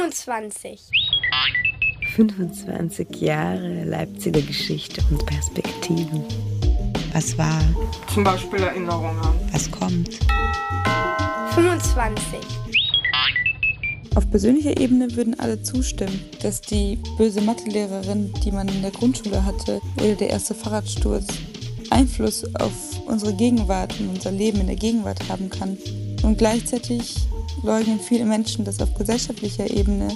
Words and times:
25. 0.00 0.80
25 2.16 3.16
Jahre 3.20 3.84
Leipziger 3.84 4.40
Geschichte 4.40 5.02
und 5.10 5.26
Perspektiven. 5.26 6.24
Was 7.12 7.36
war? 7.36 7.60
Zum 8.12 8.24
Beispiel 8.24 8.62
Erinnerungen. 8.62 9.20
Was 9.52 9.70
kommt? 9.70 10.18
25. 11.54 12.38
Auf 14.14 14.30
persönlicher 14.30 14.80
Ebene 14.80 15.14
würden 15.16 15.38
alle 15.38 15.62
zustimmen, 15.62 16.18
dass 16.40 16.62
die 16.62 16.98
böse 17.18 17.42
Mathelehrerin, 17.42 18.32
die 18.42 18.52
man 18.52 18.68
in 18.68 18.80
der 18.80 18.92
Grundschule 18.92 19.44
hatte, 19.44 19.82
oder 19.98 20.14
der 20.14 20.30
erste 20.30 20.54
Fahrradsturz 20.54 21.26
Einfluss 21.90 22.46
auf 22.54 22.72
unsere 23.06 23.34
Gegenwart 23.34 24.00
und 24.00 24.08
unser 24.08 24.30
Leben 24.30 24.60
in 24.60 24.68
der 24.68 24.76
Gegenwart 24.76 25.28
haben 25.28 25.50
kann. 25.50 25.76
Und 26.22 26.38
gleichzeitig 26.38 27.16
leugnen 27.62 28.00
viele 28.00 28.24
Menschen, 28.24 28.64
dass 28.64 28.80
auf 28.80 28.94
gesellschaftlicher 28.94 29.70
Ebene 29.70 30.08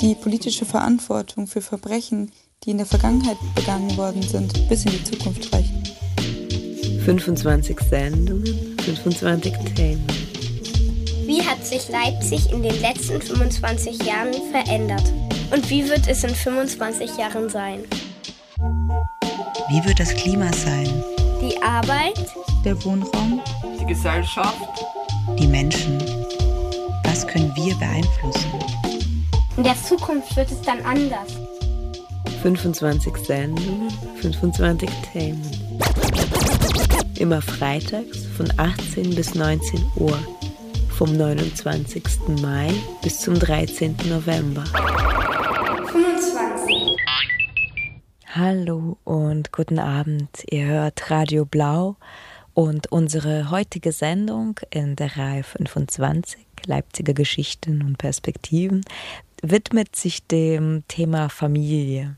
die 0.00 0.14
politische 0.14 0.64
Verantwortung 0.64 1.46
für 1.46 1.62
Verbrechen, 1.62 2.30
die 2.64 2.70
in 2.70 2.78
der 2.78 2.86
Vergangenheit 2.86 3.38
begangen 3.54 3.96
worden 3.96 4.22
sind, 4.22 4.68
bis 4.68 4.84
in 4.84 4.92
die 4.92 5.04
Zukunft 5.04 5.52
reicht. 5.52 5.72
25 7.04 7.78
Sendungen, 7.88 8.76
25 8.80 9.52
Themen. 9.74 10.06
Wie 11.24 11.42
hat 11.42 11.64
sich 11.64 11.88
Leipzig 11.88 12.52
in 12.52 12.62
den 12.62 12.80
letzten 12.80 13.20
25 13.20 14.02
Jahren 14.04 14.34
verändert? 14.50 15.12
Und 15.52 15.68
wie 15.70 15.88
wird 15.88 16.08
es 16.08 16.24
in 16.24 16.34
25 16.34 17.16
Jahren 17.16 17.48
sein? 17.48 17.84
Wie 19.68 19.84
wird 19.84 19.98
das 19.98 20.14
Klima 20.14 20.52
sein? 20.52 20.88
Die 21.40 21.60
Arbeit? 21.62 22.18
Der 22.64 22.82
Wohnraum? 22.84 23.40
Die 23.80 23.86
Gesellschaft? 23.86 24.85
Die 25.34 25.46
Menschen? 25.46 25.98
Was 27.04 27.26
können 27.26 27.52
wir 27.56 27.74
beeinflussen? 27.74 28.52
In 29.56 29.64
der 29.64 29.74
Zukunft 29.74 30.36
wird 30.36 30.50
es 30.50 30.62
dann 30.62 30.80
anders. 30.82 31.34
25 32.42 33.16
Sendungen, 33.16 33.90
25 34.20 34.88
Themen. 35.12 35.42
Immer 37.18 37.42
freitags 37.42 38.24
von 38.36 38.50
18 38.56 39.14
bis 39.14 39.34
19 39.34 39.84
Uhr. 39.96 40.18
Vom 40.90 41.16
29. 41.16 42.04
Mai 42.40 42.72
bis 43.02 43.20
zum 43.20 43.38
13. 43.38 43.96
November. 44.08 44.64
25. 45.90 46.96
Hallo 48.28 48.96
und 49.04 49.52
guten 49.52 49.78
Abend. 49.78 50.28
Ihr 50.50 50.66
hört 50.66 51.10
Radio 51.10 51.44
Blau 51.44 51.96
und 52.56 52.90
unsere 52.90 53.50
heutige 53.50 53.92
Sendung 53.92 54.58
in 54.70 54.96
der 54.96 55.18
Reihe 55.18 55.42
25 55.42 56.40
Leipziger 56.64 57.12
Geschichten 57.12 57.82
und 57.82 57.98
Perspektiven 57.98 58.80
widmet 59.42 59.94
sich 59.94 60.26
dem 60.26 60.82
Thema 60.88 61.28
Familie. 61.28 62.16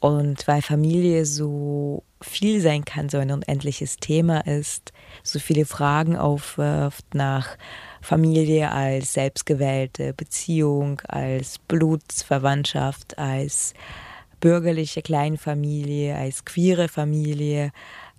Und 0.00 0.48
weil 0.48 0.62
Familie 0.62 1.24
so 1.24 2.02
viel 2.20 2.60
sein 2.60 2.84
kann, 2.84 3.08
so 3.08 3.18
ein 3.18 3.30
unendliches 3.30 3.98
Thema 3.98 4.44
ist, 4.48 4.92
so 5.22 5.38
viele 5.38 5.64
Fragen 5.64 6.16
aufwirft 6.16 7.14
nach 7.14 7.56
Familie 8.02 8.72
als 8.72 9.12
selbstgewählte 9.12 10.12
Beziehung, 10.12 11.00
als 11.06 11.60
Blutsverwandtschaft, 11.60 13.16
als 13.16 13.74
bürgerliche 14.40 15.02
Kleinfamilie, 15.02 16.16
als 16.16 16.44
queere 16.44 16.88
Familie, 16.88 17.70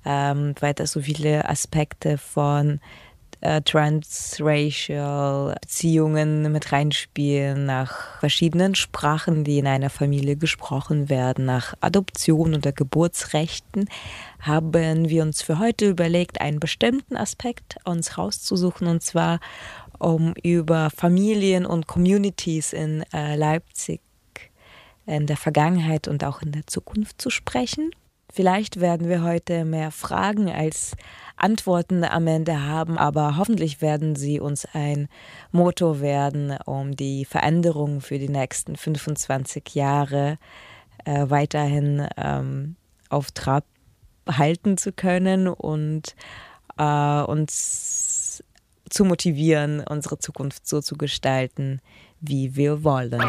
ähm, 0.09 0.55
weiter 0.59 0.87
so 0.87 1.01
viele 1.01 1.47
Aspekte 1.47 2.17
von 2.17 2.79
äh, 3.41 3.61
transracial 3.61 5.55
Beziehungen 5.61 6.51
mit 6.51 6.71
reinspielen, 6.71 7.67
nach 7.67 8.19
verschiedenen 8.19 8.73
Sprachen, 8.73 9.43
die 9.43 9.59
in 9.59 9.67
einer 9.67 9.91
Familie 9.91 10.35
gesprochen 10.35 11.09
werden, 11.09 11.45
nach 11.45 11.75
Adoption 11.79 12.55
oder 12.55 12.71
Geburtsrechten, 12.71 13.87
haben 14.39 15.09
wir 15.09 15.21
uns 15.21 15.43
für 15.43 15.59
heute 15.59 15.87
überlegt, 15.87 16.41
einen 16.41 16.59
bestimmten 16.59 17.15
Aspekt 17.15 17.77
uns 17.85 18.17
rauszusuchen, 18.17 18.87
und 18.87 19.03
zwar 19.03 19.39
um 19.99 20.33
über 20.41 20.89
Familien 20.89 21.67
und 21.67 21.85
Communities 21.85 22.73
in 22.73 23.03
äh, 23.13 23.35
Leipzig 23.35 24.01
in 25.05 25.27
der 25.27 25.37
Vergangenheit 25.37 26.07
und 26.07 26.23
auch 26.23 26.41
in 26.41 26.51
der 26.51 26.67
Zukunft 26.67 27.21
zu 27.21 27.29
sprechen. 27.29 27.91
Vielleicht 28.31 28.79
werden 28.79 29.09
wir 29.09 29.23
heute 29.23 29.65
mehr 29.65 29.91
Fragen 29.91 30.49
als 30.49 30.95
Antworten 31.35 32.03
am 32.03 32.27
Ende 32.27 32.63
haben, 32.63 32.97
aber 32.97 33.37
hoffentlich 33.37 33.81
werden 33.81 34.15
sie 34.15 34.39
uns 34.39 34.67
ein 34.73 35.07
Motor 35.51 35.99
werden, 35.99 36.55
um 36.65 36.95
die 36.95 37.25
Veränderungen 37.25 38.01
für 38.01 38.19
die 38.19 38.29
nächsten 38.29 38.75
25 38.75 39.73
Jahre 39.73 40.37
äh, 41.05 41.25
weiterhin 41.29 42.07
ähm, 42.17 42.75
auf 43.09 43.31
Trab 43.31 43.65
halten 44.29 44.77
zu 44.77 44.91
können 44.91 45.47
und 45.47 46.15
äh, 46.77 47.21
uns 47.21 48.43
zu 48.89 49.05
motivieren, 49.05 49.83
unsere 49.87 50.19
Zukunft 50.19 50.67
so 50.67 50.81
zu 50.81 50.95
gestalten, 50.97 51.81
wie 52.21 52.55
wir 52.55 52.83
wollen. 52.83 53.21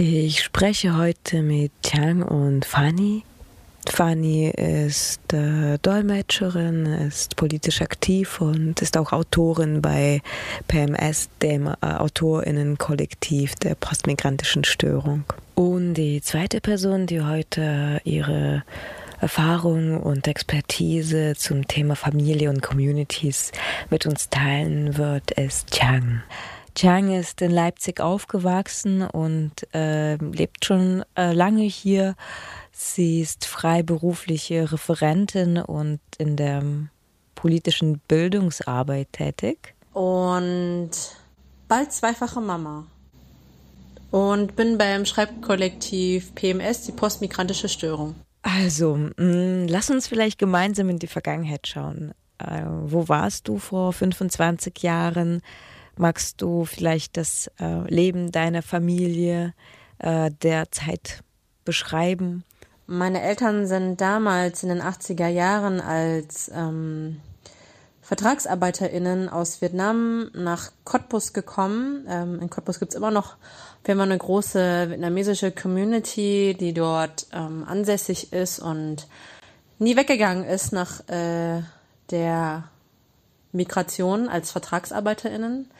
Ich 0.00 0.44
spreche 0.44 0.96
heute 0.96 1.42
mit 1.42 1.72
Chang 1.82 2.22
und 2.22 2.64
Fanny. 2.64 3.24
Fanny 3.84 4.48
ist 4.48 5.32
äh, 5.32 5.76
Dolmetscherin, 5.82 6.86
ist 6.86 7.34
politisch 7.34 7.82
aktiv 7.82 8.40
und 8.40 8.80
ist 8.80 8.96
auch 8.96 9.12
Autorin 9.12 9.82
bei 9.82 10.22
PMS, 10.68 11.30
dem 11.42 11.66
äh, 11.66 11.74
Autorinnenkollektiv 11.80 13.56
der 13.56 13.74
postmigrantischen 13.74 14.62
Störung. 14.62 15.24
Und 15.56 15.94
die 15.94 16.22
zweite 16.22 16.60
Person, 16.60 17.08
die 17.08 17.22
heute 17.22 18.00
ihre 18.04 18.62
Erfahrung 19.20 20.00
und 20.00 20.28
Expertise 20.28 21.34
zum 21.36 21.66
Thema 21.66 21.96
Familie 21.96 22.50
und 22.50 22.62
Communities 22.62 23.50
mit 23.90 24.06
uns 24.06 24.30
teilen 24.30 24.96
wird, 24.96 25.32
ist 25.32 25.72
Chang. 25.72 26.22
Chang 26.78 27.10
ist 27.12 27.42
in 27.42 27.50
Leipzig 27.50 27.98
aufgewachsen 28.00 29.02
und 29.02 29.50
äh, 29.74 30.14
lebt 30.14 30.64
schon 30.64 31.04
äh, 31.16 31.32
lange 31.32 31.64
hier. 31.64 32.14
Sie 32.70 33.20
ist 33.20 33.46
freiberufliche 33.46 34.70
Referentin 34.70 35.58
und 35.58 35.98
in 36.18 36.36
der 36.36 36.62
politischen 37.34 37.98
Bildungsarbeit 38.06 39.08
tätig. 39.10 39.74
Und 39.92 40.90
bald 41.66 41.92
zweifache 41.92 42.40
Mama. 42.40 42.86
Und 44.12 44.54
bin 44.54 44.78
beim 44.78 45.04
Schreibkollektiv 45.04 46.32
PMS, 46.36 46.82
die 46.82 46.92
postmigrantische 46.92 47.68
Störung. 47.68 48.14
Also, 48.42 48.94
mh, 49.16 49.66
lass 49.68 49.90
uns 49.90 50.06
vielleicht 50.06 50.38
gemeinsam 50.38 50.90
in 50.90 51.00
die 51.00 51.08
Vergangenheit 51.08 51.66
schauen. 51.66 52.14
Äh, 52.38 52.62
wo 52.84 53.08
warst 53.08 53.48
du 53.48 53.58
vor 53.58 53.92
25 53.92 54.80
Jahren? 54.80 55.42
Magst 55.98 56.40
du 56.42 56.64
vielleicht 56.64 57.16
das 57.16 57.50
äh, 57.60 57.80
Leben 57.92 58.30
deiner 58.30 58.62
Familie 58.62 59.52
äh, 59.98 60.30
derzeit 60.42 61.24
beschreiben? 61.64 62.44
Meine 62.86 63.20
Eltern 63.20 63.66
sind 63.66 64.00
damals 64.00 64.62
in 64.62 64.68
den 64.70 64.80
80er 64.80 65.26
Jahren 65.26 65.80
als 65.80 66.50
ähm, 66.54 67.20
VertragsarbeiterInnen 68.02 69.28
aus 69.28 69.60
Vietnam 69.60 70.30
nach 70.32 70.70
Cottbus 70.84 71.32
gekommen. 71.32 72.06
Ähm, 72.08 72.40
in 72.40 72.48
Cottbus 72.48 72.78
gibt 72.78 72.92
es 72.92 72.96
immer 72.96 73.10
noch, 73.10 73.36
wir 73.84 73.92
haben 73.92 74.00
eine 74.00 74.16
große 74.16 74.90
vietnamesische 74.90 75.50
Community, 75.50 76.56
die 76.58 76.72
dort 76.72 77.26
ähm, 77.32 77.64
ansässig 77.66 78.32
ist 78.32 78.60
und 78.60 79.08
nie 79.78 79.96
weggegangen 79.96 80.44
ist 80.44 80.72
nach 80.72 81.06
äh, 81.08 81.62
der 82.10 82.70
Migration 83.52 84.28
als 84.28 84.52
VertragsarbeiterInnen. 84.52 85.70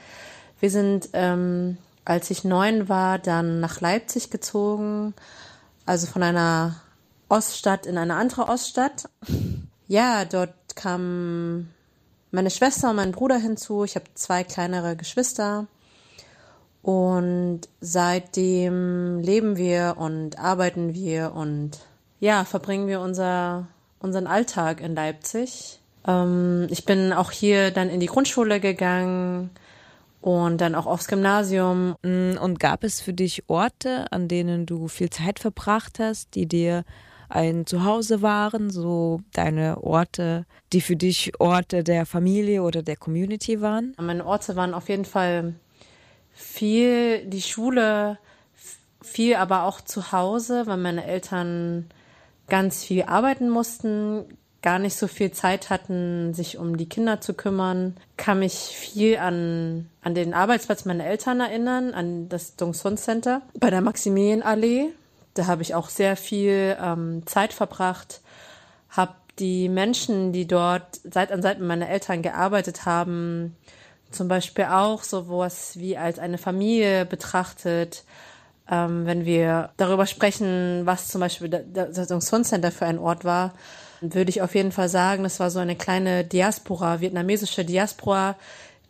Wir 0.60 0.70
sind, 0.70 1.10
ähm, 1.12 1.78
als 2.04 2.30
ich 2.30 2.44
neun 2.44 2.88
war, 2.88 3.18
dann 3.18 3.60
nach 3.60 3.80
Leipzig 3.80 4.30
gezogen, 4.30 5.14
also 5.86 6.06
von 6.06 6.22
einer 6.22 6.76
Oststadt 7.28 7.86
in 7.86 7.98
eine 7.98 8.14
andere 8.14 8.48
Oststadt. 8.48 9.08
Ja, 9.86 10.24
dort 10.24 10.54
kam 10.74 11.68
meine 12.30 12.50
Schwester 12.50 12.90
und 12.90 12.96
mein 12.96 13.12
Bruder 13.12 13.36
hinzu. 13.36 13.84
Ich 13.84 13.94
habe 13.94 14.06
zwei 14.14 14.44
kleinere 14.44 14.96
Geschwister. 14.96 15.66
Und 16.82 17.62
seitdem 17.80 19.18
leben 19.18 19.56
wir 19.56 19.96
und 19.98 20.38
arbeiten 20.38 20.94
wir 20.94 21.32
und 21.34 21.78
ja, 22.20 22.44
verbringen 22.44 22.86
wir 22.86 23.00
unser, 23.00 23.66
unseren 23.98 24.26
Alltag 24.26 24.80
in 24.80 24.94
Leipzig. 24.94 25.80
Ähm, 26.08 26.66
ich 26.70 26.84
bin 26.84 27.12
auch 27.12 27.30
hier 27.30 27.70
dann 27.70 27.90
in 27.90 28.00
die 28.00 28.06
Grundschule 28.06 28.58
gegangen 28.58 29.50
und 30.20 30.60
dann 30.60 30.74
auch 30.74 30.86
aufs 30.86 31.06
Gymnasium. 31.06 31.94
Mm, 32.02 32.38
und 32.40 32.58
gab 32.58 32.82
es 32.82 33.00
für 33.00 33.12
dich 33.12 33.48
Orte, 33.48 34.10
an 34.10 34.26
denen 34.26 34.66
du 34.66 34.88
viel 34.88 35.10
Zeit 35.10 35.38
verbracht 35.38 35.98
hast, 36.00 36.34
die 36.34 36.46
dir 36.46 36.84
ein 37.28 37.66
Zuhause 37.66 38.22
waren, 38.22 38.70
so 38.70 39.20
deine 39.34 39.82
Orte, 39.82 40.46
die 40.72 40.80
für 40.80 40.96
dich 40.96 41.38
Orte 41.38 41.84
der 41.84 42.06
Familie 42.06 42.62
oder 42.62 42.82
der 42.82 42.96
Community 42.96 43.60
waren? 43.60 43.94
Meine 44.00 44.24
Orte 44.24 44.56
waren 44.56 44.72
auf 44.72 44.88
jeden 44.88 45.04
Fall 45.04 45.54
viel 46.32 47.26
die 47.26 47.42
Schule, 47.42 48.18
viel 49.02 49.36
aber 49.36 49.64
auch 49.64 49.82
zu 49.82 50.10
Hause, 50.10 50.66
weil 50.66 50.78
meine 50.78 51.04
Eltern 51.04 51.90
ganz 52.48 52.82
viel 52.82 53.02
arbeiten 53.02 53.50
mussten, 53.50 54.24
gar 54.62 54.78
nicht 54.78 54.96
so 54.96 55.06
viel 55.06 55.30
Zeit 55.30 55.70
hatten, 55.70 56.34
sich 56.34 56.58
um 56.58 56.76
die 56.76 56.88
Kinder 56.88 57.20
zu 57.20 57.34
kümmern, 57.34 57.96
kann 58.16 58.40
mich 58.40 58.54
viel 58.54 59.18
an, 59.18 59.88
an 60.02 60.14
den 60.14 60.34
Arbeitsplatz 60.34 60.84
meiner 60.84 61.06
Eltern 61.06 61.40
erinnern, 61.40 61.94
an 61.94 62.28
das 62.28 62.56
Dongson 62.56 62.96
Center 62.96 63.42
bei 63.58 63.70
der 63.70 63.80
Maximilianallee. 63.82 64.90
Da 65.34 65.46
habe 65.46 65.62
ich 65.62 65.74
auch 65.74 65.88
sehr 65.88 66.16
viel 66.16 66.76
ähm, 66.82 67.22
Zeit 67.26 67.52
verbracht, 67.52 68.20
habe 68.90 69.14
die 69.38 69.68
Menschen, 69.68 70.32
die 70.32 70.48
dort 70.48 71.00
Seit 71.04 71.30
an 71.30 71.42
Seit 71.42 71.60
mit 71.60 71.68
meinen 71.68 71.82
Eltern 71.82 72.22
gearbeitet 72.22 72.84
haben, 72.84 73.56
zum 74.10 74.26
Beispiel 74.26 74.64
auch 74.64 75.04
sowas 75.04 75.78
wie 75.78 75.96
als 75.96 76.18
eine 76.18 76.38
Familie 76.38 77.06
betrachtet, 77.06 78.04
ähm, 78.68 79.06
wenn 79.06 79.24
wir 79.24 79.70
darüber 79.76 80.06
sprechen, 80.06 80.82
was 80.84 81.08
zum 81.08 81.20
Beispiel 81.20 81.48
das 81.48 82.08
Dongson 82.08 82.42
Center 82.42 82.72
für 82.72 82.86
ein 82.86 82.98
Ort 82.98 83.24
war, 83.24 83.54
würde 84.00 84.30
ich 84.30 84.42
auf 84.42 84.54
jeden 84.54 84.72
Fall 84.72 84.88
sagen, 84.88 85.22
das 85.22 85.40
war 85.40 85.50
so 85.50 85.58
eine 85.58 85.76
kleine 85.76 86.24
Diaspora, 86.24 87.00
vietnamesische 87.00 87.64
Diaspora, 87.64 88.36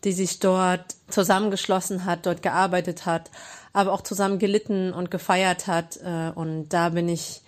die 0.05 0.13
sich 0.13 0.39
dort 0.39 0.95
zusammengeschlossen 1.09 2.05
hat, 2.05 2.27
dort 2.27 2.43
gearbeitet 2.43 3.07
hat, 3.07 3.31
aber 3.73 3.93
auch 3.93 4.03
zusammen 4.03 4.39
gelitten 4.39 4.93
und 4.93 5.11
gefeiert 5.11 5.67
hat. 5.67 5.99
Äh, 6.03 6.31
und 6.35 6.69
da 6.69 6.91
bin 6.91 7.09
ich 7.09 7.43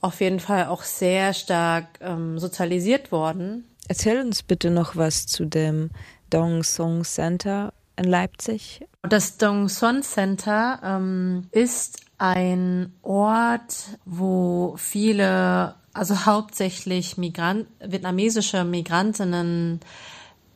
auf 0.00 0.20
jeden 0.20 0.40
Fall 0.40 0.66
auch 0.66 0.82
sehr 0.82 1.32
stark 1.32 1.86
ähm, 2.00 2.38
sozialisiert 2.38 3.10
worden. 3.10 3.64
Erzähl 3.88 4.20
uns 4.20 4.42
bitte 4.42 4.70
noch 4.70 4.96
was 4.96 5.26
zu 5.26 5.44
dem 5.44 5.90
Dong 6.30 6.62
Song 6.62 7.04
Center 7.04 7.72
in 7.96 8.04
Leipzig. 8.04 8.84
Das 9.02 9.36
Dong 9.38 9.68
Son 9.68 10.02
Center 10.02 10.80
ähm, 10.82 11.48
ist 11.52 12.00
ein 12.18 12.92
Ort, 13.02 13.98
wo 14.04 14.74
viele 14.76 15.74
also 15.94 16.26
hauptsächlich 16.26 17.16
Migrant, 17.16 17.66
vietnamesische 17.80 18.64
Migrantinnen 18.64 19.80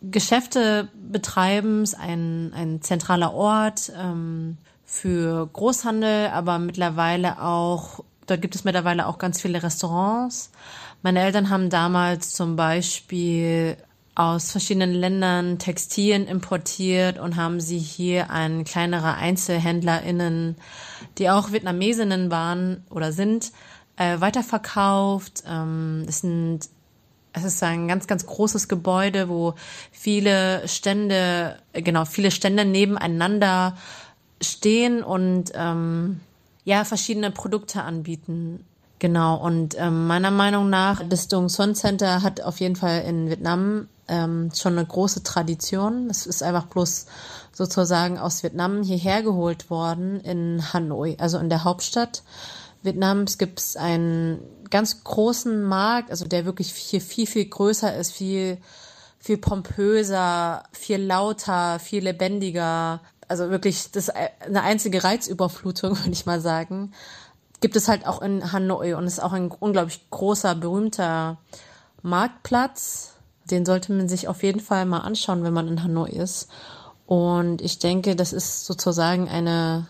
Geschäfte 0.02 0.88
betreiben, 0.94 1.85
ein, 1.99 2.52
ein 2.55 2.82
zentraler 2.82 3.35
Ort 3.35 3.93
ähm, 3.96 4.58
für 4.85 5.49
Großhandel, 5.52 6.29
aber 6.29 6.58
mittlerweile 6.58 7.43
auch, 7.43 8.05
dort 8.26 8.43
gibt 8.43 8.55
es 8.55 8.64
mittlerweile 8.64 9.06
auch 9.06 9.19
ganz 9.19 9.40
viele 9.40 9.62
Restaurants. 9.62 10.50
Meine 11.02 11.20
Eltern 11.20 11.50
haben 11.50 11.69
damals 11.69 12.31
zum 12.31 12.55
Beispiel 12.55 13.76
aus 14.14 14.50
verschiedenen 14.50 14.93
Ländern 14.93 15.58
Textilien 15.58 16.26
importiert 16.26 17.19
und 17.19 17.37
haben 17.37 17.61
sie 17.61 17.79
hier 17.79 18.31
an 18.31 18.64
kleinere 18.64 19.14
EinzelhändlerInnen, 19.14 20.56
die 21.19 21.31
auch 21.31 21.52
Vietnamesinnen 21.52 22.31
waren 22.31 22.85
oder 22.90 23.12
sind, 23.12 23.52
äh, 23.98 24.20
weiterverkauft. 24.20 25.44
Ähm, 25.46 26.04
es 26.08 26.20
sind 26.20 26.68
es 27.34 27.44
ist 27.44 27.62
ein 27.62 27.88
ganz, 27.88 28.06
ganz 28.06 28.26
großes 28.26 28.68
Gebäude, 28.68 29.28
wo 29.28 29.54
viele 29.92 30.66
Stände, 30.66 31.56
genau, 31.72 32.04
viele 32.04 32.30
Stände 32.30 32.64
nebeneinander 32.64 33.76
stehen 34.40 35.02
und 35.02 35.52
ähm, 35.54 36.20
ja, 36.64 36.84
verschiedene 36.84 37.30
Produkte 37.30 37.82
anbieten. 37.82 38.64
Genau, 38.98 39.36
und 39.36 39.76
ähm, 39.78 40.06
meiner 40.08 40.32
Meinung 40.32 40.70
nach, 40.70 41.02
das 41.08 41.28
Dong 41.28 41.48
Son 41.48 41.74
Center 41.74 42.22
hat 42.22 42.40
auf 42.40 42.58
jeden 42.58 42.74
Fall 42.74 43.02
in 43.02 43.28
Vietnam 43.30 43.88
ähm, 44.08 44.50
schon 44.54 44.76
eine 44.76 44.86
große 44.86 45.22
Tradition. 45.22 46.10
Es 46.10 46.26
ist 46.26 46.42
einfach 46.42 46.66
bloß 46.66 47.06
sozusagen 47.52 48.18
aus 48.18 48.42
Vietnam 48.42 48.82
hierher 48.82 49.22
geholt 49.22 49.70
worden 49.70 50.20
in 50.20 50.72
Hanoi, 50.72 51.16
also 51.18 51.38
in 51.38 51.48
der 51.48 51.62
Hauptstadt. 51.62 52.22
Vietnams 52.88 53.37
gibt 53.37 53.61
es 53.61 53.76
einen 53.76 54.40
ganz 54.70 55.05
großen 55.05 55.62
Markt, 55.62 56.11
also 56.11 56.26
der 56.26 56.46
wirklich 56.46 56.73
hier 56.73 57.00
viel, 57.00 57.26
viel 57.26 57.44
größer 57.44 57.94
ist, 57.96 58.12
viel, 58.12 58.58
viel 59.19 59.37
pompöser, 59.37 60.62
viel 60.73 61.02
lauter, 61.02 61.79
viel 61.79 62.05
lebendiger. 62.05 63.00
Also 63.29 63.50
wirklich 63.50 63.90
das 63.93 64.08
eine 64.08 64.62
einzige 64.62 65.05
Reizüberflutung, 65.05 65.99
würde 65.99 66.12
ich 66.12 66.25
mal 66.25 66.40
sagen. 66.40 66.93
Gibt 67.61 67.76
es 67.76 67.88
halt 67.88 68.06
auch 68.06 68.23
in 68.23 68.52
Hanoi 68.52 68.94
und 68.94 69.06
ist 69.06 69.23
auch 69.23 69.32
ein 69.32 69.50
unglaublich 69.50 70.08
großer, 70.11 70.55
berühmter 70.55 71.38
Marktplatz. 72.02 73.14
Den 73.50 73.67
sollte 73.67 73.93
man 73.93 74.08
sich 74.08 74.29
auf 74.29 74.43
jeden 74.43 74.61
Fall 74.61 74.87
mal 74.87 75.00
anschauen, 75.00 75.44
wenn 75.44 75.52
man 75.52 75.69
in 75.69 75.82
Hanoi 75.82 76.11
ist. 76.11 76.49
Und 77.06 77.61
ich 77.61 77.79
denke, 77.79 78.17
das 78.17 78.32
ist 78.32 78.64
sozusagen 78.64 79.29
eine 79.29 79.88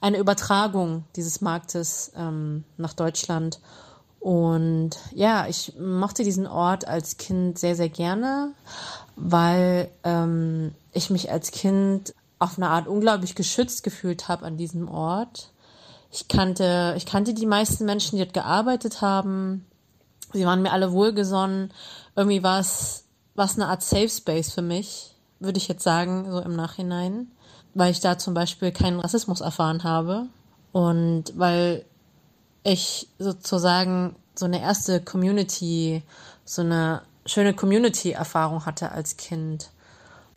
eine 0.00 0.18
Übertragung 0.18 1.04
dieses 1.16 1.40
Marktes 1.40 2.12
ähm, 2.16 2.64
nach 2.76 2.94
Deutschland. 2.94 3.60
Und 4.20 4.90
ja, 5.14 5.46
ich 5.46 5.74
mochte 5.78 6.24
diesen 6.24 6.46
Ort 6.46 6.86
als 6.86 7.16
Kind 7.18 7.58
sehr, 7.58 7.76
sehr 7.76 7.88
gerne, 7.88 8.52
weil 9.16 9.90
ähm, 10.02 10.74
ich 10.92 11.10
mich 11.10 11.30
als 11.30 11.50
Kind 11.50 12.14
auf 12.38 12.56
eine 12.56 12.68
Art 12.68 12.88
unglaublich 12.88 13.34
geschützt 13.34 13.82
gefühlt 13.82 14.28
habe 14.28 14.46
an 14.46 14.56
diesem 14.56 14.88
Ort. 14.88 15.52
Ich 16.10 16.28
kannte, 16.28 16.94
ich 16.96 17.06
kannte 17.06 17.34
die 17.34 17.46
meisten 17.46 17.84
Menschen, 17.84 18.16
die 18.16 18.24
dort 18.24 18.34
gearbeitet 18.34 19.02
haben. 19.02 19.66
Sie 20.32 20.44
waren 20.44 20.62
mir 20.62 20.72
alle 20.72 20.92
wohlgesonnen. 20.92 21.72
Irgendwie 22.16 22.42
war 22.42 22.60
es, 22.60 23.04
war 23.34 23.46
es 23.46 23.56
eine 23.56 23.68
Art 23.68 23.82
Safe 23.82 24.08
Space 24.08 24.52
für 24.52 24.62
mich, 24.62 25.14
würde 25.38 25.58
ich 25.58 25.68
jetzt 25.68 25.84
sagen, 25.84 26.30
so 26.30 26.40
im 26.40 26.56
Nachhinein 26.56 27.30
weil 27.74 27.90
ich 27.90 28.00
da 28.00 28.18
zum 28.18 28.34
Beispiel 28.34 28.72
keinen 28.72 29.00
Rassismus 29.00 29.40
erfahren 29.40 29.84
habe 29.84 30.26
und 30.72 31.32
weil 31.36 31.84
ich 32.62 33.08
sozusagen 33.18 34.16
so 34.34 34.46
eine 34.46 34.60
erste 34.60 35.00
Community, 35.00 36.02
so 36.44 36.62
eine 36.62 37.02
schöne 37.26 37.54
Community-Erfahrung 37.54 38.66
hatte 38.66 38.92
als 38.92 39.16
Kind. 39.16 39.70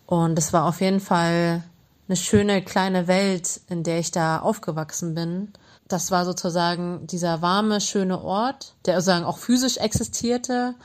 Und 0.06 0.38
es 0.38 0.54
war 0.54 0.66
auf 0.66 0.82
jeden 0.82 1.00
Fall 1.00 1.64
eine 2.08 2.18
schöne 2.18 2.62
kleine 2.64 3.08
Welt, 3.08 3.62
in 3.70 3.84
der 3.84 4.00
ich 4.00 4.12
da 4.12 4.40
aufgewachsen 4.40 5.16
bin. 5.16 5.54
Das 5.88 6.12
war 6.12 6.26
sozusagen 6.26 7.08
dieser 7.08 7.42
warme, 7.42 7.80
schöne 7.80 8.22
Ort, 8.22 8.76
der 8.86 8.96
sozusagen 8.96 9.26
auch 9.26 9.38
physisch 9.38 9.78
existierte. 9.78 10.76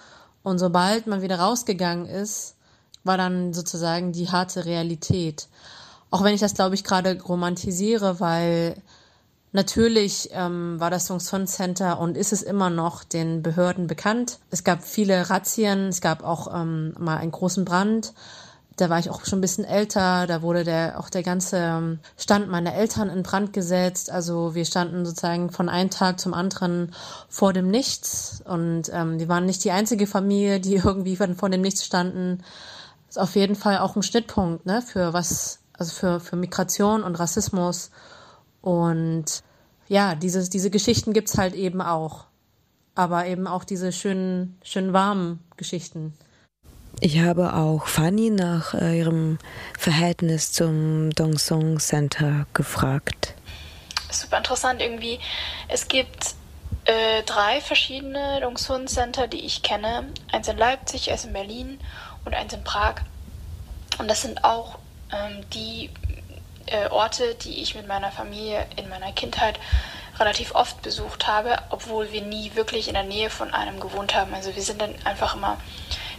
Und 0.43 0.59
sobald 0.59 1.07
man 1.07 1.23
wieder 1.23 1.41
rausgegangen 1.41 2.07
ist, 2.07 2.55
war 3.03 3.17
dann 3.17 3.53
sozusagen 3.53 4.13
die 4.13 4.31
harte 4.31 4.65
Realität. 4.65 5.49
Auch 6.11 6.23
wenn 6.23 6.35
ich 6.35 6.41
das, 6.41 6.55
glaube 6.55 6.75
ich, 6.75 6.85
gerade 6.85 7.21
romantisiere, 7.23 8.21
weil 8.21 8.77
natürlich 9.53 10.31
ähm, 10.33 10.79
war 10.79 10.91
das 10.91 11.07
Songson 11.07 11.47
Center 11.47 11.99
und 11.99 12.17
ist 12.17 12.33
es 12.33 12.43
immer 12.43 12.71
noch 12.71 13.03
den 13.03 13.43
Behörden 13.43 13.87
bekannt. 13.87 14.39
Es 14.51 14.63
gab 14.63 14.85
viele 14.85 15.31
Razzien, 15.31 15.89
es 15.89 16.01
gab 16.01 16.23
auch 16.23 16.55
ähm, 16.55 16.95
mal 16.99 17.17
einen 17.17 17.33
großen 17.33 17.65
Brand. 17.65 18.13
Da 18.77 18.91
war 18.91 18.99
ich 18.99 19.09
auch 19.09 19.25
schon 19.25 19.39
ein 19.39 19.43
bisschen 19.43 19.65
älter, 19.65 20.27
da 20.27 20.43
wurde 20.43 20.63
der, 20.63 21.01
auch 21.01 21.09
der 21.09 21.23
ganze 21.23 21.57
ähm, 21.57 21.99
Stand 22.19 22.51
meiner 22.51 22.75
Eltern 22.75 23.09
in 23.09 23.23
Brand 23.23 23.55
gesetzt. 23.55 24.11
Also 24.11 24.55
wir 24.55 24.67
standen 24.67 25.07
sozusagen 25.07 25.51
von 25.51 25.71
einem 25.71 25.89
Tag 25.89 26.21
zum 26.21 26.35
anderen 26.35 26.95
vor 27.31 27.55
dem 27.55 27.71
Nichts. 27.71 28.43
Und 28.45 28.91
ähm, 28.93 29.19
wir 29.19 29.29
waren 29.29 29.47
nicht 29.47 29.65
die 29.65 29.71
einzige 29.71 30.07
Familie, 30.07 30.61
die 30.61 30.75
irgendwie 30.85 31.17
vor 31.17 31.49
dem 31.49 31.63
Nichts 31.63 31.87
standen. 31.87 32.45
Ist 33.09 33.19
auf 33.19 33.35
jeden 33.35 33.55
Fall 33.55 33.79
auch 33.79 33.97
ein 33.97 34.03
Schnittpunkt, 34.03 34.67
ne, 34.67 34.83
für 34.83 35.15
was 35.15 35.61
also 35.79 35.93
für, 35.93 36.21
für 36.21 36.37
Migration 36.37 37.03
und 37.03 37.17
Rassismus. 37.17 37.91
Und 38.61 39.43
ja, 39.89 40.15
dieses, 40.15 40.51
diese 40.51 40.71
Geschichten 40.71 41.13
gibt's 41.13 41.39
halt 41.39 41.55
eben 41.55 41.81
auch. 41.81 42.25
Aber 42.95 43.27
eben 43.27 43.47
auch 43.47 43.65
diese 43.65 43.93
schönen, 43.93 44.59
schön 44.63 44.93
warmen 44.93 45.45
Geschichten. 45.57 46.15
Ich 47.01 47.21
habe 47.21 47.55
auch 47.55 47.87
Fanny 47.87 48.31
nach 48.31 48.73
äh, 48.73 48.99
ihrem 48.99 49.39
Verhältnis 49.79 50.53
zum 50.53 51.11
Dongsong 51.11 51.79
Center 51.79 52.47
gefragt. 52.55 53.35
Super 54.11 54.39
interessant 54.39 54.81
irgendwie. 54.81 55.19
Es 55.69 55.89
gibt 55.89 56.37
äh, 56.87 57.23
drei 57.25 57.61
verschiedene 57.61 58.41
Dongsun 58.41 58.87
Center, 58.87 59.27
die 59.27 59.45
ich 59.45 59.63
kenne. 59.63 60.07
Eins 60.31 60.49
in 60.49 60.57
Leipzig, 60.57 61.11
eins 61.11 61.25
in 61.25 61.33
Berlin 61.33 61.81
und 62.25 62.35
eins 62.35 62.53
in 62.53 62.63
Prag. 62.63 63.03
Und 63.99 64.09
das 64.09 64.23
sind 64.23 64.45
auch 64.45 64.79
die 65.53 65.91
äh, 66.67 66.89
Orte, 66.89 67.35
die 67.35 67.63
ich 67.63 67.75
mit 67.75 67.87
meiner 67.87 68.11
Familie 68.11 68.67
in 68.77 68.89
meiner 68.89 69.13
Kindheit 69.13 69.59
relativ 70.19 70.55
oft 70.55 70.83
besucht 70.83 71.27
habe, 71.27 71.59
obwohl 71.71 72.11
wir 72.13 72.23
nie 72.23 72.53
wirklich 72.55 72.89
in 72.89 72.95
der 72.95 73.03
Nähe 73.03 73.31
von 73.31 73.53
einem 73.53 73.81
gewohnt 73.81 74.15
haben. 74.15 74.35
Also 74.35 74.55
wir 74.55 74.63
sind 74.63 74.81
dann 74.81 74.95
einfach 75.05 75.35
immer 75.37 75.59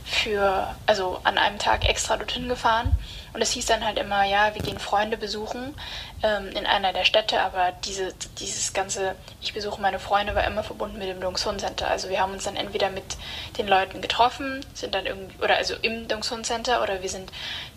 für, 0.10 0.74
also 0.86 1.20
an 1.24 1.38
einem 1.38 1.60
Tag 1.60 1.88
extra 1.88 2.16
dorthin 2.16 2.48
gefahren. 2.48 2.92
Und 3.34 3.42
es 3.42 3.52
hieß 3.52 3.66
dann 3.66 3.86
halt 3.86 4.00
immer, 4.00 4.24
ja, 4.24 4.56
wir 4.56 4.62
gehen 4.62 4.80
Freunde 4.80 5.18
besuchen 5.18 5.76
ähm, 6.24 6.48
in 6.50 6.66
einer 6.66 6.94
der 6.94 7.04
Städte, 7.04 7.42
aber 7.42 7.74
diese, 7.84 8.14
dieses 8.40 8.74
ganze, 8.74 9.16
ich 9.42 9.54
besuche 9.54 9.82
meine 9.82 10.00
Freunde, 10.00 10.34
war 10.34 10.46
immer 10.46 10.64
verbunden 10.64 10.98
mit 10.98 11.10
dem 11.10 11.20
Dongsun 11.20 11.60
Center. 11.60 11.90
Also 11.90 12.10
wir 12.10 12.22
haben 12.22 12.34
uns 12.34 12.46
dann 12.46 12.56
entweder 12.56 12.90
mit 12.90 13.18
den 13.58 13.68
Leuten 13.68 14.02
getroffen, 14.02 14.66
sind 14.74 14.96
dann 14.96 15.06
irgendwie, 15.06 15.44
oder 15.44 15.58
also 15.58 15.76
im 15.82 16.08
Dongsun 16.08 16.46
Center, 16.46 16.82
oder 16.82 17.02
wir 17.02 17.10
sind 17.10 17.32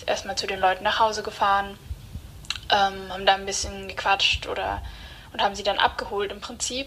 erstmal 0.07 0.37
zu 0.37 0.47
den 0.47 0.61
Leuten 0.61 0.85
nach 0.85 1.01
Hause 1.01 1.23
gefahren, 1.23 1.77
ähm, 2.71 3.13
haben 3.13 3.27
da 3.27 3.35
ein 3.35 3.47
bisschen 3.47 3.89
gequatscht 3.89 4.47
oder 4.47 4.81
und 5.33 5.43
haben 5.43 5.55
sie 5.55 5.63
dann 5.63 5.79
abgeholt 5.79 6.31
im 6.31 6.41
Prinzip. 6.41 6.87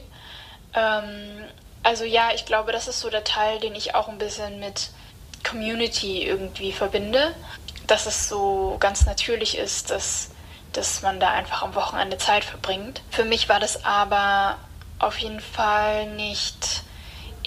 Ähm, 0.73 1.43
also 1.83 2.05
ja, 2.05 2.31
ich 2.33 2.45
glaube, 2.45 2.71
das 2.71 2.87
ist 2.87 3.01
so 3.01 3.09
der 3.09 3.25
Teil, 3.25 3.59
den 3.59 3.75
ich 3.75 3.93
auch 3.93 4.07
ein 4.07 4.17
bisschen 4.17 4.59
mit 4.59 4.89
Community 5.43 6.23
irgendwie 6.23 6.71
verbinde. 6.71 7.35
Dass 7.87 8.05
es 8.05 8.29
so 8.29 8.77
ganz 8.79 9.05
natürlich 9.05 9.57
ist, 9.57 9.89
dass, 9.89 10.29
dass 10.71 11.01
man 11.01 11.19
da 11.19 11.31
einfach 11.31 11.63
am 11.63 11.75
Wochenende 11.75 12.17
Zeit 12.17 12.45
verbringt. 12.45 13.01
Für 13.11 13.25
mich 13.25 13.49
war 13.49 13.59
das 13.59 13.83
aber 13.83 14.57
auf 14.99 15.17
jeden 15.17 15.41
Fall 15.41 16.07
nicht 16.11 16.83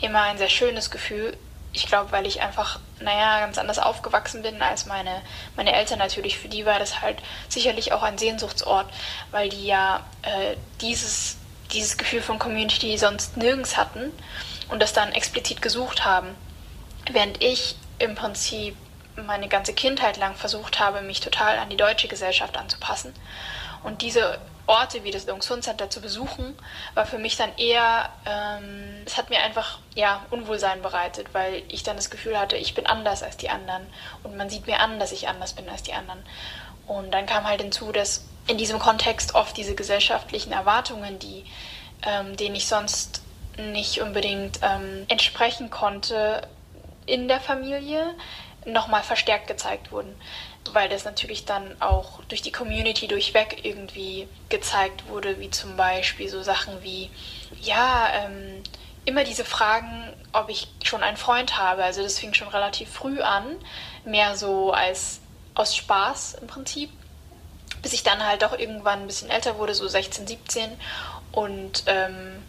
immer 0.01 0.23
ein 0.23 0.39
sehr 0.39 0.51
schönes 0.51 0.91
Gefühl. 0.91 1.37
Ich 1.73 1.87
glaube, 1.87 2.13
weil 2.13 2.27
ich 2.27 2.43
einfach, 2.43 2.81
naja, 3.01 3.41
ganz 3.41 3.59
anders 3.59 3.79
aufgewachsen 3.79 4.43
bin 4.43 4.61
als 4.61 4.87
meine, 4.87 5.23
meine 5.57 5.73
Eltern 5.75 5.99
natürlich. 5.99 6.39
Für 6.39 6.49
die 6.49 6.67
war 6.67 6.79
das 6.79 7.01
halt 7.01 7.19
sicherlich 7.49 7.93
auch 7.93 8.03
ein 8.03 8.19
Sehnsuchtsort, 8.19 8.87
weil 9.31 9.49
die 9.49 9.67
ja 9.67 10.05
äh, 10.23 10.57
dieses 10.81 11.39
dieses 11.73 11.97
Gefühl 11.97 12.23
von 12.23 12.39
Community 12.39 12.97
sonst 12.99 13.37
nirgends 13.37 13.77
hatten 13.77 14.13
und 14.69 14.81
das 14.81 14.93
dann 14.93 15.13
explizit 15.13 15.63
gesucht 15.63 16.05
haben. 16.05 16.35
Während 17.11 17.43
ich 17.43 17.77
im 17.99 18.15
Prinzip 18.15 18.77
meine 19.17 19.49
ganze 19.49 19.73
Kindheit 19.73 20.19
lang 20.19 20.35
versucht 20.35 20.79
habe, 20.79 21.01
mich 21.01 21.21
total 21.21 21.59
an 21.59 21.71
die 21.71 21.77
deutsche 21.77 22.09
Gesellschaft 22.09 22.57
anzupassen. 22.57 23.15
Und 23.83 24.03
diese 24.03 24.39
Orte 24.67 25.05
wie 25.05 25.11
das 25.11 25.27
Dongsun 25.27 25.63
Center 25.63 25.91
zu 25.91 26.01
besuchen, 26.01 26.57
war 26.95 27.07
für 27.07 27.19
mich 27.19 27.37
dann 27.37 27.57
eher, 27.57 28.11
ähm, 28.27 29.03
es 29.05 29.17
hat 29.17 29.31
mir 29.31 29.41
einfach 29.41 29.79
ja 29.95 30.25
Unwohlsein 30.31 30.83
bereitet, 30.83 31.29
weil 31.33 31.63
ich 31.69 31.83
dann 31.83 31.97
das 31.97 32.11
Gefühl 32.11 32.39
hatte, 32.39 32.57
ich 32.57 32.75
bin 32.75 32.87
anders 32.87 33.23
als 33.23 33.37
die 33.37 33.49
anderen 33.49 33.87
und 34.25 34.37
man 34.37 34.51
sieht 34.51 34.67
mir 34.67 34.81
an, 34.81 34.99
dass 34.99 35.13
ich 35.13 35.29
anders 35.29 35.53
bin 35.53 35.69
als 35.69 35.83
die 35.83 35.93
anderen. 35.93 36.23
Und 36.87 37.13
dann 37.13 37.27
kam 37.27 37.45
halt 37.45 37.61
hinzu, 37.63 37.93
dass 37.93 38.25
in 38.49 38.59
diesem 38.59 38.79
Kontext 38.79 39.35
oft 39.35 39.57
diese 39.57 39.75
gesellschaftlichen 39.75 40.53
Erwartungen, 40.53 41.19
die, 41.19 41.45
ähm, 42.03 42.37
denen 42.37 42.57
ich 42.57 42.67
sonst 42.67 43.23
nicht 43.57 44.01
unbedingt 44.01 44.61
ähm, 44.63 45.07
entsprechen 45.09 45.71
konnte 45.71 46.47
in 47.07 47.29
der 47.29 47.41
Familie, 47.41 48.15
nochmal 48.65 49.03
verstärkt 49.03 49.47
gezeigt 49.47 49.93
wurden. 49.93 50.15
Weil 50.73 50.89
das 50.89 51.05
natürlich 51.05 51.45
dann 51.45 51.81
auch 51.81 52.23
durch 52.25 52.43
die 52.43 52.51
Community 52.51 53.07
durchweg 53.07 53.65
irgendwie 53.65 54.27
gezeigt 54.49 55.09
wurde, 55.09 55.39
wie 55.39 55.51
zum 55.51 55.77
Beispiel 55.77 56.29
so 56.29 56.43
Sachen 56.43 56.83
wie, 56.83 57.11
ja, 57.63 58.09
ähm, 58.13 58.63
immer 59.05 59.23
diese 59.23 59.45
Fragen, 59.45 60.13
ob 60.33 60.49
ich 60.49 60.67
schon 60.83 61.05
einen 61.05 61.17
Freund 61.17 61.57
habe. 61.59 61.85
Also 61.85 62.03
das 62.03 62.19
fing 62.19 62.35
schon 62.35 62.49
relativ 62.49 62.91
früh 62.91 63.21
an, 63.21 63.45
mehr 64.05 64.37
so 64.37 64.73
als 64.73 65.21
aus 65.55 65.77
Spaß 65.77 66.35
im 66.41 66.49
Prinzip 66.49 66.91
bis 67.87 67.93
ich 67.93 68.03
dann 68.03 68.27
halt 68.27 68.43
auch 68.43 68.59
irgendwann 68.59 69.03
ein 69.03 69.07
bisschen 69.07 69.31
älter 69.31 69.59
wurde, 69.59 69.73
so 69.73 69.87
16, 69.87 70.27
17 70.27 70.71
und 71.31 71.85
ähm, 71.87 72.43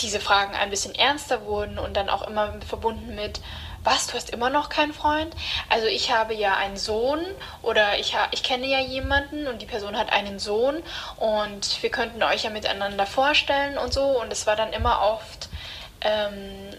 diese 0.00 0.18
Fragen 0.18 0.52
ein 0.54 0.68
bisschen 0.68 0.96
ernster 0.96 1.44
wurden 1.44 1.78
und 1.78 1.96
dann 1.96 2.08
auch 2.08 2.26
immer 2.26 2.54
verbunden 2.66 3.14
mit, 3.14 3.40
was, 3.84 4.06
du 4.06 4.14
hast 4.14 4.30
immer 4.30 4.50
noch 4.50 4.70
keinen 4.70 4.94
Freund? 4.94 5.34
Also 5.68 5.86
ich 5.86 6.10
habe 6.10 6.34
ja 6.34 6.56
einen 6.56 6.76
Sohn 6.76 7.20
oder 7.62 7.98
ich, 7.98 8.16
ich 8.32 8.42
kenne 8.42 8.66
ja 8.66 8.80
jemanden 8.80 9.46
und 9.46 9.60
die 9.60 9.66
Person 9.66 9.96
hat 9.96 10.10
einen 10.10 10.38
Sohn 10.38 10.82
und 11.18 11.82
wir 11.82 11.90
könnten 11.90 12.22
euch 12.22 12.44
ja 12.44 12.50
miteinander 12.50 13.06
vorstellen 13.06 13.76
und 13.78 13.92
so 13.92 14.20
und 14.20 14.32
es 14.32 14.46
war 14.46 14.56
dann 14.56 14.72
immer 14.72 15.02
oft 15.02 15.48
ähm, 16.00 16.70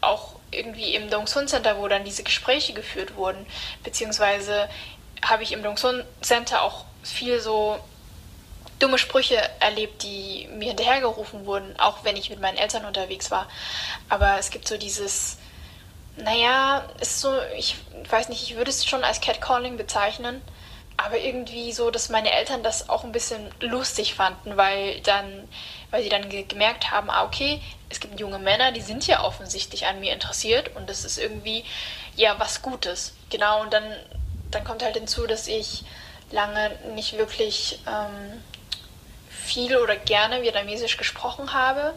auch 0.00 0.36
irgendwie 0.52 0.94
im 0.94 1.10
Dongsun 1.10 1.48
Center, 1.48 1.78
wo 1.78 1.88
dann 1.88 2.04
diese 2.04 2.22
Gespräche 2.22 2.72
geführt 2.74 3.16
wurden, 3.16 3.44
beziehungsweise 3.82 4.68
habe 5.24 5.42
ich 5.42 5.52
im 5.52 5.62
Dongsun 5.62 6.04
Center 6.20 6.62
auch 6.62 6.84
viel 7.02 7.40
so 7.40 7.78
dumme 8.78 8.98
Sprüche 8.98 9.40
erlebt, 9.60 10.02
die 10.02 10.48
mir 10.52 10.68
hinterhergerufen 10.68 11.46
wurden, 11.46 11.78
auch 11.78 12.04
wenn 12.04 12.16
ich 12.16 12.30
mit 12.30 12.40
meinen 12.40 12.58
Eltern 12.58 12.84
unterwegs 12.84 13.30
war. 13.30 13.48
Aber 14.08 14.38
es 14.38 14.50
gibt 14.50 14.66
so 14.66 14.76
dieses, 14.76 15.38
naja, 16.16 16.84
ist 17.00 17.20
so, 17.20 17.32
ich 17.56 17.76
weiß 18.08 18.28
nicht, 18.28 18.42
ich 18.42 18.56
würde 18.56 18.70
es 18.70 18.84
schon 18.84 19.04
als 19.04 19.20
Catcalling 19.20 19.76
bezeichnen, 19.76 20.42
aber 20.96 21.18
irgendwie 21.18 21.72
so, 21.72 21.90
dass 21.90 22.10
meine 22.10 22.30
Eltern 22.30 22.62
das 22.62 22.88
auch 22.88 23.04
ein 23.04 23.12
bisschen 23.12 23.50
lustig 23.60 24.14
fanden, 24.14 24.56
weil 24.56 25.00
dann, 25.00 25.48
weil 25.90 26.02
sie 26.02 26.08
dann 26.08 26.28
gemerkt 26.48 26.90
haben, 26.90 27.10
ah, 27.10 27.24
okay, 27.24 27.60
es 27.88 28.00
gibt 28.00 28.20
junge 28.20 28.38
Männer, 28.38 28.72
die 28.72 28.80
sind 28.80 29.06
ja 29.06 29.24
offensichtlich 29.24 29.86
an 29.86 30.00
mir 30.00 30.12
interessiert 30.12 30.74
und 30.76 30.88
das 30.88 31.04
ist 31.04 31.18
irgendwie 31.18 31.64
ja 32.16 32.38
was 32.38 32.62
Gutes. 32.62 33.14
Genau, 33.30 33.62
und 33.62 33.72
dann, 33.72 33.84
dann 34.50 34.64
kommt 34.64 34.82
halt 34.82 34.96
hinzu, 34.96 35.26
dass 35.26 35.48
ich 35.48 35.84
lange 36.30 36.70
nicht 36.94 37.16
wirklich 37.18 37.80
ähm, 37.86 38.42
viel 39.28 39.76
oder 39.76 39.96
gerne 39.96 40.42
Vietnamesisch 40.42 40.96
gesprochen 40.96 41.52
habe 41.52 41.94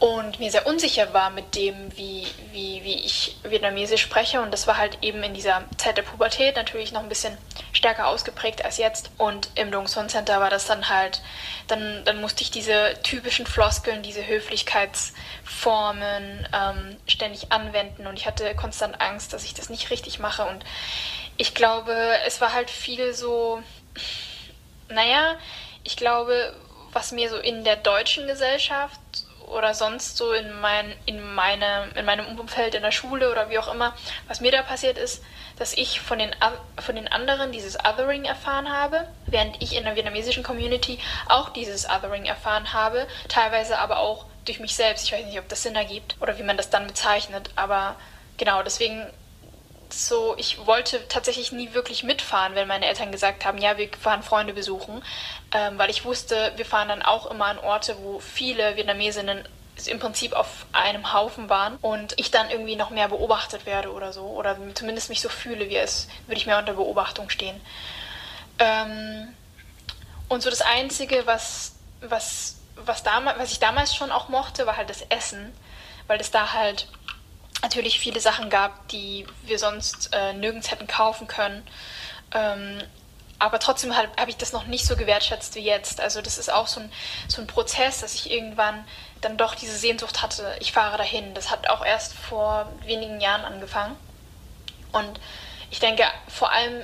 und 0.00 0.38
mir 0.38 0.52
sehr 0.52 0.66
unsicher 0.66 1.12
war 1.12 1.28
mit 1.30 1.56
dem, 1.56 1.74
wie, 1.96 2.24
wie, 2.52 2.84
wie 2.84 3.04
ich 3.04 3.36
Vietnamesisch 3.42 4.02
spreche. 4.02 4.40
Und 4.40 4.52
das 4.52 4.68
war 4.68 4.76
halt 4.76 4.98
eben 5.02 5.20
in 5.24 5.34
dieser 5.34 5.64
Zeit 5.76 5.96
der 5.96 6.02
Pubertät 6.02 6.54
natürlich 6.54 6.92
noch 6.92 7.02
ein 7.02 7.08
bisschen 7.08 7.36
stärker 7.72 8.06
ausgeprägt 8.06 8.64
als 8.64 8.76
jetzt. 8.76 9.10
Und 9.18 9.50
im 9.56 9.72
Dong 9.72 9.88
Son 9.88 10.08
Center 10.08 10.40
war 10.40 10.50
das 10.50 10.66
dann 10.66 10.88
halt, 10.88 11.20
dann, 11.66 12.04
dann 12.04 12.20
musste 12.20 12.44
ich 12.44 12.52
diese 12.52 12.94
typischen 13.02 13.44
Floskeln, 13.44 14.04
diese 14.04 14.24
Höflichkeitsformen 14.24 16.46
ähm, 16.54 16.96
ständig 17.08 17.50
anwenden. 17.50 18.06
Und 18.06 18.20
ich 18.20 18.26
hatte 18.26 18.54
konstant 18.54 19.00
Angst, 19.00 19.32
dass 19.32 19.44
ich 19.44 19.54
das 19.54 19.68
nicht 19.68 19.90
richtig 19.90 20.20
mache. 20.20 20.44
Und 20.44 20.64
ich 21.38 21.54
glaube, 21.54 21.92
es 22.24 22.40
war 22.40 22.52
halt 22.52 22.70
viel 22.70 23.14
so, 23.14 23.64
naja, 24.88 25.34
ich 25.82 25.96
glaube, 25.96 26.54
was 26.92 27.10
mir 27.10 27.30
so 27.30 27.36
in 27.36 27.64
der 27.64 27.76
deutschen 27.76 28.28
Gesellschaft 28.28 29.00
oder 29.50 29.74
sonst 29.74 30.16
so 30.16 30.32
in, 30.32 30.60
mein, 30.60 30.94
in, 31.06 31.34
meine, 31.34 31.88
in 31.94 32.04
meinem 32.04 32.38
Umfeld, 32.38 32.74
in 32.74 32.82
der 32.82 32.90
Schule 32.90 33.30
oder 33.30 33.50
wie 33.50 33.58
auch 33.58 33.72
immer, 33.72 33.94
was 34.26 34.40
mir 34.40 34.52
da 34.52 34.62
passiert 34.62 34.98
ist, 34.98 35.22
dass 35.58 35.74
ich 35.74 36.00
von 36.00 36.18
den, 36.18 36.30
von 36.80 36.94
den 36.94 37.08
anderen 37.08 37.52
dieses 37.52 37.78
Othering 37.78 38.24
erfahren 38.24 38.70
habe, 38.70 39.08
während 39.26 39.60
ich 39.62 39.76
in 39.76 39.84
der 39.84 39.96
vietnamesischen 39.96 40.42
Community 40.42 40.98
auch 41.28 41.50
dieses 41.50 41.88
Othering 41.88 42.26
erfahren 42.26 42.72
habe, 42.72 43.06
teilweise 43.28 43.78
aber 43.78 43.98
auch 43.98 44.26
durch 44.44 44.60
mich 44.60 44.76
selbst. 44.76 45.04
Ich 45.04 45.12
weiß 45.12 45.26
nicht, 45.26 45.38
ob 45.38 45.48
das 45.48 45.62
Sinn 45.62 45.76
ergibt 45.76 46.16
oder 46.20 46.38
wie 46.38 46.42
man 46.42 46.56
das 46.56 46.70
dann 46.70 46.86
bezeichnet, 46.86 47.50
aber 47.56 47.96
genau, 48.36 48.62
deswegen 48.62 49.06
so, 49.90 50.34
ich 50.36 50.66
wollte 50.66 51.06
tatsächlich 51.08 51.52
nie 51.52 51.72
wirklich 51.72 52.04
mitfahren, 52.04 52.54
wenn 52.54 52.68
meine 52.68 52.86
Eltern 52.86 53.10
gesagt 53.10 53.44
haben, 53.44 53.58
ja, 53.58 53.78
wir 53.78 53.88
fahren 53.98 54.22
Freunde 54.22 54.52
besuchen, 54.52 55.02
ähm, 55.52 55.78
weil 55.78 55.90
ich 55.90 56.04
wusste, 56.04 56.52
wir 56.56 56.66
fahren 56.66 56.88
dann 56.88 57.02
auch 57.02 57.30
immer 57.30 57.46
an 57.46 57.58
Orte, 57.58 57.96
wo 58.00 58.20
viele 58.20 58.76
Vietnamesinnen 58.76 59.48
im 59.86 59.98
Prinzip 60.00 60.32
auf 60.32 60.66
einem 60.72 61.12
Haufen 61.12 61.48
waren 61.48 61.76
und 61.76 62.18
ich 62.18 62.30
dann 62.30 62.50
irgendwie 62.50 62.76
noch 62.76 62.90
mehr 62.90 63.08
beobachtet 63.08 63.64
werde 63.64 63.92
oder 63.92 64.12
so 64.12 64.22
oder 64.22 64.56
zumindest 64.74 65.08
mich 65.08 65.20
so 65.20 65.28
fühle, 65.28 65.68
wie 65.68 65.76
es 65.76 66.08
würde 66.26 66.40
ich 66.40 66.46
mehr 66.46 66.58
unter 66.58 66.74
Beobachtung 66.74 67.30
stehen. 67.30 67.60
Ähm, 68.58 69.34
und 70.28 70.42
so 70.42 70.50
das 70.50 70.62
Einzige, 70.62 71.26
was, 71.26 71.76
was, 72.00 72.56
was, 72.76 73.04
was 73.04 73.52
ich 73.52 73.60
damals 73.60 73.94
schon 73.94 74.10
auch 74.10 74.28
mochte, 74.28 74.66
war 74.66 74.76
halt 74.76 74.90
das 74.90 75.02
Essen, 75.02 75.54
weil 76.08 76.20
es 76.20 76.30
da 76.30 76.52
halt 76.52 76.88
natürlich 77.62 77.98
viele 77.98 78.20
Sachen 78.20 78.50
gab, 78.50 78.88
die 78.88 79.26
wir 79.44 79.58
sonst 79.58 80.10
äh, 80.12 80.32
nirgends 80.32 80.70
hätten 80.70 80.86
kaufen 80.86 81.26
können. 81.26 81.66
Ähm, 82.34 82.82
aber 83.38 83.58
trotzdem 83.60 83.96
habe 83.96 84.08
hab 84.18 84.28
ich 84.28 84.36
das 84.36 84.52
noch 84.52 84.66
nicht 84.66 84.84
so 84.84 84.96
gewertschätzt 84.96 85.54
wie 85.54 85.60
jetzt. 85.60 86.00
Also 86.00 86.20
das 86.22 86.38
ist 86.38 86.52
auch 86.52 86.66
so 86.66 86.80
ein, 86.80 86.92
so 87.28 87.40
ein 87.40 87.46
Prozess, 87.46 88.00
dass 88.00 88.14
ich 88.14 88.30
irgendwann 88.30 88.84
dann 89.20 89.36
doch 89.36 89.54
diese 89.54 89.76
Sehnsucht 89.76 90.22
hatte, 90.22 90.56
ich 90.60 90.72
fahre 90.72 90.98
dahin. 90.98 91.34
Das 91.34 91.50
hat 91.50 91.68
auch 91.70 91.84
erst 91.84 92.14
vor 92.14 92.72
wenigen 92.84 93.20
Jahren 93.20 93.44
angefangen. 93.44 93.96
Und 94.92 95.20
ich 95.70 95.80
denke, 95.80 96.04
vor 96.28 96.50
allem 96.50 96.82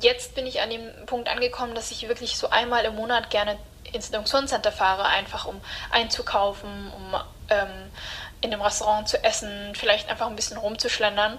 jetzt 0.00 0.34
bin 0.34 0.46
ich 0.46 0.60
an 0.60 0.70
dem 0.70 0.90
Punkt 1.06 1.28
angekommen, 1.28 1.74
dass 1.74 1.90
ich 1.90 2.08
wirklich 2.08 2.36
so 2.38 2.50
einmal 2.50 2.84
im 2.84 2.94
Monat 2.94 3.30
gerne 3.30 3.58
ins 3.92 4.10
Dongsun 4.10 4.48
Center 4.48 4.72
fahre, 4.72 5.04
einfach 5.04 5.44
um 5.44 5.60
einzukaufen, 5.90 6.92
um 6.96 7.20
ähm, 7.50 7.90
in 8.40 8.50
dem 8.50 8.62
Restaurant 8.62 9.08
zu 9.08 9.22
essen, 9.22 9.74
vielleicht 9.74 10.08
einfach 10.08 10.26
ein 10.26 10.36
bisschen 10.36 10.56
rumzuschlendern, 10.56 11.38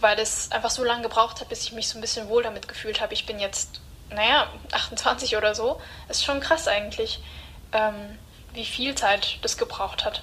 weil 0.00 0.18
es 0.18 0.50
einfach 0.52 0.70
so 0.70 0.84
lange 0.84 1.02
gebraucht 1.02 1.40
hat, 1.40 1.48
bis 1.48 1.64
ich 1.64 1.72
mich 1.72 1.88
so 1.88 1.98
ein 1.98 2.00
bisschen 2.00 2.28
wohl 2.28 2.42
damit 2.42 2.68
gefühlt 2.68 3.00
habe. 3.00 3.14
Ich 3.14 3.26
bin 3.26 3.38
jetzt, 3.38 3.80
naja, 4.10 4.48
28 4.72 5.36
oder 5.36 5.54
so. 5.54 5.80
Ist 6.08 6.24
schon 6.24 6.40
krass 6.40 6.68
eigentlich, 6.68 7.20
ähm, 7.72 8.18
wie 8.52 8.64
viel 8.64 8.94
Zeit 8.94 9.38
das 9.42 9.56
gebraucht 9.56 10.04
hat. 10.04 10.22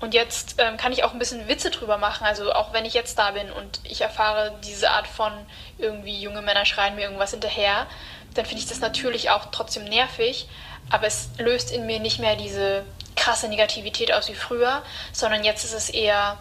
Und 0.00 0.14
jetzt 0.14 0.56
ähm, 0.58 0.76
kann 0.76 0.92
ich 0.92 1.02
auch 1.02 1.12
ein 1.12 1.18
bisschen 1.18 1.48
Witze 1.48 1.70
drüber 1.70 1.98
machen. 1.98 2.24
Also 2.24 2.52
auch 2.52 2.72
wenn 2.72 2.84
ich 2.84 2.94
jetzt 2.94 3.18
da 3.18 3.32
bin 3.32 3.50
und 3.50 3.80
ich 3.84 4.00
erfahre 4.00 4.56
diese 4.64 4.90
Art 4.90 5.08
von 5.08 5.32
irgendwie 5.76 6.20
junge 6.20 6.42
Männer 6.42 6.64
schreien 6.64 6.94
mir 6.94 7.02
irgendwas 7.02 7.32
hinterher, 7.32 7.86
dann 8.34 8.46
finde 8.46 8.62
ich 8.62 8.68
das 8.68 8.80
natürlich 8.80 9.30
auch 9.30 9.46
trotzdem 9.46 9.84
nervig. 9.84 10.48
Aber 10.90 11.06
es 11.06 11.30
löst 11.38 11.72
in 11.72 11.86
mir 11.86 11.98
nicht 11.98 12.20
mehr 12.20 12.36
diese 12.36 12.84
krasse 13.16 13.48
Negativität 13.48 14.12
aus 14.12 14.28
wie 14.28 14.34
früher, 14.34 14.82
sondern 15.12 15.42
jetzt 15.42 15.64
ist 15.64 15.74
es 15.74 15.90
eher 15.90 16.38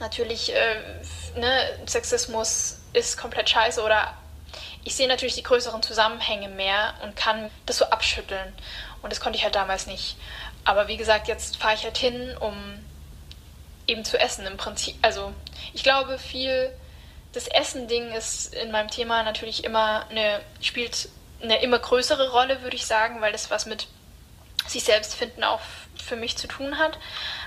natürlich, 0.00 0.54
äh, 0.54 0.76
ne, 1.36 1.78
Sexismus 1.86 2.78
ist 2.92 3.16
komplett 3.16 3.50
scheiße 3.50 3.82
oder 3.82 4.14
ich 4.84 4.94
sehe 4.94 5.08
natürlich 5.08 5.34
die 5.34 5.42
größeren 5.42 5.82
Zusammenhänge 5.82 6.48
mehr 6.48 6.94
und 7.02 7.16
kann 7.16 7.50
das 7.66 7.78
so 7.78 7.84
abschütteln. 7.86 8.52
Und 9.02 9.12
das 9.12 9.20
konnte 9.20 9.36
ich 9.36 9.44
halt 9.44 9.54
damals 9.54 9.86
nicht. 9.86 10.16
Aber 10.64 10.88
wie 10.88 10.96
gesagt, 10.96 11.28
jetzt 11.28 11.56
fahre 11.56 11.74
ich 11.74 11.84
halt 11.84 11.98
hin, 11.98 12.36
um 12.38 12.54
eben 13.86 14.04
zu 14.04 14.18
essen 14.18 14.46
im 14.46 14.56
Prinzip. 14.56 14.96
Also 15.02 15.32
ich 15.72 15.82
glaube, 15.82 16.18
viel 16.18 16.70
das 17.32 17.48
Essen-Ding 17.48 18.12
ist 18.12 18.54
in 18.54 18.70
meinem 18.70 18.88
Thema 18.88 19.22
natürlich 19.22 19.64
immer 19.64 20.06
eine, 20.08 20.40
spielt 20.60 21.08
eine 21.42 21.60
immer 21.62 21.78
größere 21.78 22.30
Rolle, 22.30 22.62
würde 22.62 22.76
ich 22.76 22.86
sagen, 22.86 23.20
weil 23.20 23.32
das 23.32 23.50
was 23.50 23.66
mit 23.66 23.86
sich 24.66 24.84
selbst 24.84 25.14
finden 25.14 25.44
auch 25.44 25.60
für 26.02 26.16
mich 26.16 26.36
zu 26.36 26.46
tun 26.46 26.78
hat. 26.78 26.98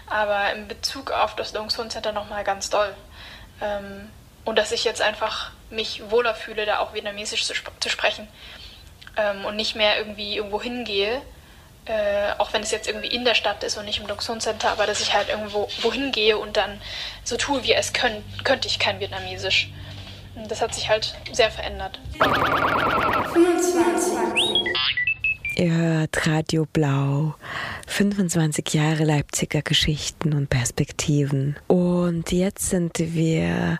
Aber 0.08 0.54
in 0.54 0.68
Bezug 0.68 1.12
auf 1.12 1.36
das 1.36 1.54
Longsun 1.54 1.90
Center 1.90 2.12
nochmal 2.12 2.44
ganz 2.44 2.70
doll. 2.70 2.94
Ähm, 3.62 4.10
und 4.44 4.58
dass 4.58 4.72
ich 4.72 4.84
jetzt 4.84 5.02
einfach 5.02 5.52
mich 5.70 6.10
wohler 6.10 6.36
fühle, 6.36 6.66
da 6.66 6.80
auch 6.80 6.94
vietnamesisch 6.94 7.46
zu, 7.46 7.54
sp 7.56 7.72
zu 7.80 7.90
sprechen 7.90 8.28
ähm, 9.18 9.46
und 9.46 9.56
nicht 9.56 9.76
mehr 9.76 9.98
irgendwie 9.98 10.36
irgendwo 10.36 10.62
hingehe, 10.62 11.22
äh, 11.86 12.34
auch 12.38 12.54
wenn 12.54 12.62
es 12.62 12.72
jetzt 12.72 12.88
irgendwie 12.88 13.08
in 13.08 13.26
der 13.26 13.36
Stadt 13.36 13.64
ist 13.64 13.78
und 13.78 13.86
nicht 13.86 14.00
im 14.00 14.08
Luxon 14.08 14.42
Center, 14.42 14.70
aber 14.70 14.86
dass 14.86 15.02
ich 15.02 15.14
halt 15.14 15.30
irgendwo 15.30 15.70
wohin 15.82 16.12
gehe 16.12 16.38
und 16.38 16.58
dann 16.58 16.82
so 17.24 17.38
tue, 17.38 17.64
wie 17.64 17.74
es 17.74 17.94
könnt, 17.94 18.24
könnte 18.44 18.68
ich 18.68 18.80
kein 18.80 19.00
Vietnamesisch. 19.00 19.70
Das 20.48 20.62
hat 20.62 20.74
sich 20.74 20.90
halt 20.90 21.14
sehr 21.32 21.52
verändert. 21.52 22.00
25. 22.20 25.11
Ihr 25.62 25.76
hört 25.76 26.26
Radio 26.26 26.66
Blau, 26.74 27.36
25 27.86 28.74
Jahre 28.74 29.04
Leipziger 29.04 29.62
Geschichten 29.62 30.34
und 30.34 30.50
Perspektiven. 30.50 31.56
Und 31.68 32.32
jetzt 32.32 32.72
sind 32.72 32.98
wir 32.98 33.78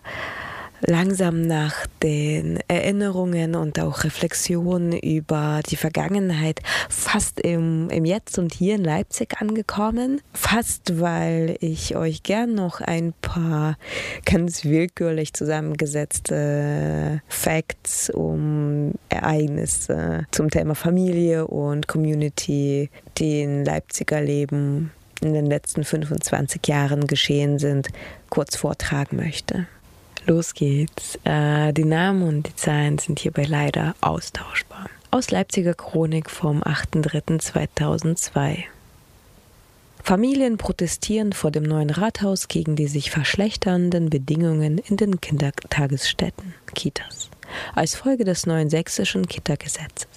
langsam 0.86 1.42
nach 1.42 1.86
den 2.02 2.58
Erinnerungen 2.68 3.54
und 3.54 3.78
auch 3.80 4.04
Reflexionen 4.04 4.92
über 4.92 5.60
die 5.68 5.76
Vergangenheit 5.76 6.60
fast 6.88 7.40
im, 7.40 7.88
im 7.90 8.04
Jetzt 8.04 8.38
und 8.38 8.54
hier 8.54 8.74
in 8.74 8.84
Leipzig 8.84 9.40
angekommen. 9.40 10.20
Fast, 10.32 11.00
weil 11.00 11.56
ich 11.60 11.96
euch 11.96 12.22
gern 12.22 12.54
noch 12.54 12.80
ein 12.80 13.14
paar 13.22 13.76
ganz 14.24 14.64
willkürlich 14.64 15.32
zusammengesetzte 15.34 17.22
Facts 17.28 18.10
um 18.10 18.92
Ereignisse 19.08 20.26
zum 20.30 20.50
Thema 20.50 20.74
Familie 20.74 21.46
und 21.46 21.86
Community, 21.88 22.90
die 23.18 23.42
in 23.42 23.64
Leipziger 23.64 24.20
Leben 24.20 24.90
in 25.20 25.34
den 25.34 25.46
letzten 25.46 25.84
25 25.84 26.66
Jahren 26.66 27.06
geschehen 27.06 27.58
sind, 27.58 27.88
kurz 28.28 28.56
vortragen 28.56 29.16
möchte. 29.16 29.66
Los 30.26 30.54
geht's. 30.54 31.18
Äh, 31.24 31.72
die 31.72 31.84
Namen 31.84 32.22
und 32.22 32.48
die 32.48 32.56
Zahlen 32.56 32.98
sind 32.98 33.18
hierbei 33.18 33.44
leider 33.44 33.94
austauschbar. 34.00 34.88
Aus 35.10 35.30
Leipziger 35.30 35.74
Chronik 35.74 36.30
vom 36.30 36.62
8.3.2002. 36.62 38.64
Familien 40.02 40.58
protestieren 40.58 41.32
vor 41.32 41.50
dem 41.50 41.62
neuen 41.62 41.90
Rathaus 41.90 42.48
gegen 42.48 42.76
die 42.76 42.88
sich 42.88 43.10
verschlechternden 43.10 44.10
Bedingungen 44.10 44.78
in 44.78 44.96
den 44.96 45.20
Kindertagesstätten, 45.20 46.54
Kitas, 46.74 47.30
als 47.74 47.94
Folge 47.94 48.24
des 48.24 48.46
neuen 48.46 48.68
sächsischen 48.68 49.26
Kita-Gesetzes. 49.26 50.11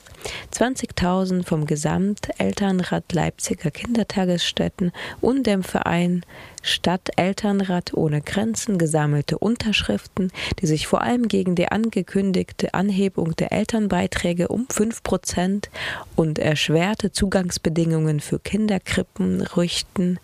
20.000 0.54 1.46
vom 1.46 1.66
Gesamtelternrat 1.66 3.12
Leipziger 3.14 3.72
Kindertagesstätten 3.72 4.92
und 5.22 5.48
dem 5.48 5.64
Verein 5.64 6.24
Stadtelternrat 6.62 7.94
ohne 7.94 8.22
Grenzen 8.22 8.78
gesammelte 8.78 9.38
Unterschriften, 9.38 10.32
die 10.60 10.68
sich 10.68 10.88
vor 10.88 11.02
allem 11.02 11.28
gegen 11.28 11.56
die 11.56 11.68
angekündigte 11.68 12.74
Anhebung 12.74 13.36
der 13.36 13.52
Elternbeiträge 13.52 14.48
um 14.48 14.68
5 14.70 15.04
Prozent 15.04 15.70
und 16.16 16.40
erschwerte 16.40 17.12
Zugangsbedingungen 17.12 18.20
für 18.20 18.40
Kinderkrippen 18.40 19.42
richten, 19.42 20.20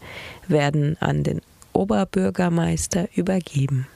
werden 0.47 0.97
an 0.99 1.23
den 1.23 1.41
Oberbürgermeister 1.73 3.07
übergeben. 3.15 3.87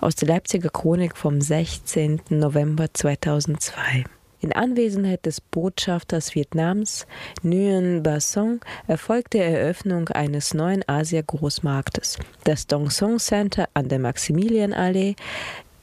Aus 0.00 0.16
der 0.16 0.28
Leipziger 0.28 0.68
Chronik 0.68 1.16
vom 1.16 1.40
16. 1.40 2.20
November 2.28 2.92
2002. 2.92 4.04
In 4.44 4.52
Anwesenheit 4.52 5.24
des 5.24 5.40
Botschafters 5.40 6.34
Vietnams 6.34 7.06
Nguyen 7.42 8.02
Basson 8.02 8.60
erfolgte 8.86 9.38
Eröffnung 9.38 10.10
eines 10.10 10.52
neuen 10.52 10.86
Asia-Großmarktes. 10.86 12.18
Das 12.44 12.66
Dong 12.66 12.90
Song 12.90 13.18
Center 13.18 13.70
an 13.72 13.88
der 13.88 14.00
Maximilianallee 14.00 15.16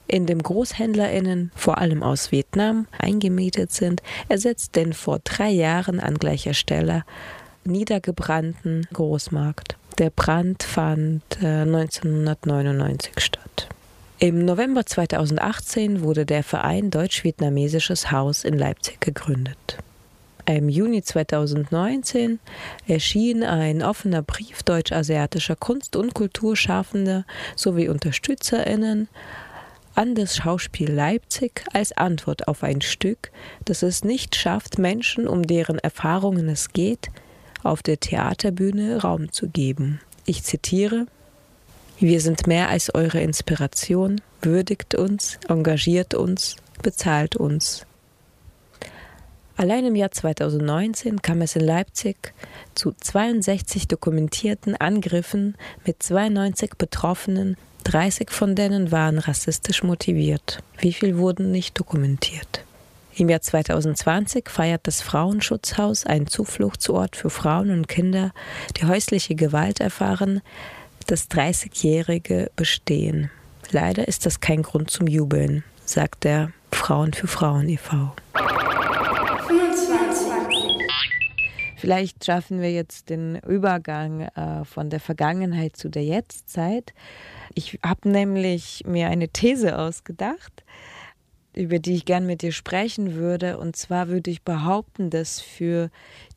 in 0.06 0.28
dem 0.28 0.44
GroßhändlerInnen, 0.44 1.52
vor 1.56 1.80
allem 1.80 2.04
aus 2.04 2.32
Vietnam, 2.32 2.86
eingemietet 3.00 3.72
sind, 3.72 4.04
ersetzt 4.30 4.76
den 4.76 4.94
vor 4.94 5.18
drei 5.24 5.50
Jahren 5.50 6.00
an 6.00 6.20
gleicher 6.20 6.54
Stelle 6.54 7.04
niedergebrannten 7.64 8.86
Großmarkt. 8.94 9.76
Der 9.98 10.12
Brand 10.12 10.62
fand 10.62 11.24
äh, 11.42 11.64
1999 11.64 13.14
statt. 13.18 13.71
Im 14.24 14.46
November 14.46 14.86
2018 14.86 16.04
wurde 16.04 16.28
der 16.28 16.44
Verein 16.44 16.92
Deutsch-Vietnamesisches 16.92 18.12
Haus 18.12 18.44
in 18.44 18.56
Leipzig 18.56 19.02
gegründet. 19.02 19.80
Im 20.46 20.70
Juni 20.70 21.02
2019 21.02 22.40
erschien 22.86 23.44
ein 23.44 23.82
offener 23.82 24.22
Brief 24.22 24.62
deutsch-asiatischer 24.62 25.56
Kunst- 25.56 25.96
und 25.96 26.14
Kulturschaffender 26.14 27.26
sowie 27.56 27.90
UnterstützerInnen 27.90 29.10
an 29.96 30.14
das 30.14 30.36
Schauspiel 30.36 30.92
Leipzig 30.92 31.64
als 31.74 31.92
Antwort 31.92 32.48
auf 32.48 32.62
ein 32.62 32.82
Stück, 32.82 33.32
das 33.66 33.82
es 33.82 34.04
nicht 34.04 34.36
schafft, 34.36 34.78
Menschen, 34.78 35.28
um 35.28 35.42
deren 35.42 35.80
Erfahrungen 35.80 36.48
es 36.48 36.74
geht, 36.74 37.08
auf 37.64 37.82
der 37.82 38.00
Theaterbühne 38.00 39.02
Raum 39.02 39.32
zu 39.32 39.50
geben. 39.50 40.00
Ich 40.28 40.44
zitiere 40.44 41.08
wir 42.02 42.20
sind 42.20 42.48
mehr 42.48 42.70
als 42.70 42.94
eure 42.96 43.22
Inspiration, 43.22 44.22
würdigt 44.42 44.96
uns, 44.96 45.38
engagiert 45.48 46.16
uns, 46.16 46.56
bezahlt 46.82 47.36
uns. 47.36 47.86
Allein 49.56 49.86
im 49.86 49.96
Jahr 49.96 50.10
2019 50.10 51.22
kam 51.22 51.42
es 51.44 51.56
in 51.56 51.62
Leipzig 51.62 52.34
zu 52.74 52.94
62 53.00 53.88
dokumentierten 53.88 54.76
Angriffen 54.76 55.56
mit 55.86 56.02
92 56.02 56.72
Betroffenen, 56.76 57.56
30 57.84 58.32
von 58.32 58.56
denen 58.56 58.92
waren 58.92 59.20
rassistisch 59.20 59.84
motiviert. 59.84 60.64
Wie 60.80 60.94
viel 60.94 61.20
wurden 61.20 61.52
nicht 61.52 61.80
dokumentiert? 61.80 62.66
Im 63.14 63.30
Jahr 63.30 63.42
2020 63.42 64.50
feiert 64.50 64.88
das 64.88 65.02
Frauenschutzhaus 65.02 66.08
einen 66.08 66.26
Zufluchtsort 66.26 67.16
für 67.16 67.30
Frauen 67.30 67.70
und 67.70 67.88
Kinder, 67.88 68.32
die 68.78 68.86
häusliche 68.86 69.36
Gewalt 69.36 69.80
erfahren, 69.80 70.42
das 71.12 71.30
30-jährige 71.30 72.50
Bestehen. 72.56 73.30
Leider 73.72 74.08
ist 74.08 74.26
das 74.26 74.40
kein 74.40 74.62
Grund 74.62 74.90
zum 74.90 75.08
Jubeln, 75.08 75.66
sagt 75.84 76.24
der 76.24 76.54
Frauen 76.72 77.12
für 77.12 77.28
Frauen 77.28 77.68
e.V. 77.68 78.14
25. 78.34 80.28
Vielleicht 81.76 82.24
schaffen 82.24 82.62
wir 82.62 82.72
jetzt 82.72 83.10
den 83.10 83.36
Übergang 83.36 84.22
äh, 84.22 84.64
von 84.64 84.90
der 84.90 85.02
Vergangenheit 85.02 85.76
zu 85.76 85.90
der 85.90 86.06
Jetztzeit. 86.06 86.94
Ich 87.56 87.78
habe 87.84 88.08
nämlich 88.08 88.84
mir 88.86 89.08
eine 89.08 89.28
These 89.28 89.78
ausgedacht, 89.78 90.64
über 91.54 91.80
die 91.80 91.96
ich 91.96 92.06
gern 92.06 92.26
mit 92.26 92.42
dir 92.42 92.54
sprechen 92.54 93.16
würde. 93.16 93.58
Und 93.58 93.76
zwar 93.76 94.08
würde 94.08 94.32
ich 94.32 94.44
behaupten, 94.44 95.10
dass 95.10 95.42
für 95.42 95.90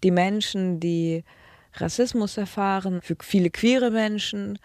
die 0.03 0.11
Menschen, 0.11 0.81
die 0.81 1.23
Rassismus 1.75 2.37
erfahren, 2.37 3.01
für 3.03 3.17
viele 3.21 3.51
queere 3.51 3.91
Menschen, 3.91 4.59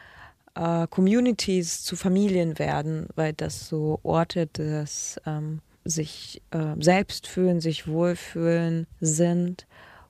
äh, 0.56 0.88
Communities 0.88 1.84
zu 1.84 1.96
Familien 1.96 2.60
werden, 2.60 3.08
weil 3.16 3.34
das 3.34 3.68
so 3.68 4.00
Orte 4.04 4.48
des 4.48 5.20
ähm, 5.26 5.62
sich 5.86 6.42
äh, 6.52 6.76
selbst 6.80 7.28
fühlen, 7.28 7.62
sich 7.62 7.88
wohlfühlen 7.88 8.88
sind 9.00 9.66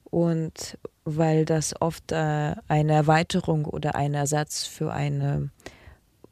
und 0.05 0.77
weil 1.05 1.45
das 1.45 1.79
oft 1.81 2.11
äh, 2.11 2.55
eine 2.67 2.93
Erweiterung 2.93 3.65
oder 3.65 3.95
ein 3.95 4.13
Ersatz 4.13 4.65
für 4.65 4.91
eine 4.91 5.49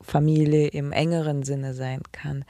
Familie 0.01 0.67
im 0.67 0.91
engeren 0.91 1.43
Sinne 1.43 1.73
sein 1.73 2.01
kann. 2.11 2.45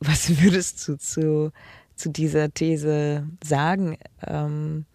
Was 0.00 0.40
würdest 0.42 0.86
du 0.86 0.96
zu, 0.96 1.52
zu 1.94 2.10
dieser 2.10 2.52
These 2.52 3.26
sagen? 3.42 3.98
Ähm, 4.26 4.86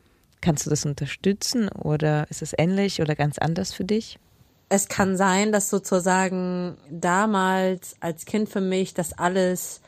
Kannst 0.41 0.65
du 0.65 0.69
das 0.71 0.85
unterstützen 0.85 1.69
oder 1.69 2.25
ist 2.29 2.41
es 2.41 2.53
ähnlich 2.57 3.01
oder 3.01 3.15
ganz 3.15 3.37
anders 3.37 3.73
für 3.73 3.85
dich? 3.85 4.17
Es 4.69 4.87
kann 4.87 5.17
sein, 5.17 5.51
dass 5.51 5.69
sozusagen 5.69 6.77
damals 6.89 7.95
als 7.99 8.25
Kind 8.25 8.49
für 8.49 8.61
mich 8.61 8.93
das 8.93 9.13
alles 9.13 9.81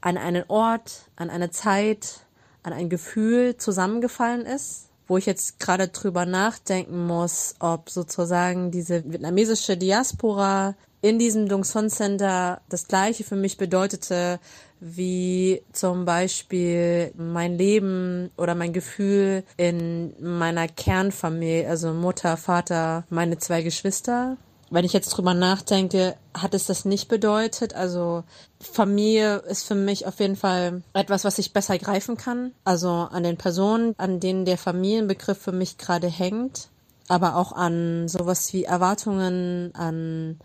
an 0.00 0.18
einen 0.18 0.44
Ort, 0.48 1.08
an 1.16 1.30
eine 1.30 1.50
Zeit, 1.50 2.20
an 2.62 2.72
ein 2.72 2.90
Gefühl 2.90 3.56
zusammengefallen 3.56 4.44
ist, 4.44 4.88
wo 5.06 5.16
ich 5.16 5.26
jetzt 5.26 5.60
gerade 5.60 5.88
drüber 5.88 6.26
nachdenken 6.26 7.06
muss, 7.06 7.54
ob 7.60 7.88
sozusagen 7.88 8.70
diese 8.70 9.04
vietnamesische 9.10 9.76
Diaspora 9.76 10.74
in 11.00 11.18
diesem 11.18 11.48
Dong 11.48 11.64
Son 11.64 11.88
Center 11.88 12.60
das 12.68 12.88
gleiche 12.88 13.22
für 13.22 13.36
mich 13.36 13.56
bedeutete, 13.56 14.40
wie 14.80 15.62
zum 15.72 16.04
Beispiel 16.04 17.12
mein 17.16 17.56
Leben 17.56 18.30
oder 18.36 18.54
mein 18.54 18.72
Gefühl 18.72 19.44
in 19.56 20.12
meiner 20.20 20.68
Kernfamilie, 20.68 21.68
also 21.68 21.92
Mutter, 21.92 22.36
Vater, 22.36 23.04
meine 23.08 23.38
zwei 23.38 23.62
Geschwister. 23.62 24.36
Wenn 24.68 24.84
ich 24.84 24.92
jetzt 24.92 25.10
drüber 25.10 25.32
nachdenke, 25.32 26.16
hat 26.34 26.52
es 26.52 26.66
das 26.66 26.84
nicht 26.84 27.08
bedeutet. 27.08 27.74
Also 27.74 28.24
Familie 28.60 29.36
ist 29.36 29.62
für 29.62 29.76
mich 29.76 30.06
auf 30.06 30.18
jeden 30.18 30.36
Fall 30.36 30.82
etwas, 30.92 31.24
was 31.24 31.38
ich 31.38 31.52
besser 31.52 31.78
greifen 31.78 32.16
kann. 32.16 32.52
Also 32.64 32.90
an 32.90 33.22
den 33.22 33.36
Personen, 33.36 33.94
an 33.96 34.18
denen 34.18 34.44
der 34.44 34.58
Familienbegriff 34.58 35.38
für 35.38 35.52
mich 35.52 35.78
gerade 35.78 36.08
hängt, 36.08 36.68
aber 37.08 37.36
auch 37.36 37.52
an 37.52 38.08
sowas 38.08 38.52
wie 38.52 38.64
Erwartungen, 38.64 39.72
an 39.74 40.38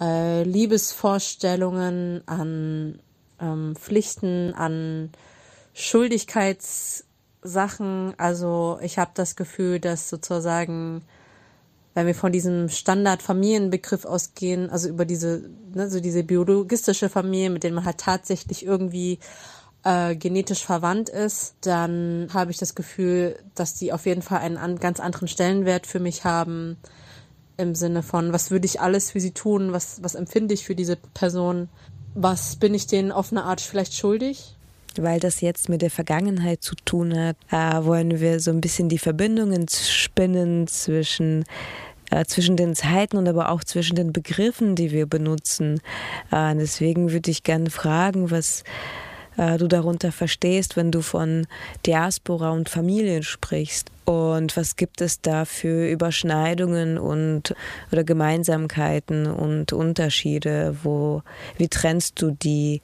äh, 0.00 0.44
Liebesvorstellungen, 0.44 2.22
an 2.26 2.98
ähm, 3.42 3.76
Pflichten, 3.76 4.54
an 4.54 5.10
Schuldigkeitssachen. 5.74 8.14
Also 8.16 8.78
ich 8.82 8.98
habe 8.98 9.10
das 9.14 9.36
Gefühl, 9.36 9.80
dass 9.80 10.08
sozusagen, 10.08 11.02
wenn 11.94 12.06
wir 12.06 12.14
von 12.14 12.32
diesem 12.32 12.68
Standard-Familienbegriff 12.68 14.04
ausgehen, 14.04 14.70
also 14.70 14.88
über 14.88 15.04
diese, 15.04 15.50
ne, 15.74 15.90
so 15.90 15.98
diese 16.00 16.22
biologistische 16.22 17.08
Familie, 17.08 17.50
mit 17.50 17.64
denen 17.64 17.74
man 17.74 17.84
halt 17.84 17.98
tatsächlich 17.98 18.64
irgendwie 18.64 19.18
äh, 19.84 20.14
genetisch 20.14 20.64
verwandt 20.64 21.08
ist, 21.08 21.56
dann 21.62 22.28
habe 22.32 22.52
ich 22.52 22.58
das 22.58 22.74
Gefühl, 22.74 23.38
dass 23.54 23.74
die 23.74 23.92
auf 23.92 24.06
jeden 24.06 24.22
Fall 24.22 24.38
einen 24.38 24.56
an, 24.56 24.78
ganz 24.78 25.00
anderen 25.00 25.28
Stellenwert 25.28 25.86
für 25.86 26.00
mich 26.00 26.24
haben 26.24 26.76
im 27.56 27.74
Sinne 27.74 28.02
von, 28.02 28.32
was 28.32 28.50
würde 28.50 28.66
ich 28.66 28.80
alles 28.80 29.10
für 29.10 29.20
sie 29.20 29.32
tun, 29.32 29.72
was, 29.72 30.02
was 30.02 30.14
empfinde 30.14 30.54
ich 30.54 30.64
für 30.64 30.74
diese 30.74 30.96
Person, 30.96 31.68
was 32.14 32.56
bin 32.56 32.74
ich 32.74 32.86
denen 32.86 33.12
auf 33.12 33.32
eine 33.32 33.44
Art 33.44 33.60
vielleicht 33.60 33.94
schuldig? 33.94 34.54
Weil 34.96 35.20
das 35.20 35.40
jetzt 35.40 35.68
mit 35.68 35.80
der 35.80 35.90
Vergangenheit 35.90 36.62
zu 36.62 36.74
tun 36.84 37.18
hat, 37.18 37.36
äh, 37.50 37.84
wollen 37.84 38.20
wir 38.20 38.40
so 38.40 38.50
ein 38.50 38.60
bisschen 38.60 38.88
die 38.88 38.98
Verbindungen 38.98 39.66
spinnen 39.68 40.66
zwischen 40.66 41.44
äh, 42.10 42.26
zwischen 42.26 42.56
den 42.56 42.74
Zeiten 42.74 43.16
und 43.16 43.26
aber 43.26 43.50
auch 43.50 43.64
zwischen 43.64 43.96
den 43.96 44.12
Begriffen, 44.12 44.76
die 44.76 44.90
wir 44.90 45.06
benutzen. 45.06 45.80
Äh, 46.30 46.54
deswegen 46.56 47.10
würde 47.10 47.30
ich 47.30 47.42
gerne 47.42 47.70
fragen, 47.70 48.30
was 48.30 48.64
äh, 49.42 49.58
du 49.58 49.66
darunter 49.66 50.12
verstehst, 50.12 50.76
wenn 50.76 50.90
du 50.90 51.02
von 51.02 51.46
Diaspora 51.84 52.50
und 52.50 52.68
Familien 52.68 53.22
sprichst. 53.22 53.90
Und 54.04 54.56
was 54.56 54.76
gibt 54.76 55.00
es 55.00 55.20
da 55.20 55.44
für 55.44 55.88
Überschneidungen 55.88 56.98
und 56.98 57.54
oder 57.90 58.04
Gemeinsamkeiten 58.04 59.26
und 59.26 59.72
Unterschiede? 59.72 60.76
Wo, 60.82 61.22
wie 61.56 61.68
trennst 61.68 62.20
du 62.20 62.30
die 62.30 62.82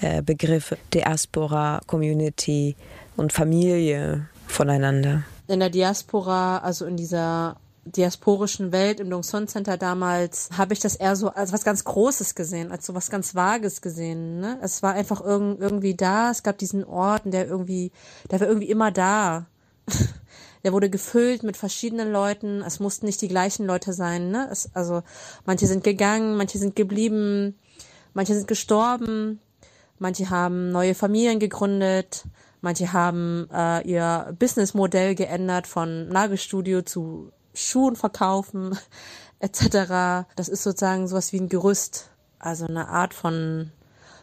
äh, 0.00 0.22
Begriffe 0.22 0.78
Diaspora, 0.92 1.80
Community 1.86 2.76
und 3.16 3.32
Familie 3.32 4.28
voneinander? 4.46 5.22
In 5.48 5.60
der 5.60 5.70
Diaspora, 5.70 6.58
also 6.58 6.86
in 6.86 6.96
dieser 6.96 7.56
diasporischen 7.86 8.72
Welt 8.72 9.00
im 9.00 9.10
Dongson 9.10 9.48
Center 9.48 9.76
damals 9.76 10.48
habe 10.56 10.74
ich 10.74 10.80
das 10.80 10.96
eher 10.96 11.16
so 11.16 11.30
als 11.30 11.52
was 11.52 11.64
ganz 11.64 11.84
Großes 11.84 12.34
gesehen, 12.34 12.72
als 12.72 12.86
so 12.86 12.94
was 12.94 13.10
ganz 13.10 13.34
Vages 13.34 13.80
gesehen. 13.80 14.40
Ne? 14.40 14.58
Es 14.62 14.82
war 14.82 14.94
einfach 14.94 15.20
irg 15.20 15.58
irgendwie 15.60 15.94
da. 15.94 16.30
Es 16.30 16.42
gab 16.42 16.58
diesen 16.58 16.84
Ort, 16.84 17.22
der 17.26 17.46
irgendwie, 17.46 17.92
der 18.30 18.40
war 18.40 18.48
irgendwie 18.48 18.70
immer 18.70 18.90
da. 18.90 19.46
der 20.64 20.72
wurde 20.72 20.90
gefüllt 20.90 21.44
mit 21.44 21.56
verschiedenen 21.56 22.10
Leuten. 22.10 22.62
Es 22.62 22.80
mussten 22.80 23.06
nicht 23.06 23.22
die 23.22 23.28
gleichen 23.28 23.66
Leute 23.66 23.92
sein. 23.92 24.30
Ne? 24.30 24.48
Es, 24.50 24.70
also 24.74 25.02
manche 25.44 25.66
sind 25.66 25.84
gegangen, 25.84 26.36
manche 26.36 26.58
sind 26.58 26.74
geblieben, 26.74 27.56
manche 28.14 28.34
sind 28.34 28.48
gestorben, 28.48 29.40
manche 29.98 30.28
haben 30.28 30.70
neue 30.72 30.94
Familien 30.94 31.38
gegründet. 31.38 32.24
Manche 32.62 32.92
haben 32.92 33.48
äh, 33.52 33.86
ihr 33.86 34.34
Businessmodell 34.38 35.14
geändert 35.14 35.68
von 35.68 36.08
Nagelstudio 36.08 36.82
zu 36.82 37.30
Schuhen 37.56 37.96
verkaufen 37.96 38.78
etc. 39.40 40.26
Das 40.36 40.48
ist 40.48 40.62
sozusagen 40.62 41.08
sowas 41.08 41.32
wie 41.32 41.40
ein 41.40 41.48
Gerüst, 41.48 42.10
also 42.38 42.66
eine 42.66 42.88
Art 42.88 43.14
von 43.14 43.72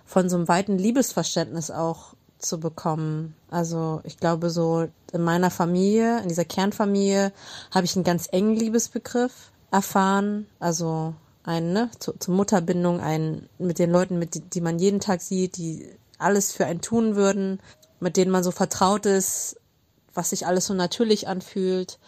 von 0.06 0.30
so 0.30 0.36
einem 0.36 0.48
weiten 0.48 0.78
Liebesverständnis 0.78 1.72
auch 1.72 2.13
zu 2.38 2.60
bekommen. 2.60 3.36
Also 3.50 4.02
ich 4.04 4.17
glaube 4.17 4.50
so 4.50 4.88
in 5.12 5.24
meiner 5.24 5.50
Familie, 5.50 6.19
in 6.22 6.28
dieser 6.28 6.46
Kernfamilie, 6.46 7.32
habe 7.72 7.86
ich 7.86 7.96
einen 7.96 8.04
ganz 8.04 8.28
engen 8.32 8.56
Liebesbegriff 8.56 9.52
erfahren. 9.72 10.48
Also 10.60 11.13
einen, 11.43 11.74
ne, 11.74 11.89
zu, 12.00 12.13
zur 12.13 12.36
Mutterbindung, 12.36 13.00
einen 13.00 13.50
mit 13.58 13.80
den 13.80 13.91
Leuten, 13.91 14.19
mit 14.19 14.36
die, 14.36 14.41
die 14.41 14.62
man 14.62 14.80
jeden 14.80 15.00
Tag 15.00 15.22
sieht, 15.22 15.58
die 15.58 15.89
alles 16.17 16.52
für 16.52 16.65
einen 16.65 16.82
tun 16.82 17.15
würden, 17.15 17.60
mit 18.00 18.17
denen 18.17 18.32
man 18.32 18.43
so 18.43 18.52
vertraut 18.52 19.06
ist, 19.06 19.58
was 20.13 20.30
sich 20.30 20.46
alles 20.46 20.67
so 20.67 20.74
natürlich 20.74 21.28
anfühlt. 21.28 22.00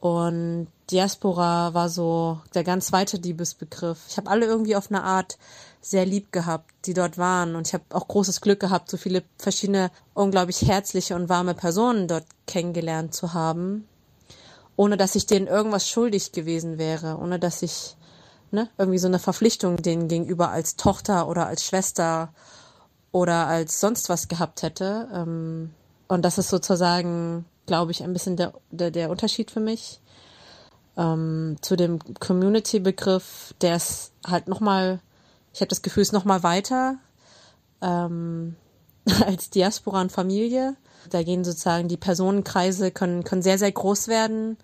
Und 0.00 0.68
Diaspora 0.90 1.74
war 1.74 1.88
so 1.88 2.40
der 2.54 2.64
ganz 2.64 2.92
weite 2.92 3.16
Liebesbegriff. 3.16 3.98
Ich 4.08 4.16
habe 4.16 4.30
alle 4.30 4.46
irgendwie 4.46 4.76
auf 4.76 4.90
eine 4.90 5.02
Art 5.02 5.38
sehr 5.80 6.04
lieb 6.04 6.32
gehabt, 6.32 6.70
die 6.84 6.94
dort 6.94 7.18
waren. 7.18 7.56
Und 7.56 7.66
ich 7.68 7.74
habe 7.74 7.84
auch 7.90 8.06
großes 8.06 8.40
Glück 8.40 8.60
gehabt, 8.60 8.90
so 8.90 8.96
viele 8.96 9.22
verschiedene, 9.38 9.90
unglaublich 10.14 10.62
herzliche 10.62 11.14
und 11.14 11.28
warme 11.28 11.54
Personen 11.54 12.08
dort 12.08 12.24
kennengelernt 12.46 13.14
zu 13.14 13.34
haben. 13.34 13.88
Ohne 14.76 14.96
dass 14.96 15.14
ich 15.14 15.26
denen 15.26 15.46
irgendwas 15.46 15.88
schuldig 15.88 16.32
gewesen 16.32 16.78
wäre, 16.78 17.16
ohne 17.18 17.38
dass 17.38 17.62
ich 17.62 17.96
ne, 18.50 18.68
irgendwie 18.78 18.98
so 18.98 19.08
eine 19.08 19.18
Verpflichtung 19.18 19.76
denen 19.78 20.08
gegenüber 20.08 20.50
als 20.50 20.76
Tochter 20.76 21.28
oder 21.28 21.46
als 21.46 21.64
Schwester 21.64 22.32
oder 23.12 23.46
als 23.46 23.80
sonst 23.80 24.08
was 24.08 24.28
gehabt 24.28 24.62
hätte. 24.62 25.08
Ähm, 25.12 25.72
und 26.08 26.24
das 26.24 26.38
ist 26.38 26.50
sozusagen 26.50 27.46
glaube 27.66 27.92
ich, 27.92 28.02
ein 28.02 28.12
bisschen 28.12 28.36
der, 28.36 28.54
der, 28.70 28.90
der 28.90 29.10
Unterschied 29.10 29.50
für 29.50 29.60
mich. 29.60 30.00
Ähm, 30.96 31.56
zu 31.60 31.76
dem 31.76 31.98
Community-Begriff, 32.20 33.54
der 33.60 33.76
ist 33.76 34.12
halt 34.26 34.48
nochmal, 34.48 35.00
ich 35.52 35.60
habe 35.60 35.68
das 35.68 35.82
Gefühl, 35.82 36.02
ist 36.02 36.12
nochmal 36.12 36.42
weiter 36.42 36.96
ähm, 37.82 38.56
als 39.26 39.50
Diaspora 39.50 40.00
und 40.00 40.12
Familie. 40.12 40.76
Da 41.10 41.22
gehen 41.22 41.44
sozusagen 41.44 41.88
die 41.88 41.96
Personenkreise, 41.96 42.90
können, 42.90 43.24
können 43.24 43.42
sehr, 43.42 43.58
sehr 43.58 43.72
groß 43.72 44.08
werden. 44.08 44.56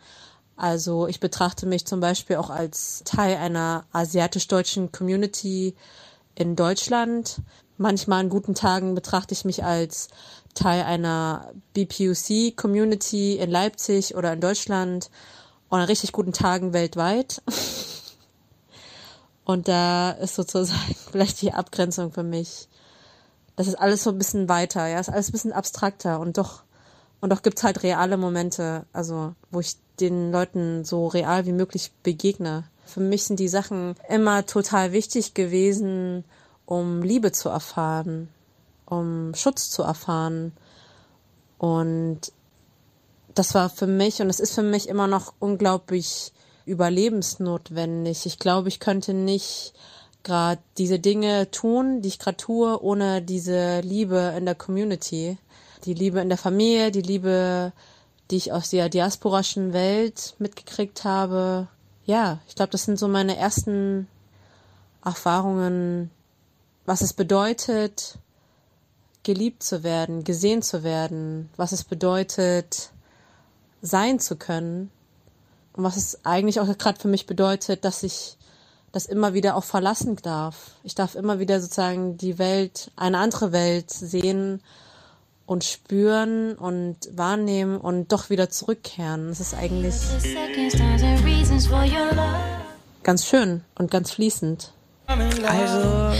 Also 0.56 1.06
ich 1.06 1.20
betrachte 1.20 1.66
mich 1.66 1.86
zum 1.86 2.00
Beispiel 2.00 2.36
auch 2.36 2.50
als 2.50 3.02
Teil 3.04 3.36
einer 3.36 3.84
asiatisch-deutschen 3.92 4.92
Community 4.92 5.74
in 6.34 6.56
Deutschland. 6.56 7.40
Manchmal 7.78 8.20
an 8.20 8.28
guten 8.28 8.54
Tagen 8.54 8.94
betrachte 8.94 9.34
ich 9.34 9.44
mich 9.44 9.64
als 9.64 10.08
Teil 10.54 10.82
einer 10.82 11.52
BPUC-Community 11.74 13.36
in 13.36 13.50
Leipzig 13.50 14.14
oder 14.14 14.32
in 14.32 14.40
Deutschland 14.40 15.10
und 15.68 15.80
an 15.80 15.86
richtig 15.86 16.12
guten 16.12 16.32
Tagen 16.32 16.72
weltweit. 16.72 17.42
Und 19.44 19.66
da 19.68 20.12
ist 20.12 20.36
sozusagen 20.36 20.94
vielleicht 21.10 21.42
die 21.42 21.52
Abgrenzung 21.52 22.12
für 22.12 22.22
mich. 22.22 22.68
Das 23.56 23.66
ist 23.66 23.74
alles 23.74 24.04
so 24.04 24.10
ein 24.10 24.18
bisschen 24.18 24.48
weiter, 24.48 24.86
ja, 24.86 24.98
ist 24.98 25.10
alles 25.10 25.28
ein 25.28 25.32
bisschen 25.32 25.52
abstrakter 25.52 26.20
und 26.20 26.38
doch, 26.38 26.62
und 27.20 27.30
doch 27.30 27.42
gibt's 27.42 27.62
halt 27.62 27.82
reale 27.82 28.16
Momente, 28.16 28.86
also, 28.94 29.34
wo 29.50 29.60
ich 29.60 29.76
den 30.00 30.32
Leuten 30.32 30.84
so 30.84 31.06
real 31.06 31.44
wie 31.44 31.52
möglich 31.52 31.92
begegne. 32.02 32.64
Für 32.86 33.00
mich 33.00 33.24
sind 33.24 33.38
die 33.40 33.48
Sachen 33.48 33.94
immer 34.08 34.46
total 34.46 34.92
wichtig 34.92 35.34
gewesen, 35.34 36.24
um 36.64 37.02
Liebe 37.02 37.30
zu 37.32 37.50
erfahren, 37.50 38.28
um 38.92 39.34
Schutz 39.34 39.70
zu 39.70 39.82
erfahren. 39.82 40.52
Und 41.58 42.20
das 43.34 43.54
war 43.54 43.70
für 43.70 43.86
mich 43.86 44.20
und 44.20 44.28
es 44.28 44.40
ist 44.40 44.54
für 44.54 44.62
mich 44.62 44.88
immer 44.88 45.06
noch 45.06 45.32
unglaublich 45.38 46.32
überlebensnotwendig. 46.66 48.26
Ich 48.26 48.38
glaube, 48.38 48.68
ich 48.68 48.78
könnte 48.80 49.14
nicht 49.14 49.72
gerade 50.22 50.60
diese 50.78 50.98
Dinge 50.98 51.50
tun, 51.50 52.02
die 52.02 52.08
ich 52.08 52.18
gerade 52.18 52.36
tue, 52.36 52.80
ohne 52.82 53.22
diese 53.22 53.80
Liebe 53.80 54.34
in 54.36 54.44
der 54.44 54.54
Community. 54.54 55.38
Die 55.84 55.94
Liebe 55.94 56.20
in 56.20 56.28
der 56.28 56.38
Familie, 56.38 56.92
die 56.92 57.02
Liebe, 57.02 57.72
die 58.30 58.36
ich 58.36 58.52
aus 58.52 58.70
der 58.70 58.88
diasporischen 58.88 59.72
Welt 59.72 60.34
mitgekriegt 60.38 61.04
habe. 61.04 61.66
Ja, 62.04 62.38
ich 62.46 62.54
glaube, 62.54 62.70
das 62.70 62.84
sind 62.84 62.98
so 62.98 63.08
meine 63.08 63.36
ersten 63.36 64.06
Erfahrungen, 65.04 66.10
was 66.86 67.00
es 67.00 67.12
bedeutet, 67.12 68.18
geliebt 69.22 69.62
zu 69.62 69.82
werden, 69.82 70.24
gesehen 70.24 70.62
zu 70.62 70.82
werden, 70.82 71.48
was 71.56 71.72
es 71.72 71.84
bedeutet, 71.84 72.90
sein 73.80 74.18
zu 74.18 74.36
können. 74.36 74.90
Und 75.74 75.84
was 75.84 75.96
es 75.96 76.24
eigentlich 76.24 76.60
auch 76.60 76.78
gerade 76.78 77.00
für 77.00 77.08
mich 77.08 77.26
bedeutet, 77.26 77.84
dass 77.84 78.02
ich 78.02 78.36
das 78.92 79.06
immer 79.06 79.32
wieder 79.32 79.56
auch 79.56 79.64
verlassen 79.64 80.16
darf. 80.16 80.72
Ich 80.84 80.94
darf 80.94 81.14
immer 81.14 81.38
wieder 81.38 81.60
sozusagen 81.60 82.18
die 82.18 82.38
Welt, 82.38 82.90
eine 82.94 83.18
andere 83.18 83.52
Welt 83.52 83.90
sehen 83.90 84.62
und 85.46 85.64
spüren 85.64 86.54
und 86.54 86.96
wahrnehmen 87.12 87.78
und 87.78 88.12
doch 88.12 88.30
wieder 88.30 88.50
zurückkehren. 88.50 89.28
Das 89.28 89.40
ist 89.40 89.54
eigentlich 89.54 89.94
ganz 93.02 93.26
schön 93.26 93.64
und 93.74 93.90
ganz 93.90 94.12
fließend. 94.12 94.72
Also, 95.46 96.12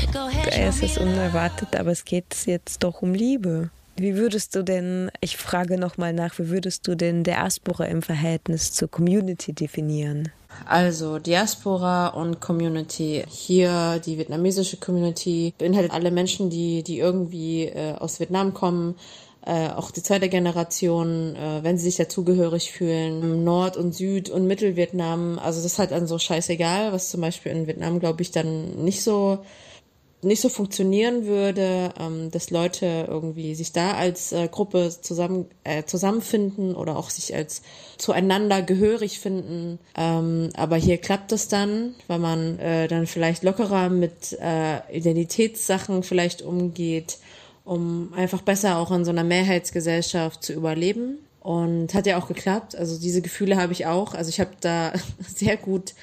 es 0.50 0.82
ist 0.82 0.98
unerwartet, 0.98 1.76
aber 1.76 1.90
es 1.90 2.04
geht 2.04 2.34
jetzt 2.46 2.82
doch 2.82 3.02
um 3.02 3.14
Liebe. 3.14 3.70
Wie 3.96 4.16
würdest 4.16 4.54
du 4.54 4.62
denn, 4.62 5.10
ich 5.20 5.36
frage 5.36 5.78
nochmal 5.78 6.12
nach, 6.12 6.38
wie 6.38 6.48
würdest 6.48 6.88
du 6.88 6.94
denn 6.94 7.24
Diaspora 7.24 7.84
im 7.84 8.02
Verhältnis 8.02 8.72
zur 8.72 8.90
Community 8.90 9.52
definieren? 9.52 10.30
Also 10.66 11.18
Diaspora 11.18 12.08
und 12.08 12.40
Community. 12.40 13.24
Hier 13.28 14.00
die 14.04 14.18
vietnamesische 14.18 14.78
Community 14.78 15.54
beinhaltet 15.58 15.92
alle 15.92 16.10
Menschen, 16.10 16.50
die, 16.50 16.82
die 16.82 16.98
irgendwie 16.98 17.64
äh, 17.64 17.94
aus 17.94 18.20
Vietnam 18.20 18.54
kommen, 18.54 18.94
äh, 19.44 19.68
auch 19.68 19.90
die 19.90 20.02
zweite 20.02 20.28
Generation, 20.28 21.34
äh, 21.36 21.62
wenn 21.62 21.78
sie 21.78 21.84
sich 21.84 21.96
dazugehörig 21.96 22.72
fühlen, 22.72 23.44
Nord- 23.44 23.76
und 23.76 23.94
Süd- 23.94 24.30
und 24.30 24.46
Mittelvietnam. 24.46 25.38
Also 25.38 25.60
das 25.62 25.72
ist 25.72 25.78
halt 25.78 25.90
dann 25.90 26.06
so 26.06 26.18
scheißegal, 26.18 26.92
was 26.92 27.10
zum 27.10 27.20
Beispiel 27.20 27.52
in 27.52 27.66
Vietnam, 27.66 27.98
glaube 28.00 28.22
ich, 28.22 28.30
dann 28.30 28.84
nicht 28.84 29.02
so 29.02 29.40
nicht 30.24 30.40
so 30.40 30.48
funktionieren 30.48 31.26
würde, 31.26 31.92
ähm, 31.98 32.30
dass 32.30 32.50
Leute 32.50 33.06
irgendwie 33.08 33.54
sich 33.56 33.72
da 33.72 33.94
als 33.94 34.30
äh, 34.30 34.46
Gruppe 34.48 34.90
zusammen 35.00 35.46
äh, 35.64 35.82
zusammenfinden 35.82 36.76
oder 36.76 36.96
auch 36.96 37.10
sich 37.10 37.34
als 37.34 37.62
zueinander 37.98 38.62
gehörig 38.62 39.18
finden. 39.18 39.80
Ähm, 39.96 40.50
aber 40.54 40.76
hier 40.76 40.98
klappt 40.98 41.32
es 41.32 41.48
dann, 41.48 41.96
weil 42.06 42.20
man 42.20 42.58
äh, 42.60 42.86
dann 42.86 43.08
vielleicht 43.08 43.42
lockerer 43.42 43.88
mit 43.88 44.38
äh, 44.40 44.96
Identitätssachen 44.96 46.04
vielleicht 46.04 46.42
umgeht, 46.42 47.18
um 47.64 48.12
einfach 48.14 48.42
besser 48.42 48.78
auch 48.78 48.90
in 48.90 49.04
so 49.04 49.10
einer 49.10 49.24
Mehrheitsgesellschaft 49.24 50.42
zu 50.42 50.52
überleben. 50.52 51.18
Und 51.40 51.92
hat 51.92 52.06
ja 52.06 52.18
auch 52.18 52.28
geklappt. 52.28 52.76
Also 52.76 53.00
diese 53.00 53.20
Gefühle 53.20 53.56
habe 53.56 53.72
ich 53.72 53.86
auch. 53.86 54.14
Also 54.14 54.28
ich 54.28 54.38
habe 54.38 54.52
da 54.60 54.92
sehr 55.26 55.56
gut 55.56 55.94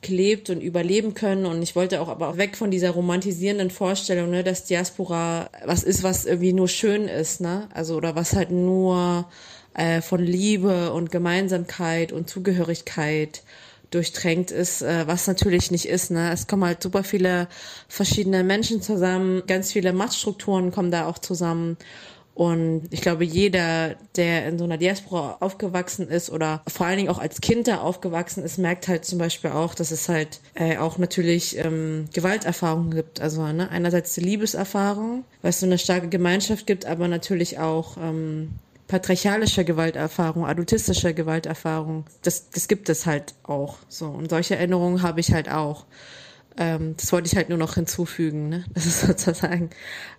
gelebt 0.00 0.50
und 0.50 0.60
überleben 0.60 1.14
können. 1.14 1.46
Und 1.46 1.62
ich 1.62 1.76
wollte 1.76 2.00
auch 2.00 2.08
aber 2.08 2.28
auch 2.28 2.36
weg 2.36 2.56
von 2.56 2.70
dieser 2.70 2.90
romantisierenden 2.90 3.70
Vorstellung, 3.70 4.30
ne, 4.30 4.42
dass 4.42 4.64
Diaspora 4.64 5.50
was 5.64 5.82
ist, 5.82 6.02
was 6.02 6.24
irgendwie 6.24 6.52
nur 6.52 6.68
schön 6.68 7.08
ist, 7.08 7.40
ne? 7.40 7.68
Also 7.74 7.96
oder 7.96 8.14
was 8.14 8.34
halt 8.34 8.50
nur 8.50 9.26
äh, 9.74 10.00
von 10.00 10.22
Liebe 10.22 10.92
und 10.92 11.10
Gemeinsamkeit 11.10 12.12
und 12.12 12.30
Zugehörigkeit 12.30 13.42
durchtränkt 13.90 14.50
ist, 14.50 14.82
äh, 14.82 15.06
was 15.06 15.26
natürlich 15.26 15.70
nicht 15.70 15.86
ist. 15.86 16.10
Ne? 16.10 16.32
Es 16.32 16.46
kommen 16.46 16.64
halt 16.64 16.82
super 16.82 17.04
viele 17.04 17.48
verschiedene 17.88 18.44
Menschen 18.44 18.82
zusammen, 18.82 19.42
ganz 19.46 19.72
viele 19.72 19.92
Machtstrukturen 19.92 20.72
kommen 20.72 20.90
da 20.90 21.06
auch 21.06 21.18
zusammen. 21.18 21.76
Und 22.36 22.88
ich 22.90 23.00
glaube, 23.00 23.24
jeder, 23.24 23.94
der 24.14 24.46
in 24.46 24.58
so 24.58 24.64
einer 24.64 24.76
Diaspora 24.76 25.38
aufgewachsen 25.40 26.06
ist 26.06 26.28
oder 26.28 26.60
vor 26.68 26.84
allen 26.84 26.98
Dingen 26.98 27.08
auch 27.08 27.18
als 27.18 27.40
Kind 27.40 27.66
da 27.66 27.78
aufgewachsen 27.78 28.44
ist, 28.44 28.58
merkt 28.58 28.88
halt 28.88 29.06
zum 29.06 29.18
Beispiel 29.18 29.52
auch, 29.52 29.74
dass 29.74 29.90
es 29.90 30.10
halt 30.10 30.40
äh, 30.52 30.76
auch 30.76 30.98
natürlich 30.98 31.56
ähm, 31.56 32.04
Gewalterfahrungen 32.12 32.94
gibt. 32.94 33.22
Also 33.22 33.42
ne, 33.46 33.70
einerseits 33.70 34.12
die 34.12 34.20
Liebeserfahrung, 34.20 35.24
weil 35.40 35.48
es 35.48 35.60
so 35.60 35.66
eine 35.66 35.78
starke 35.78 36.10
Gemeinschaft 36.10 36.66
gibt, 36.66 36.84
aber 36.84 37.08
natürlich 37.08 37.58
auch 37.58 37.96
ähm, 37.96 38.50
patriarchalische 38.88 39.64
Gewalterfahrung, 39.64 40.46
adultistische 40.46 41.14
Gewalterfahrung. 41.14 42.04
Das, 42.22 42.50
das 42.50 42.68
gibt 42.68 42.88
es 42.88 43.06
halt 43.06 43.34
auch 43.42 43.78
so. 43.88 44.06
Und 44.06 44.30
solche 44.30 44.56
Erinnerungen 44.56 45.02
habe 45.02 45.20
ich 45.20 45.32
halt 45.32 45.48
auch. 45.48 45.86
Ähm, 46.58 46.94
das 46.96 47.12
wollte 47.12 47.26
ich 47.26 47.36
halt 47.36 47.48
nur 47.48 47.58
noch 47.58 47.74
hinzufügen. 47.74 48.48
Ne? 48.48 48.64
Das 48.74 48.86
ist 48.86 49.00
sozusagen 49.00 49.70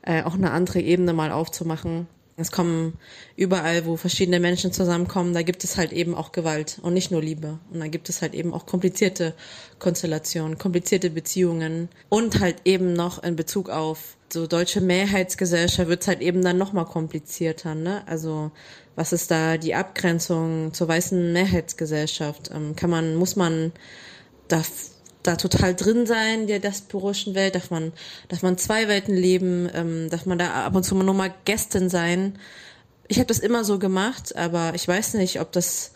äh, 0.01 0.23
auch 0.23 0.35
eine 0.35 0.51
andere 0.51 0.79
Ebene 0.79 1.13
mal 1.13 1.31
aufzumachen. 1.31 2.07
Es 2.39 2.51
kommen 2.51 2.99
überall, 3.35 3.87
wo 3.87 3.97
verschiedene 3.97 4.39
Menschen 4.39 4.71
zusammenkommen, 4.71 5.33
da 5.33 5.41
gibt 5.41 5.63
es 5.63 5.75
halt 5.75 5.91
eben 5.91 6.13
auch 6.13 6.31
Gewalt 6.31 6.77
und 6.83 6.93
nicht 6.93 7.09
nur 7.09 7.19
Liebe. 7.19 7.57
Und 7.73 7.79
da 7.79 7.87
gibt 7.87 8.09
es 8.09 8.21
halt 8.21 8.35
eben 8.35 8.53
auch 8.53 8.67
komplizierte 8.67 9.33
Konstellationen, 9.79 10.59
komplizierte 10.59 11.09
Beziehungen 11.09 11.89
und 12.09 12.39
halt 12.39 12.57
eben 12.63 12.93
noch 12.93 13.23
in 13.23 13.35
Bezug 13.35 13.71
auf 13.71 14.17
so 14.31 14.45
deutsche 14.45 14.81
Mehrheitsgesellschaft 14.81 15.89
wird 15.89 16.01
es 16.01 16.07
halt 16.07 16.21
eben 16.21 16.43
dann 16.43 16.59
nochmal 16.59 16.85
komplizierter. 16.85 17.73
Ne? 17.73 18.03
Also 18.07 18.51
was 18.95 19.13
ist 19.13 19.31
da 19.31 19.57
die 19.57 19.73
Abgrenzung 19.73 20.75
zur 20.75 20.87
weißen 20.89 21.33
Mehrheitsgesellschaft? 21.33 22.51
Ähm, 22.53 22.75
kann 22.75 22.91
man, 22.91 23.15
muss 23.15 23.35
man 23.35 23.71
da 24.47 24.61
da 25.27 25.35
total 25.35 25.75
drin 25.75 26.05
sein, 26.05 26.47
der 26.47 26.59
diasporischen 26.59 27.35
Welt, 27.35 27.55
darf 27.55 27.69
man, 27.69 27.93
darf 28.29 28.41
man 28.41 28.57
zwei 28.57 28.87
Welten 28.87 29.15
leben, 29.15 29.69
ähm, 29.73 30.09
darf 30.09 30.25
man 30.25 30.37
da 30.37 30.65
ab 30.65 30.75
und 30.75 30.83
zu 30.83 30.95
nur 30.95 31.13
mal 31.13 31.33
Gästin 31.45 31.89
sein. 31.89 32.39
Ich 33.07 33.17
habe 33.17 33.27
das 33.27 33.39
immer 33.39 33.63
so 33.63 33.79
gemacht, 33.79 34.35
aber 34.35 34.73
ich 34.75 34.87
weiß 34.87 35.15
nicht, 35.15 35.39
ob 35.39 35.51
das 35.51 35.91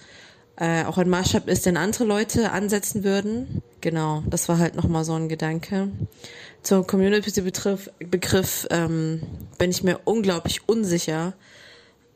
äh, 0.57 0.83
auch 0.85 0.97
ein 0.97 1.09
Maßstab 1.09 1.47
ist, 1.47 1.65
den 1.65 1.77
andere 1.77 2.03
Leute 2.03 2.51
ansetzen 2.51 3.03
würden. 3.03 3.61
Genau, 3.81 4.23
das 4.27 4.47
war 4.47 4.59
halt 4.59 4.75
nochmal 4.75 5.03
so 5.03 5.13
ein 5.13 5.27
Gedanke. 5.27 5.89
Zum 6.61 6.85
Community-Begriff 6.85 7.89
Begriff, 7.99 8.67
ähm, 8.69 9.23
bin 9.57 9.71
ich 9.71 9.81
mir 9.83 9.99
unglaublich 10.05 10.67
unsicher, 10.67 11.33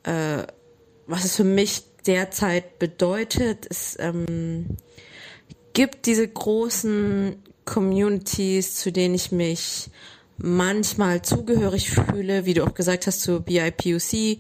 äh, 0.04 0.44
was 1.08 1.26
es 1.26 1.36
für 1.36 1.44
mich 1.44 1.84
derzeit 2.06 2.78
bedeutet. 2.78 3.66
Es, 3.70 3.98
ähm, 4.00 4.78
gibt 5.76 6.08
diese 6.08 6.28
großen 6.28 7.36
Communities, 7.66 8.76
zu 8.76 8.92
denen 8.92 9.14
ich 9.14 9.32
mich 9.32 9.90
manchmal 10.38 11.22
zugehörig 11.22 11.92
fühle, 11.92 12.46
wie 12.46 12.54
du 12.56 12.64
auch 12.64 12.74
gesagt 12.74 13.06
hast, 13.06 13.22
zur 13.22 13.42
BIPOC 13.42 14.40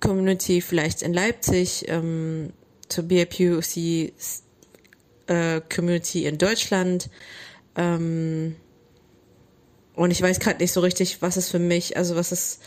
Community, 0.00 0.60
vielleicht 0.60 1.02
in 1.02 1.12
Leipzig, 1.12 1.86
ähm, 1.88 2.52
zur 2.88 3.04
BIPOC 3.04 4.12
äh, 5.26 5.60
Community 5.74 6.26
in 6.26 6.38
Deutschland. 6.38 7.08
Ähm, 7.76 8.56
und 9.94 10.10
ich 10.10 10.20
weiß 10.20 10.38
gerade 10.38 10.58
nicht 10.58 10.72
so 10.72 10.80
richtig, 10.80 11.22
was 11.22 11.36
es 11.36 11.48
für 11.48 11.58
mich, 11.58 11.96
also 11.96 12.14
was 12.14 12.30
es, 12.30 12.60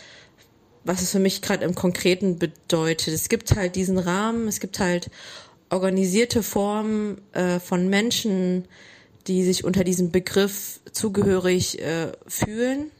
was 0.84 1.02
es 1.02 1.12
für 1.12 1.20
mich 1.20 1.40
gerade 1.40 1.64
im 1.64 1.74
Konkreten 1.74 2.38
bedeutet. 2.38 3.14
Es 3.14 3.28
gibt 3.28 3.54
halt 3.54 3.76
diesen 3.76 3.98
Rahmen, 3.98 4.48
es 4.48 4.58
gibt 4.58 4.80
halt 4.80 5.08
organisierte 5.70 6.42
Form 6.42 7.18
äh, 7.32 7.60
von 7.60 7.88
Menschen, 7.88 8.64
die 9.26 9.44
sich 9.44 9.64
unter 9.64 9.84
diesem 9.84 10.10
Begriff 10.10 10.80
zugehörig 10.92 11.80
äh, 11.80 12.12
fühlen. 12.26 12.90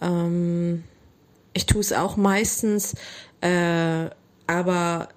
Ähm, 0.00 0.84
ich 1.52 1.66
tue 1.66 1.80
es 1.80 1.92
auch 1.92 2.16
meistens, 2.16 2.94
äh, 3.40 4.08
aber 4.46 5.08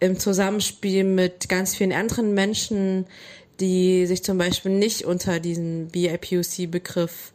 im 0.00 0.18
Zusammenspiel 0.18 1.04
mit 1.04 1.48
ganz 1.48 1.74
vielen 1.74 1.92
anderen 1.92 2.34
Menschen, 2.34 3.06
die 3.60 4.06
sich 4.06 4.22
zum 4.22 4.38
Beispiel 4.38 4.72
nicht 4.72 5.04
unter 5.04 5.40
diesen 5.40 5.88
BIPOC-Begriff 5.88 7.32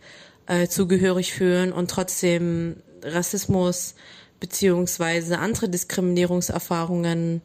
äh, 0.48 0.68
zugehörig 0.68 1.34
fühlen 1.34 1.74
und 1.74 1.92
trotzdem 1.92 2.78
Rassismus 3.04 3.96
beziehungsweise 4.40 5.40
andere 5.40 5.70
Diskriminierungserfahrungen 5.70 7.42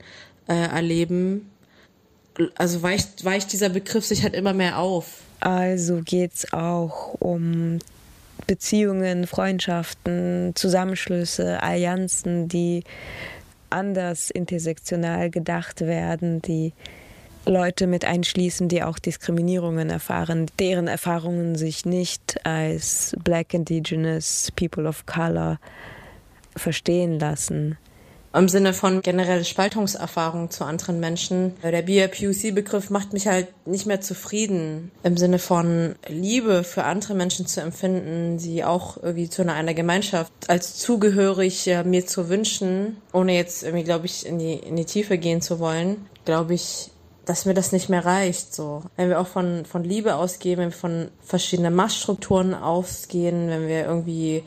äh, 0.48 0.54
erleben. 0.54 1.50
Also 2.56 2.82
weicht, 2.82 3.24
weicht 3.24 3.52
dieser 3.52 3.68
Begriff 3.68 4.04
sich 4.04 4.22
halt 4.22 4.34
immer 4.34 4.52
mehr 4.52 4.78
auf. 4.78 5.20
Also 5.40 6.00
geht 6.04 6.34
es 6.34 6.52
auch 6.52 7.14
um 7.20 7.78
Beziehungen, 8.46 9.26
Freundschaften, 9.26 10.52
Zusammenschlüsse, 10.54 11.62
Allianzen, 11.62 12.48
die 12.48 12.84
anders 13.70 14.30
intersektional 14.30 15.30
gedacht 15.30 15.82
werden, 15.82 16.40
die 16.40 16.72
Leute 17.44 17.86
mit 17.86 18.04
einschließen, 18.04 18.68
die 18.68 18.82
auch 18.82 18.98
Diskriminierungen 18.98 19.90
erfahren, 19.90 20.46
deren 20.58 20.88
Erfahrungen 20.88 21.56
sich 21.56 21.86
nicht 21.86 22.44
als 22.44 23.14
Black 23.22 23.54
Indigenous 23.54 24.50
People 24.56 24.88
of 24.88 25.06
Color 25.06 25.58
verstehen 26.56 27.18
lassen 27.18 27.78
im 28.34 28.48
Sinne 28.48 28.72
von 28.72 29.00
generelle 29.00 29.44
Spaltungserfahrung 29.44 30.50
zu 30.50 30.64
anderen 30.64 31.00
Menschen. 31.00 31.54
Der 31.62 31.82
BIPOC-Begriff 31.82 32.90
macht 32.90 33.12
mich 33.12 33.26
halt 33.26 33.48
nicht 33.66 33.86
mehr 33.86 34.00
zufrieden, 34.00 34.90
im 35.02 35.16
Sinne 35.16 35.38
von 35.38 35.94
Liebe 36.08 36.64
für 36.64 36.84
andere 36.84 37.14
Menschen 37.14 37.46
zu 37.46 37.60
empfinden, 37.60 38.38
sie 38.38 38.64
auch 38.64 38.96
irgendwie 39.02 39.30
zu 39.30 39.42
einer, 39.42 39.54
einer 39.54 39.74
Gemeinschaft 39.74 40.32
als 40.48 40.76
zugehörig 40.76 41.66
ja, 41.66 41.84
mir 41.84 42.06
zu 42.06 42.28
wünschen, 42.28 42.98
ohne 43.12 43.34
jetzt 43.34 43.62
irgendwie, 43.62 43.84
glaube 43.84 44.06
ich, 44.06 44.26
in 44.26 44.38
die, 44.38 44.54
in 44.54 44.76
die 44.76 44.84
Tiefe 44.84 45.18
gehen 45.18 45.40
zu 45.40 45.58
wollen, 45.58 46.06
glaube 46.24 46.54
ich, 46.54 46.90
dass 47.24 47.44
mir 47.44 47.54
das 47.54 47.72
nicht 47.72 47.88
mehr 47.88 48.04
reicht. 48.04 48.54
So, 48.54 48.82
wenn 48.96 49.10
wir 49.10 49.20
auch 49.20 49.26
von 49.26 49.64
von 49.66 49.84
Liebe 49.84 50.16
ausgehen, 50.16 50.58
wenn 50.58 50.70
wir 50.70 50.76
von 50.76 51.08
verschiedenen 51.22 51.74
Machtstrukturen 51.74 52.54
ausgehen, 52.54 53.48
wenn 53.48 53.68
wir 53.68 53.84
irgendwie 53.84 54.42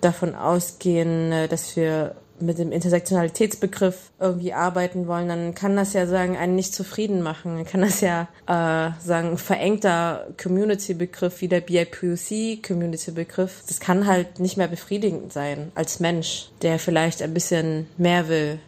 davon 0.00 0.34
ausgehen, 0.34 1.48
dass 1.48 1.76
wir 1.76 2.16
mit 2.42 2.58
dem 2.58 2.72
Intersektionalitätsbegriff 2.72 4.10
irgendwie 4.20 4.52
arbeiten 4.52 5.06
wollen, 5.06 5.28
dann 5.28 5.54
kann 5.54 5.76
das 5.76 5.92
ja 5.92 6.06
sagen, 6.06 6.36
einen 6.36 6.54
nicht 6.54 6.74
zufrieden 6.74 7.22
machen. 7.22 7.56
Dann 7.56 7.66
kann 7.66 7.80
das 7.80 8.00
ja 8.00 8.28
äh, 8.46 8.90
sagen, 9.00 9.38
verengter 9.38 10.26
Community-Begriff 10.42 11.40
wie 11.40 11.48
der 11.48 11.60
BIPOC-Community-Begriff. 11.60 13.62
Das 13.66 13.80
kann 13.80 14.06
halt 14.06 14.40
nicht 14.40 14.56
mehr 14.56 14.68
befriedigend 14.68 15.32
sein 15.32 15.72
als 15.74 16.00
Mensch, 16.00 16.50
der 16.62 16.78
vielleicht 16.78 17.22
ein 17.22 17.32
bisschen 17.32 17.86
mehr 17.96 18.28
will 18.28 18.58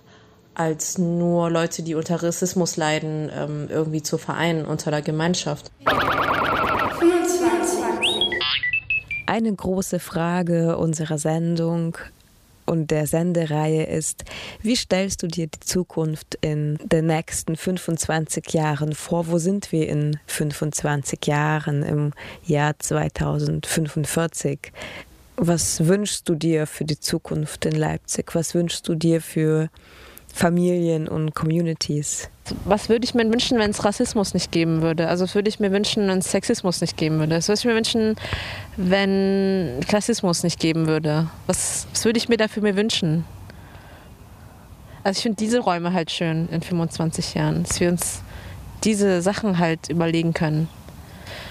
als 0.55 0.99
nur 0.99 1.51
Leute, 1.51 1.83
die 1.83 1.95
unter 1.95 2.23
Rassismus 2.23 2.77
leiden, 2.77 3.31
ähm, 3.35 3.67
irgendwie 3.69 4.03
zu 4.03 4.19
vereinen 4.19 4.65
unter 4.65 4.91
der 4.91 5.03
Gemeinschaft. 5.03 5.71
25. 5.85 7.81
Eine 9.27 9.53
große 9.53 9.99
Frage 9.99 10.77
unserer 10.77 11.19
Sendung 11.19 11.99
und 12.67 12.91
der 12.91 13.07
Sendereihe 13.07 13.85
ist, 13.85 14.25
wie 14.63 14.77
stellst 14.77 15.23
du 15.23 15.27
dir 15.27 15.47
die 15.47 15.61
Zukunft 15.61 16.37
in 16.41 16.79
den 16.85 17.07
nächsten 17.07 17.57
25 17.57 18.53
Jahren 18.53 18.95
vor? 18.95 19.27
Wo 19.29 19.39
sind 19.39 19.73
wir 19.73 19.89
in 19.89 20.19
25 20.27 21.27
Jahren 21.27 21.83
im 21.83 22.13
Jahr 22.45 22.79
2045? 22.79 24.73
Was 25.37 25.87
wünschst 25.87 26.29
du 26.29 26.35
dir 26.35 26.67
für 26.67 26.85
die 26.85 27.01
Zukunft 27.01 27.67
in 27.67 27.73
Leipzig? 27.73 28.35
Was 28.35 28.55
wünschst 28.55 28.89
du 28.89 28.95
dir 28.95 29.21
für 29.21 29.69
Familien 30.33 31.09
und 31.09 31.35
Communities? 31.35 32.29
Was 32.65 32.89
würde 32.89 33.05
ich 33.05 33.15
mir 33.15 33.25
wünschen, 33.31 33.59
wenn 33.59 33.71
es 33.71 33.85
Rassismus 33.85 34.35
nicht 34.35 34.53
geben 34.53 34.83
würde? 34.83 35.09
Also 35.09 35.25
was 35.25 35.35
würde 35.35 35.49
ich 35.49 35.61
mir 35.61 35.73
wünschen, 35.73 36.09
wenn 36.09 36.19
es 36.19 36.31
Sexismus 36.31 36.81
nicht 36.81 36.97
geben 36.97 37.19
würde? 37.19 37.37
Was 37.37 37.49
würde 37.49 37.59
ich 37.59 37.65
mir 37.65 37.75
wünschen, 37.75 38.17
wenn 38.77 39.81
Klassismus 39.89 40.43
nicht 40.43 40.61
geben 40.61 40.87
würde? 40.87 41.29
Was, 41.47 41.87
was 41.93 42.05
würde 42.05 42.19
ich 42.19 42.29
mir 42.29 42.37
dafür 42.37 42.63
mir 42.63 42.77
wünschen? 42.77 43.25
Also 45.05 45.19
ich 45.19 45.23
finde 45.23 45.37
diese 45.37 45.61
Räume 45.61 45.93
halt 45.93 46.11
schön 46.11 46.49
in 46.51 46.63
25 46.63 47.35
Jahren, 47.35 47.63
dass 47.65 47.81
wir 47.81 47.89
uns 47.91 48.23
diese 48.85 49.23
Sachen 49.23 49.59
halt 49.59 49.89
überlegen 49.89 50.35
können. 50.35 50.69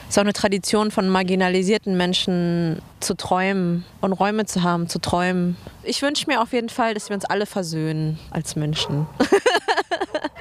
Es 0.07 0.17
ist 0.17 0.17
auch 0.19 0.23
eine 0.23 0.33
Tradition 0.33 0.91
von 0.91 1.09
marginalisierten 1.09 1.97
Menschen 1.97 2.81
zu 2.99 3.15
träumen 3.15 3.83
und 3.99 4.13
Räume 4.13 4.45
zu 4.45 4.61
haben, 4.61 4.87
zu 4.87 4.99
träumen. 4.99 5.57
Ich 5.81 6.03
wünsche 6.03 6.25
mir 6.27 6.41
auf 6.41 6.53
jeden 6.53 6.69
Fall, 6.69 6.93
dass 6.93 7.09
wir 7.09 7.15
uns 7.15 7.25
alle 7.25 7.47
versöhnen 7.47 8.19
als 8.29 8.55
Menschen. 8.55 9.07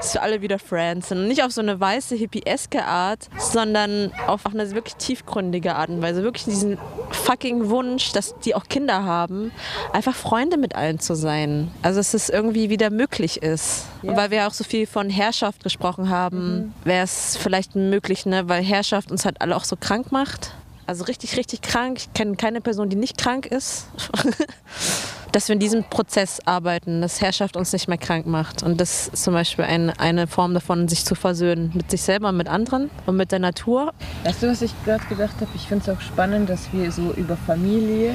dass 0.03 0.15
wir 0.15 0.23
alle 0.23 0.43
wieder 0.43 0.59
Friends 0.59 1.09
sind. 1.09 1.19
Und 1.19 1.29
nicht 1.29 1.45
auf 1.45 1.53
so 1.53 1.61
eine 1.61 1.79
weiße, 1.79 2.17
hippieske 2.17 2.85
Art, 2.85 3.29
sondern 3.39 4.13
auf 4.27 4.47
eine 4.47 4.69
wirklich 4.73 4.97
tiefgründige 4.97 5.77
Art 5.77 5.91
und 5.91 6.03
Weise. 6.03 6.23
Wirklich 6.25 6.45
diesen 6.45 6.77
fucking 7.11 7.71
Wunsch, 7.71 8.13
dass 8.13 8.35
die 8.41 8.55
auch 8.55 8.65
Kinder 8.65 9.05
haben, 9.05 9.53
einfach 9.93 10.15
Freunde 10.15 10.57
mit 10.57 10.75
allen 10.75 10.99
zu 10.99 11.15
sein. 11.15 11.71
Also 11.83 12.01
dass 12.01 12.15
es 12.15 12.29
irgendwie 12.29 12.69
wieder 12.69 12.91
möglich 12.91 13.43
ist. 13.43 13.85
Ja. 14.03 14.11
Und 14.11 14.17
weil 14.17 14.31
wir 14.33 14.49
auch 14.49 14.53
so 14.53 14.65
viel 14.65 14.87
von 14.87 15.09
Herrschaft 15.09 15.63
gesprochen 15.63 16.11
haben, 16.11 16.57
mhm. 16.57 16.73
wäre 16.85 17.05
es 17.05 17.37
vielleicht 17.37 17.77
möglich, 17.77 18.27
ne? 18.27 18.49
weil 18.49 18.63
Herrschaft 18.63 19.13
uns 19.13 19.25
halt 19.25 19.41
alle 19.41 19.55
auch 19.55 19.65
so 19.65 19.77
krank 19.77 20.11
macht. 20.11 20.53
Also 20.85 21.05
richtig, 21.05 21.37
richtig 21.37 21.63
krank. 21.63 21.99
Ich 21.99 22.13
kenne 22.13 22.35
keine 22.35 22.61
Person, 22.61 22.89
die 22.89 22.97
nicht 22.97 23.17
krank 23.17 23.47
ist. 23.47 23.87
dass 25.33 25.49
wir 25.49 25.55
in 25.55 25.61
diesem 25.61 25.83
Prozess 25.85 26.41
arbeiten, 26.45 27.01
dass 27.01 27.21
Herrschaft 27.21 27.57
uns 27.57 27.73
nicht 27.73 27.89
mehr 27.89 27.99
krank 27.99 28.27
macht. 28.27 28.63
Und 28.63 28.81
das 28.81 29.09
ist 29.09 29.25
zum 29.25 29.35
Beispiel 29.35 29.65
ein, 29.65 29.91
eine 29.91 30.27
Form 30.27 30.55
davon, 30.55 30.89
sich 30.89 31.05
zu 31.05 31.15
versöhnen 31.15 31.73
mit 31.75 31.91
sich 31.91 32.03
selber, 32.03 32.33
mit 32.33 32.49
anderen 32.49 32.91
und 33.07 33.17
mit 33.17 33.33
der 33.33 33.39
Natur. 33.39 33.93
Weißt 34.25 34.43
du, 34.43 34.49
was 34.49 34.63
ich 34.63 34.73
gerade 34.85 35.05
gedacht 35.07 35.35
habe? 35.41 35.51
Ich 35.55 35.67
finde 35.67 35.91
es 35.91 35.97
auch 35.97 36.01
spannend, 36.01 36.51
dass 36.51 36.73
wir 36.73 36.93
so 36.93 37.13
über 37.13 37.37
Familie 37.37 38.15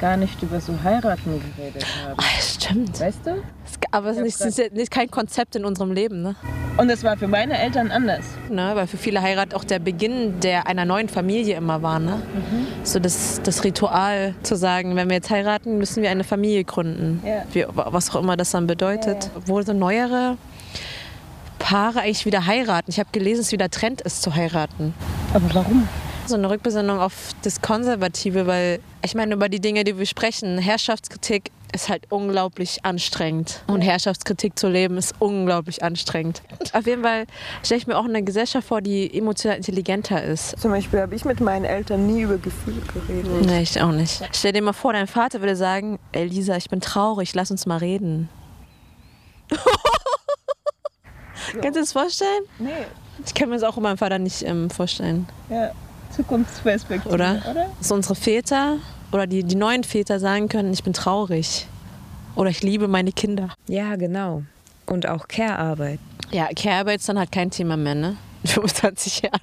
gar 0.00 0.16
nicht 0.16 0.42
über 0.42 0.60
so 0.60 0.74
heiraten 0.82 1.42
geredet 1.56 1.86
haben. 2.04 2.14
Ach, 2.16 2.40
stimmt. 2.40 3.00
Weißt 3.00 3.26
du? 3.26 3.42
Aber 3.90 4.10
es 4.10 4.18
ist, 4.18 4.58
nicht, 4.58 4.58
ist 4.58 4.90
kein 4.90 5.10
Konzept 5.10 5.56
in 5.56 5.64
unserem 5.64 5.92
Leben. 5.92 6.22
Ne? 6.22 6.34
Und 6.76 6.90
es 6.90 7.04
war 7.04 7.16
für 7.16 7.28
meine 7.28 7.58
Eltern 7.58 7.90
anders. 7.90 8.24
Ne, 8.50 8.72
weil 8.74 8.86
für 8.86 8.96
viele 8.96 9.22
Heirat 9.22 9.54
auch 9.54 9.64
der 9.64 9.78
Beginn 9.78 10.40
der 10.40 10.66
einer 10.66 10.84
neuen 10.84 11.08
Familie 11.08 11.56
immer 11.56 11.82
war. 11.82 11.98
Ne? 11.98 12.16
Mhm. 12.16 12.66
So 12.84 12.98
das, 12.98 13.40
das 13.42 13.64
Ritual 13.64 14.34
zu 14.42 14.56
sagen, 14.56 14.96
wenn 14.96 15.08
wir 15.08 15.16
jetzt 15.16 15.30
heiraten, 15.30 15.78
müssen 15.78 16.02
wir 16.02 16.10
eine 16.10 16.24
Familie 16.24 16.64
gründen. 16.64 17.22
Ja. 17.26 17.44
Wie, 17.52 17.64
was 17.74 18.10
auch 18.10 18.20
immer 18.20 18.36
das 18.36 18.50
dann 18.50 18.66
bedeutet. 18.66 19.24
Ja, 19.24 19.30
ja. 19.30 19.36
Obwohl 19.36 19.64
so 19.64 19.72
neuere 19.72 20.36
Paare 21.58 22.00
eigentlich 22.00 22.26
wieder 22.26 22.46
heiraten. 22.46 22.90
Ich 22.90 22.98
habe 22.98 23.08
gelesen, 23.12 23.38
dass 23.38 23.46
es 23.46 23.52
wieder 23.52 23.70
Trend 23.70 24.00
ist 24.02 24.22
zu 24.22 24.34
heiraten. 24.34 24.94
Aber 25.32 25.54
warum? 25.54 25.88
So 26.26 26.34
eine 26.34 26.50
Rückbesinnung 26.50 26.98
auf 26.98 27.30
das 27.42 27.60
Konservative, 27.60 28.46
weil 28.46 28.80
ich 29.04 29.14
meine, 29.14 29.34
über 29.34 29.48
die 29.48 29.60
Dinge, 29.60 29.84
die 29.84 29.96
wir 29.96 30.06
sprechen, 30.06 30.58
Herrschaftskritik 30.58 31.52
ist 31.72 31.88
halt 31.88 32.04
unglaublich 32.10 32.84
anstrengend. 32.84 33.62
Und 33.66 33.80
Herrschaftskritik 33.82 34.58
zu 34.58 34.68
leben 34.68 34.96
ist 34.96 35.14
unglaublich 35.18 35.82
anstrengend. 35.82 36.42
Auf 36.72 36.86
jeden 36.86 37.02
Fall 37.02 37.26
stelle 37.62 37.78
ich 37.80 37.86
mir 37.86 37.96
auch 37.98 38.04
eine 38.04 38.22
Gesellschaft 38.22 38.66
vor, 38.66 38.80
die 38.80 39.16
emotional 39.16 39.56
intelligenter 39.56 40.22
ist. 40.22 40.58
Zum 40.58 40.70
Beispiel 40.70 41.00
habe 41.00 41.14
ich 41.14 41.24
mit 41.24 41.40
meinen 41.40 41.64
Eltern 41.64 42.06
nie 42.06 42.22
über 42.22 42.38
Gefühle 42.38 42.80
geredet. 42.92 43.46
Nee, 43.46 43.62
ich 43.62 43.80
auch 43.80 43.92
nicht. 43.92 44.22
Stell 44.32 44.52
dir 44.52 44.62
mal 44.62 44.72
vor, 44.72 44.92
dein 44.92 45.06
Vater 45.06 45.40
würde 45.40 45.56
sagen, 45.56 45.98
Elisa, 46.12 46.56
ich 46.56 46.68
bin 46.68 46.80
traurig, 46.80 47.34
lass 47.34 47.50
uns 47.50 47.66
mal 47.66 47.78
reden. 47.78 48.28
Kannst 51.52 51.76
du 51.76 51.80
das 51.80 51.92
vorstellen? 51.92 52.42
Nee. 52.58 52.70
Ich 53.24 53.34
kann 53.34 53.48
mir 53.48 53.54
das 53.56 53.62
auch 53.64 53.76
mit 53.76 53.84
meinem 53.84 53.98
Vater 53.98 54.18
nicht 54.18 54.42
ähm, 54.42 54.68
vorstellen. 54.70 55.28
Ja, 55.48 55.70
Zukunftsperspektive, 56.16 57.14
oder? 57.14 57.42
oder? 57.50 57.66
Dass 57.78 57.90
unsere 57.90 58.14
Väter 58.14 58.78
oder 59.12 59.26
die, 59.26 59.44
die 59.44 59.54
neuen 59.54 59.84
Väter 59.84 60.18
sagen 60.18 60.48
können, 60.48 60.72
ich 60.72 60.82
bin 60.82 60.92
traurig 60.92 61.66
oder 62.34 62.50
ich 62.50 62.62
liebe 62.62 62.88
meine 62.88 63.12
Kinder. 63.12 63.54
Ja, 63.66 63.96
genau. 63.96 64.42
Und 64.86 65.08
auch 65.08 65.28
Care-Arbeit. 65.28 65.98
Ja, 66.30 66.48
Care-Arbeit 66.54 67.00
ist 67.00 67.08
dann 67.08 67.18
halt 67.18 67.32
kein 67.32 67.50
Thema 67.50 67.76
mehr, 67.76 67.94
ne? 67.94 68.16
In 68.42 68.50
25 68.50 69.22
Jahren. 69.22 69.40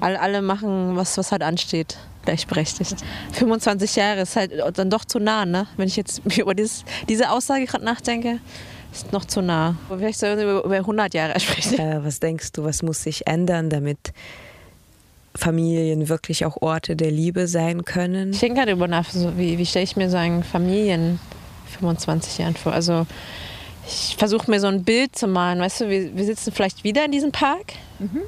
Alle, 0.00 0.18
alle 0.18 0.40
machen, 0.40 0.96
was, 0.96 1.18
was 1.18 1.30
halt 1.30 1.42
ansteht, 1.42 1.98
gleichberechtigt. 2.24 2.96
25 3.32 3.96
Jahre 3.96 4.22
ist 4.22 4.34
halt 4.34 4.52
dann 4.74 4.88
doch 4.88 5.04
zu 5.04 5.18
nah, 5.18 5.44
ne? 5.44 5.66
Wenn 5.76 5.88
ich 5.88 5.96
jetzt 5.96 6.22
über 6.38 6.54
dieses, 6.54 6.84
diese 7.08 7.30
Aussage 7.30 7.66
gerade 7.66 7.84
nachdenke, 7.84 8.40
ist 8.92 9.12
noch 9.12 9.24
zu 9.24 9.42
nah. 9.42 9.76
Vielleicht 9.88 10.18
sollen 10.18 10.38
wir 10.38 10.64
über 10.64 10.76
100 10.76 11.14
Jahre 11.14 11.38
sprechen. 11.38 11.78
Äh, 11.78 12.04
was 12.04 12.18
denkst 12.20 12.52
du, 12.52 12.64
was 12.64 12.82
muss 12.82 13.02
sich 13.02 13.26
ändern, 13.26 13.70
damit 13.70 14.12
Familien 15.34 16.08
wirklich 16.08 16.44
auch 16.44 16.60
Orte 16.60 16.96
der 16.96 17.10
Liebe 17.10 17.46
sein 17.46 17.84
können. 17.84 18.32
Ich 18.32 18.40
denke 18.40 18.58
gerade 18.58 18.72
über 18.72 18.88
nach, 18.88 19.08
so 19.10 19.36
wie, 19.38 19.58
wie 19.58 19.66
stelle 19.66 19.84
ich 19.84 19.96
mir 19.96 20.10
so 20.10 20.16
einen 20.16 20.42
Familien 20.42 21.20
25 21.78 22.38
Jahren 22.38 22.56
vor? 22.56 22.72
Also 22.72 23.06
ich 23.86 24.16
versuche 24.18 24.50
mir 24.50 24.60
so 24.60 24.66
ein 24.66 24.84
Bild 24.84 25.16
zu 25.16 25.26
malen. 25.26 25.60
Weißt 25.60 25.82
du, 25.82 25.88
wir, 25.88 26.16
wir 26.16 26.24
sitzen 26.24 26.52
vielleicht 26.52 26.84
wieder 26.84 27.04
in 27.04 27.12
diesem 27.12 27.32
Park 27.32 27.74
mhm. 27.98 28.22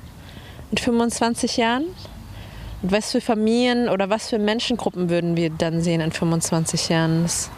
in 0.71 0.79
25 0.79 1.57
Jahren. 1.57 1.85
Und 2.83 2.93
was 2.93 3.13
für 3.13 3.21
Familien 3.21 3.89
oder 3.89 4.11
was 4.11 4.29
für 4.31 4.39
Menschengruppen 4.39 5.09
würden 5.09 5.37
wir 5.37 5.51
dann 5.51 5.83
sehen 5.83 6.01
in 6.01 6.13
25 6.13 6.89
Jahren? 6.89 7.23
Das 7.23 7.51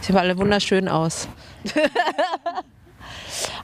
sieht 0.00 0.16
alle 0.16 0.36
wunderschön 0.38 0.88
aus. 0.88 1.28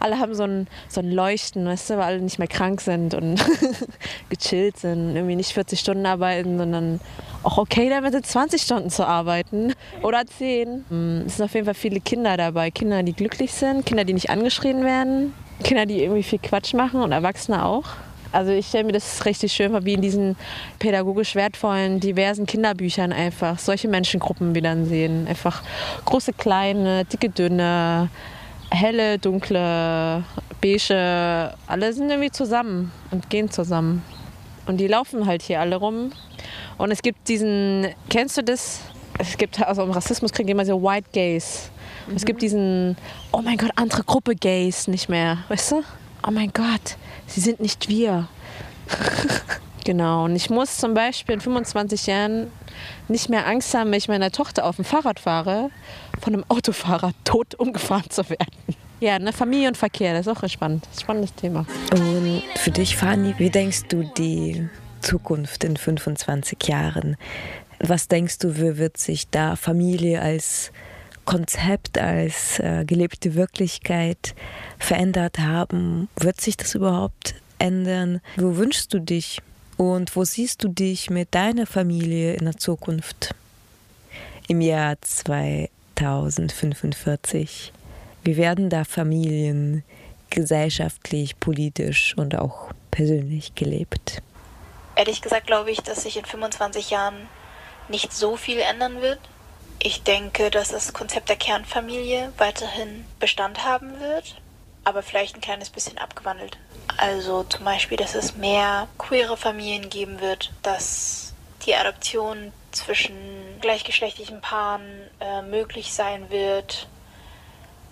alle 0.00 0.18
haben 0.18 0.34
so 0.34 0.44
ein, 0.44 0.66
so 0.88 1.00
ein 1.00 1.10
Leuchten, 1.10 1.66
weißt 1.66 1.90
du, 1.90 1.94
weil 1.94 2.04
alle 2.04 2.20
nicht 2.20 2.38
mehr 2.38 2.48
krank 2.48 2.80
sind 2.80 3.14
und 3.14 3.44
gechillt 4.28 4.78
sind, 4.78 5.14
irgendwie 5.14 5.36
nicht 5.36 5.52
40 5.52 5.80
Stunden 5.80 6.06
arbeiten, 6.06 6.58
sondern 6.58 7.00
auch 7.42 7.58
okay 7.58 7.88
damit 7.88 8.12
sind 8.12 8.26
20 8.26 8.62
Stunden 8.62 8.90
zu 8.90 9.06
arbeiten 9.06 9.74
oder 10.02 10.26
10. 10.26 10.84
Mm, 10.88 11.26
es 11.26 11.36
sind 11.36 11.44
auf 11.44 11.54
jeden 11.54 11.66
Fall 11.66 11.74
viele 11.74 12.00
Kinder 12.00 12.36
dabei. 12.36 12.70
Kinder, 12.70 13.02
die 13.02 13.12
glücklich 13.12 13.52
sind, 13.52 13.86
Kinder, 13.86 14.04
die 14.04 14.14
nicht 14.14 14.30
angeschrien 14.30 14.84
werden, 14.84 15.34
Kinder, 15.62 15.86
die 15.86 16.02
irgendwie 16.02 16.22
viel 16.22 16.38
Quatsch 16.38 16.74
machen 16.74 17.00
und 17.00 17.12
Erwachsene 17.12 17.64
auch. 17.64 17.84
Also 18.30 18.52
ich 18.52 18.66
stelle 18.66 18.84
mir 18.84 18.92
das 18.92 19.24
richtig 19.24 19.52
schön 19.52 19.70
vor, 19.70 19.84
wie 19.84 19.94
in 19.94 20.02
diesen 20.02 20.36
pädagogisch 20.78 21.34
wertvollen, 21.34 21.98
diversen 22.00 22.44
Kinderbüchern 22.44 23.12
einfach 23.12 23.58
solche 23.58 23.88
Menschengruppen 23.88 24.54
wieder 24.54 24.76
sehen. 24.84 25.26
Einfach 25.26 25.62
große, 26.04 26.34
kleine, 26.34 27.06
dicke, 27.06 27.30
dünne, 27.30 28.10
helle, 28.70 29.18
dunkle, 29.18 30.24
beige, 30.60 31.54
alle 31.66 31.92
sind 31.92 32.10
irgendwie 32.10 32.30
zusammen 32.30 32.92
und 33.10 33.30
gehen 33.30 33.50
zusammen. 33.50 34.02
Und 34.66 34.78
die 34.78 34.86
laufen 34.86 35.26
halt 35.26 35.42
hier 35.42 35.60
alle 35.60 35.76
rum. 35.76 36.12
Und 36.76 36.90
es 36.90 37.02
gibt 37.02 37.28
diesen, 37.28 37.88
kennst 38.10 38.36
du 38.36 38.42
das? 38.42 38.80
Es 39.18 39.36
gibt 39.36 39.60
also 39.60 39.82
im 39.82 39.90
Rassismus 39.90 40.32
kriegen 40.32 40.50
immer 40.50 40.64
so 40.64 40.82
White 40.82 41.08
Gays. 41.12 41.70
Mhm. 42.06 42.16
Es 42.16 42.24
gibt 42.24 42.42
diesen, 42.42 42.96
oh 43.32 43.40
mein 43.42 43.56
Gott, 43.56 43.70
andere 43.76 44.04
Gruppe 44.04 44.34
Gays 44.34 44.86
nicht 44.86 45.08
mehr, 45.08 45.38
weißt 45.48 45.72
du? 45.72 45.82
Oh 46.26 46.30
mein 46.30 46.52
Gott, 46.52 46.96
sie 47.26 47.40
sind 47.40 47.60
nicht 47.60 47.88
wir. 47.88 48.28
genau, 49.84 50.24
und 50.24 50.36
ich 50.36 50.50
muss 50.50 50.76
zum 50.76 50.94
Beispiel 50.94 51.34
in 51.34 51.40
25 51.40 52.06
Jahren 52.06 52.50
nicht 53.08 53.28
mehr 53.28 53.46
Angst 53.46 53.74
haben, 53.74 53.90
wenn 53.90 53.98
ich 53.98 54.08
meiner 54.08 54.30
Tochter 54.30 54.64
auf 54.64 54.76
dem 54.76 54.84
Fahrrad 54.84 55.18
fahre, 55.20 55.70
von 56.18 56.34
einem 56.34 56.44
Autofahrer 56.48 57.12
tot 57.24 57.54
umgefahren 57.54 58.10
zu 58.10 58.28
werden. 58.28 58.52
Ja, 59.00 59.18
ne, 59.18 59.32
Familie 59.32 59.68
und 59.68 59.76
Verkehr, 59.76 60.12
das 60.12 60.26
ist 60.26 60.36
auch 60.36 60.48
spannend. 60.48 60.88
Spannendes 61.00 61.34
Thema. 61.34 61.66
Und 61.92 62.42
für 62.56 62.70
dich, 62.70 62.96
Fanny, 62.96 63.34
wie 63.38 63.50
denkst 63.50 63.84
du 63.88 64.02
die 64.16 64.68
Zukunft 65.00 65.62
in 65.62 65.76
25 65.76 66.58
Jahren? 66.64 67.16
Was 67.78 68.08
denkst 68.08 68.38
du, 68.38 68.56
wie 68.56 68.76
wird 68.76 68.96
sich 68.96 69.28
da 69.30 69.54
Familie 69.54 70.20
als 70.20 70.72
Konzept 71.28 71.98
als 71.98 72.58
äh, 72.58 72.86
gelebte 72.86 73.34
Wirklichkeit 73.34 74.34
verändert 74.78 75.38
haben. 75.38 76.08
Wird 76.16 76.40
sich 76.40 76.56
das 76.56 76.74
überhaupt 76.74 77.34
ändern? 77.58 78.22
Wo 78.38 78.56
wünschst 78.56 78.94
du 78.94 78.98
dich 78.98 79.42
und 79.76 80.16
wo 80.16 80.24
siehst 80.24 80.64
du 80.64 80.68
dich 80.68 81.10
mit 81.10 81.34
deiner 81.34 81.66
Familie 81.66 82.32
in 82.32 82.46
der 82.46 82.56
Zukunft? 82.56 83.34
Im 84.48 84.62
Jahr 84.62 84.96
2045. 85.98 87.72
Wie 88.22 88.36
werden 88.36 88.70
da 88.70 88.84
Familien 88.84 89.82
gesellschaftlich, 90.30 91.40
politisch 91.40 92.14
und 92.16 92.36
auch 92.36 92.70
persönlich 92.90 93.54
gelebt? 93.54 94.22
Ehrlich 94.94 95.22
gesagt 95.22 95.46
glaube 95.46 95.70
ich, 95.70 95.80
dass 95.80 96.02
sich 96.02 96.16
in 96.16 96.24
25 96.24 96.90
Jahren 96.90 97.28
nicht 97.88 98.12
so 98.12 98.36
viel 98.36 98.60
ändern 98.60 99.00
wird. 99.00 99.18
Ich 99.80 100.02
denke, 100.02 100.50
dass 100.50 100.68
das 100.68 100.92
Konzept 100.92 101.28
der 101.28 101.36
Kernfamilie 101.36 102.32
weiterhin 102.36 103.04
Bestand 103.18 103.64
haben 103.64 103.98
wird, 104.00 104.40
aber 104.84 105.02
vielleicht 105.02 105.36
ein 105.36 105.40
kleines 105.40 105.70
bisschen 105.70 105.98
abgewandelt. 105.98 106.58
Also 106.96 107.44
zum 107.44 107.64
Beispiel, 107.64 107.96
dass 107.96 108.14
es 108.14 108.36
mehr 108.36 108.88
queere 108.98 109.36
Familien 109.36 109.88
geben 109.88 110.20
wird, 110.20 110.52
dass 110.62 111.32
die 111.64 111.74
Adoption 111.74 112.52
zwischen 112.70 113.16
gleichgeschlechtlichen 113.60 114.40
Paaren 114.40 115.08
äh, 115.20 115.42
möglich 115.42 115.92
sein 115.92 116.30
wird. 116.30 116.88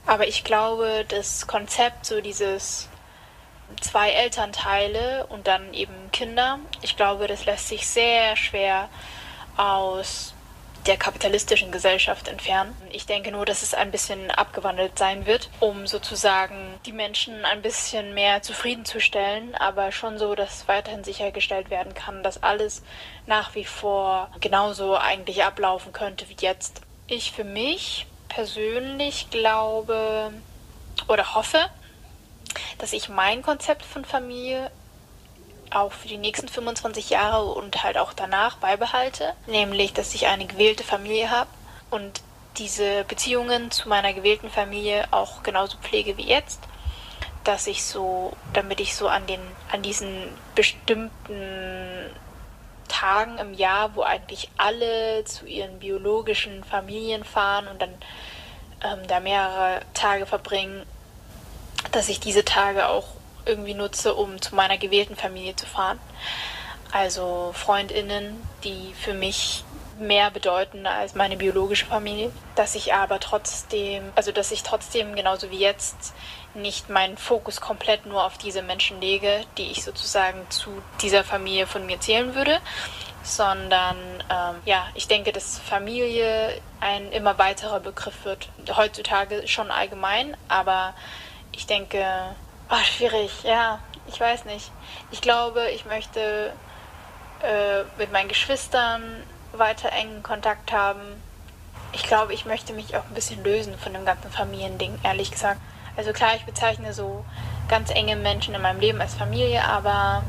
Aber 0.06 0.28
ich 0.28 0.44
glaube, 0.44 1.04
das 1.08 1.46
Konzept, 1.46 2.06
so 2.06 2.20
dieses 2.20 2.88
zwei 3.80 4.10
Elternteile 4.10 5.26
und 5.26 5.48
dann 5.48 5.74
eben 5.74 6.12
Kinder, 6.12 6.60
ich 6.82 6.96
glaube, 6.96 7.26
das 7.26 7.44
lässt 7.44 7.68
sich 7.68 7.88
sehr 7.88 8.36
schwer 8.36 8.88
aus 9.56 10.35
der 10.86 10.96
kapitalistischen 10.96 11.72
Gesellschaft 11.72 12.28
entfernen. 12.28 12.76
Ich 12.90 13.06
denke 13.06 13.32
nur, 13.32 13.44
dass 13.44 13.62
es 13.62 13.74
ein 13.74 13.90
bisschen 13.90 14.30
abgewandelt 14.30 14.98
sein 14.98 15.26
wird, 15.26 15.50
um 15.58 15.86
sozusagen 15.86 16.78
die 16.86 16.92
Menschen 16.92 17.44
ein 17.44 17.62
bisschen 17.62 18.14
mehr 18.14 18.42
zufriedenzustellen, 18.42 19.54
aber 19.56 19.90
schon 19.90 20.18
so, 20.18 20.34
dass 20.34 20.68
weiterhin 20.68 21.02
sichergestellt 21.02 21.70
werden 21.70 21.94
kann, 21.94 22.22
dass 22.22 22.42
alles 22.42 22.82
nach 23.26 23.54
wie 23.54 23.64
vor 23.64 24.30
genauso 24.40 24.96
eigentlich 24.96 25.42
ablaufen 25.42 25.92
könnte 25.92 26.28
wie 26.28 26.36
jetzt. 26.38 26.82
Ich 27.08 27.32
für 27.32 27.44
mich 27.44 28.06
persönlich 28.28 29.30
glaube 29.30 30.32
oder 31.08 31.34
hoffe, 31.34 31.58
dass 32.78 32.92
ich 32.92 33.08
mein 33.08 33.42
Konzept 33.42 33.84
von 33.84 34.04
Familie 34.04 34.70
auch 35.70 35.92
für 35.92 36.08
die 36.08 36.18
nächsten 36.18 36.48
25 36.48 37.10
Jahre 37.10 37.46
und 37.52 37.82
halt 37.82 37.98
auch 37.98 38.12
danach 38.12 38.56
beibehalte, 38.56 39.34
nämlich 39.46 39.92
dass 39.92 40.14
ich 40.14 40.26
eine 40.26 40.46
gewählte 40.46 40.84
Familie 40.84 41.30
habe 41.30 41.50
und 41.90 42.22
diese 42.58 43.04
Beziehungen 43.04 43.70
zu 43.70 43.88
meiner 43.88 44.12
gewählten 44.14 44.50
Familie 44.50 45.06
auch 45.10 45.42
genauso 45.42 45.76
pflege 45.78 46.16
wie 46.16 46.26
jetzt, 46.26 46.60
dass 47.44 47.66
ich 47.66 47.84
so, 47.84 48.32
damit 48.52 48.80
ich 48.80 48.96
so 48.96 49.08
an 49.08 49.26
den, 49.26 49.40
an 49.70 49.82
diesen 49.82 50.28
bestimmten 50.54 52.10
Tagen 52.88 53.38
im 53.38 53.54
Jahr, 53.54 53.94
wo 53.94 54.02
eigentlich 54.02 54.48
alle 54.56 55.24
zu 55.24 55.46
ihren 55.46 55.78
biologischen 55.78 56.64
Familien 56.64 57.24
fahren 57.24 57.68
und 57.68 57.82
dann 57.82 57.94
ähm, 58.82 59.06
da 59.06 59.20
mehrere 59.20 59.80
Tage 59.94 60.26
verbringen, 60.26 60.84
dass 61.92 62.08
ich 62.08 62.20
diese 62.20 62.44
Tage 62.44 62.88
auch 62.88 63.06
irgendwie 63.46 63.74
nutze, 63.74 64.14
um 64.14 64.40
zu 64.40 64.54
meiner 64.54 64.78
gewählten 64.78 65.16
Familie 65.16 65.56
zu 65.56 65.66
fahren. 65.66 65.98
Also 66.92 67.52
Freundinnen, 67.54 68.42
die 68.64 68.94
für 68.94 69.14
mich 69.14 69.64
mehr 69.98 70.30
bedeuten 70.30 70.86
als 70.86 71.14
meine 71.14 71.36
biologische 71.36 71.86
Familie, 71.86 72.30
dass 72.54 72.74
ich 72.74 72.92
aber 72.92 73.18
trotzdem, 73.18 74.12
also 74.14 74.30
dass 74.30 74.52
ich 74.52 74.62
trotzdem 74.62 75.14
genauso 75.14 75.50
wie 75.50 75.58
jetzt 75.58 76.14
nicht 76.54 76.88
meinen 76.90 77.16
Fokus 77.16 77.60
komplett 77.60 78.06
nur 78.06 78.24
auf 78.24 78.38
diese 78.38 78.62
Menschen 78.62 79.00
lege, 79.00 79.42
die 79.58 79.70
ich 79.70 79.84
sozusagen 79.84 80.46
zu 80.50 80.70
dieser 81.00 81.24
Familie 81.24 81.66
von 81.66 81.86
mir 81.86 82.00
zählen 82.00 82.34
würde, 82.34 82.60
sondern 83.22 83.96
ähm, 84.30 84.56
ja, 84.64 84.86
ich 84.94 85.08
denke, 85.08 85.32
dass 85.32 85.58
Familie 85.58 86.60
ein 86.80 87.10
immer 87.12 87.38
weiterer 87.38 87.80
Begriff 87.80 88.24
wird. 88.24 88.48
Heutzutage 88.76 89.46
schon 89.48 89.70
allgemein, 89.70 90.36
aber 90.48 90.94
ich 91.52 91.66
denke, 91.66 92.04
Oh, 92.68 92.84
schwierig, 92.84 93.44
ja. 93.44 93.78
Ich 94.08 94.20
weiß 94.20 94.44
nicht. 94.44 94.70
Ich 95.10 95.20
glaube, 95.20 95.70
ich 95.70 95.84
möchte 95.84 96.52
äh, 97.42 97.82
mit 97.98 98.12
meinen 98.12 98.28
Geschwistern 98.28 99.22
weiter 99.52 99.92
engen 99.92 100.22
Kontakt 100.22 100.72
haben. 100.72 101.00
Ich 101.92 102.02
glaube, 102.02 102.34
ich 102.34 102.44
möchte 102.44 102.72
mich 102.72 102.96
auch 102.96 103.04
ein 103.04 103.14
bisschen 103.14 103.42
lösen 103.44 103.78
von 103.78 103.92
dem 103.92 104.04
ganzen 104.04 104.30
Familiending, 104.30 104.98
ehrlich 105.02 105.30
gesagt. 105.30 105.60
Also 105.96 106.12
klar, 106.12 106.34
ich 106.34 106.44
bezeichne 106.44 106.92
so 106.92 107.24
ganz 107.68 107.90
enge 107.90 108.16
Menschen 108.16 108.54
in 108.54 108.62
meinem 108.62 108.80
Leben 108.80 109.00
als 109.00 109.14
Familie, 109.14 109.64
aber 109.64 110.22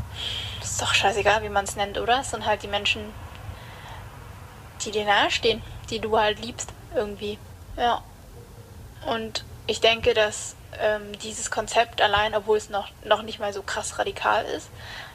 ist 0.61 0.81
doch 0.81 0.93
scheißegal, 0.93 1.43
wie 1.43 1.49
man 1.49 1.65
es 1.65 1.75
nennt, 1.75 1.97
oder? 1.97 2.19
Es 2.21 2.31
sind 2.31 2.45
halt 2.45 2.63
die 2.63 2.67
Menschen, 2.67 3.01
die 4.85 4.91
dir 4.91 5.05
nahestehen, 5.05 5.61
die 5.89 5.99
du 5.99 6.17
halt 6.17 6.39
liebst, 6.39 6.69
irgendwie. 6.95 7.37
Ja. 7.75 8.01
Und 9.05 9.43
ich 9.65 9.81
denke, 9.81 10.13
dass 10.13 10.55
ähm, 10.79 11.17
dieses 11.19 11.51
Konzept 11.51 12.01
allein, 12.01 12.35
obwohl 12.35 12.57
es 12.57 12.69
noch, 12.69 12.89
noch 13.03 13.21
nicht 13.21 13.39
mal 13.39 13.53
so 13.53 13.61
krass 13.61 13.99
radikal 13.99 14.45
ist, 14.45 14.69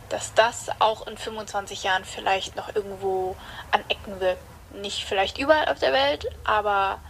dass 0.08 0.34
das 0.34 0.68
auch 0.78 1.06
in 1.06 1.16
25 1.16 1.82
Jahren 1.84 2.04
vielleicht 2.04 2.56
noch 2.56 2.74
irgendwo 2.74 3.36
anecken 3.70 4.20
wird. 4.20 4.38
Nicht 4.74 5.04
vielleicht 5.04 5.38
überall 5.38 5.68
auf 5.68 5.78
der 5.78 5.92
Welt, 5.92 6.26
aber 6.44 7.00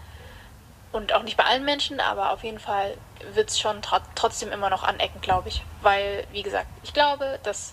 und 0.93 1.15
auch 1.15 1.23
nicht 1.23 1.37
bei 1.37 1.45
allen 1.45 1.65
Menschen, 1.65 2.01
aber 2.01 2.33
auf 2.33 2.45
jeden 2.45 2.59
Fall 2.59 2.97
wird 3.33 3.51
es 3.51 3.59
schon 3.59 3.81
tr 3.83 4.01
trotzdem 4.15 4.53
immer 4.53 4.71
noch 4.71 4.83
anecken, 4.83 5.21
glaube 5.21 5.49
ich. 5.49 5.65
Weil, 5.81 6.27
wie 6.33 6.43
gesagt, 6.43 6.67
ich 6.83 6.93
glaube, 6.93 7.39
das 7.43 7.73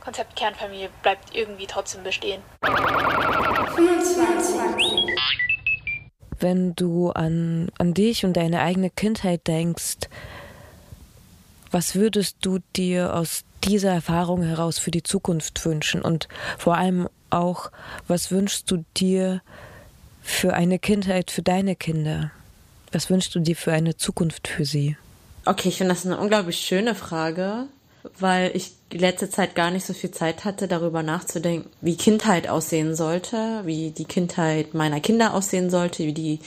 Konzept 0.00 0.36
Kernfamilie 0.36 0.90
bleibt 1.02 1.34
irgendwie 1.34 1.66
trotzdem 1.66 2.02
bestehen. 2.02 2.42
25 3.74 4.60
wenn 6.40 6.74
du 6.74 7.10
an, 7.10 7.68
an 7.78 7.94
dich 7.94 8.24
und 8.24 8.36
deine 8.36 8.60
eigene 8.60 8.90
Kindheit 8.90 9.46
denkst, 9.46 10.08
was 11.70 11.94
würdest 11.94 12.38
du 12.40 12.58
dir 12.76 13.14
aus 13.14 13.44
dieser 13.64 13.92
Erfahrung 13.92 14.42
heraus 14.42 14.78
für 14.78 14.90
die 14.90 15.02
Zukunft 15.02 15.64
wünschen? 15.64 16.02
Und 16.02 16.28
vor 16.58 16.76
allem 16.76 17.08
auch, 17.30 17.70
was 18.08 18.30
wünschst 18.30 18.70
du 18.70 18.84
dir 18.96 19.42
für 20.22 20.54
eine 20.54 20.78
Kindheit 20.78 21.30
für 21.30 21.42
deine 21.42 21.76
Kinder? 21.76 22.32
Was 22.92 23.08
wünschst 23.08 23.34
du 23.34 23.40
dir 23.40 23.56
für 23.56 23.72
eine 23.72 23.96
Zukunft 23.96 24.48
für 24.48 24.64
sie? 24.64 24.96
Okay, 25.44 25.68
ich 25.68 25.78
finde 25.78 25.94
das 25.94 26.04
eine 26.04 26.18
unglaublich 26.18 26.60
schöne 26.60 26.94
Frage 26.94 27.68
weil 28.18 28.50
ich 28.54 28.72
die 28.92 28.98
letzte 28.98 29.30
Zeit 29.30 29.54
gar 29.54 29.70
nicht 29.70 29.86
so 29.86 29.92
viel 29.92 30.10
Zeit 30.10 30.44
hatte, 30.44 30.68
darüber 30.68 31.02
nachzudenken, 31.02 31.70
wie 31.80 31.96
Kindheit 31.96 32.48
aussehen 32.48 32.94
sollte, 32.94 33.62
wie 33.64 33.90
die 33.90 34.04
Kindheit 34.04 34.74
meiner 34.74 35.00
Kinder 35.00 35.34
aussehen 35.34 35.70
sollte, 35.70 36.04
wie 36.04 36.12
die, 36.12 36.40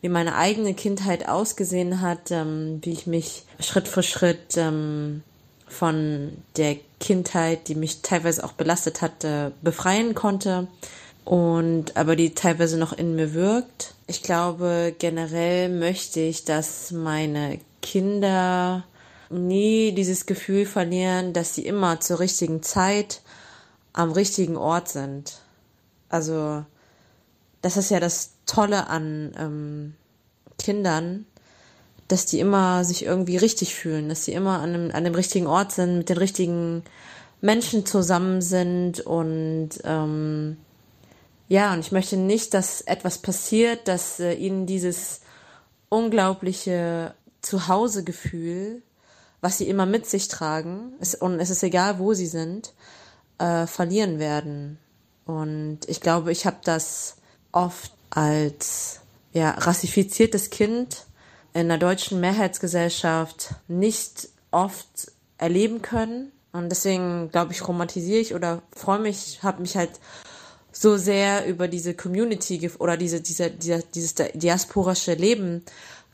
wie 0.00 0.08
meine 0.08 0.36
eigene 0.36 0.74
Kindheit 0.74 1.28
ausgesehen 1.28 2.00
hat, 2.00 2.30
ähm, 2.30 2.80
wie 2.82 2.92
ich 2.92 3.06
mich 3.06 3.44
Schritt 3.60 3.88
für 3.88 4.02
Schritt 4.02 4.56
ähm, 4.56 5.22
von 5.66 6.32
der 6.56 6.76
Kindheit, 7.00 7.68
die 7.68 7.74
mich 7.74 8.02
teilweise 8.02 8.44
auch 8.44 8.52
belastet 8.52 9.02
hatte, 9.02 9.52
befreien 9.62 10.14
konnte 10.14 10.66
und 11.24 11.96
aber 11.96 12.16
die 12.16 12.34
teilweise 12.34 12.78
noch 12.78 12.92
in 12.92 13.14
mir 13.14 13.34
wirkt. 13.34 13.94
Ich 14.06 14.22
glaube, 14.22 14.94
generell 14.98 15.68
möchte 15.68 16.20
ich, 16.20 16.44
dass 16.44 16.90
meine 16.90 17.60
Kinder 17.82 18.84
nie 19.30 19.92
dieses 19.92 20.26
Gefühl 20.26 20.66
verlieren, 20.66 21.32
dass 21.32 21.54
sie 21.54 21.66
immer 21.66 22.00
zur 22.00 22.20
richtigen 22.20 22.62
Zeit 22.62 23.22
am 23.92 24.12
richtigen 24.12 24.56
Ort 24.56 24.88
sind. 24.88 25.40
Also 26.08 26.64
das 27.62 27.76
ist 27.76 27.90
ja 27.90 28.00
das 28.00 28.30
Tolle 28.46 28.86
an 28.88 29.34
ähm, 29.38 29.94
Kindern, 30.58 31.26
dass 32.08 32.24
die 32.26 32.40
immer 32.40 32.84
sich 32.84 33.04
irgendwie 33.04 33.36
richtig 33.36 33.74
fühlen, 33.74 34.08
dass 34.08 34.24
sie 34.24 34.32
immer 34.32 34.60
an 34.60 34.72
dem, 34.72 34.90
an 34.92 35.04
dem 35.04 35.14
richtigen 35.14 35.46
Ort 35.46 35.72
sind, 35.72 35.98
mit 35.98 36.08
den 36.08 36.18
richtigen 36.18 36.82
Menschen 37.40 37.84
zusammen 37.86 38.40
sind 38.40 39.00
und 39.00 39.70
ähm, 39.84 40.56
ja, 41.48 41.72
und 41.72 41.80
ich 41.80 41.92
möchte 41.92 42.16
nicht, 42.16 42.52
dass 42.52 42.82
etwas 42.82 43.18
passiert, 43.18 43.88
dass 43.88 44.20
äh, 44.20 44.34
ihnen 44.34 44.66
dieses 44.66 45.20
unglaubliche 45.88 47.14
Zuhausegefühl 47.40 48.82
was 49.40 49.58
sie 49.58 49.68
immer 49.68 49.86
mit 49.86 50.06
sich 50.06 50.28
tragen, 50.28 50.92
und 51.20 51.40
es 51.40 51.50
ist 51.50 51.62
egal, 51.62 51.98
wo 51.98 52.14
sie 52.14 52.26
sind, 52.26 52.72
äh, 53.38 53.66
verlieren 53.66 54.18
werden. 54.18 54.78
Und 55.24 55.80
ich 55.86 56.00
glaube, 56.00 56.32
ich 56.32 56.46
habe 56.46 56.58
das 56.64 57.16
oft 57.52 57.92
als 58.10 59.00
ja, 59.32 59.50
rassifiziertes 59.50 60.50
Kind 60.50 61.04
in 61.54 61.68
der 61.68 61.78
deutschen 61.78 62.20
Mehrheitsgesellschaft 62.20 63.54
nicht 63.68 64.28
oft 64.50 65.12
erleben 65.38 65.82
können. 65.82 66.32
Und 66.52 66.70
deswegen, 66.70 67.30
glaube 67.30 67.52
ich, 67.52 67.66
romantisiere 67.66 68.20
ich 68.20 68.34
oder 68.34 68.62
freue 68.74 68.98
mich, 68.98 69.42
habe 69.42 69.60
mich 69.62 69.76
halt 69.76 69.90
so 70.72 70.96
sehr 70.96 71.46
über 71.46 71.68
diese 71.68 71.94
Community 71.94 72.70
oder 72.78 72.96
diese, 72.96 73.20
diese, 73.20 73.50
diese 73.50 73.82
dieses 73.94 74.14
diasporische 74.14 75.14
Leben 75.14 75.64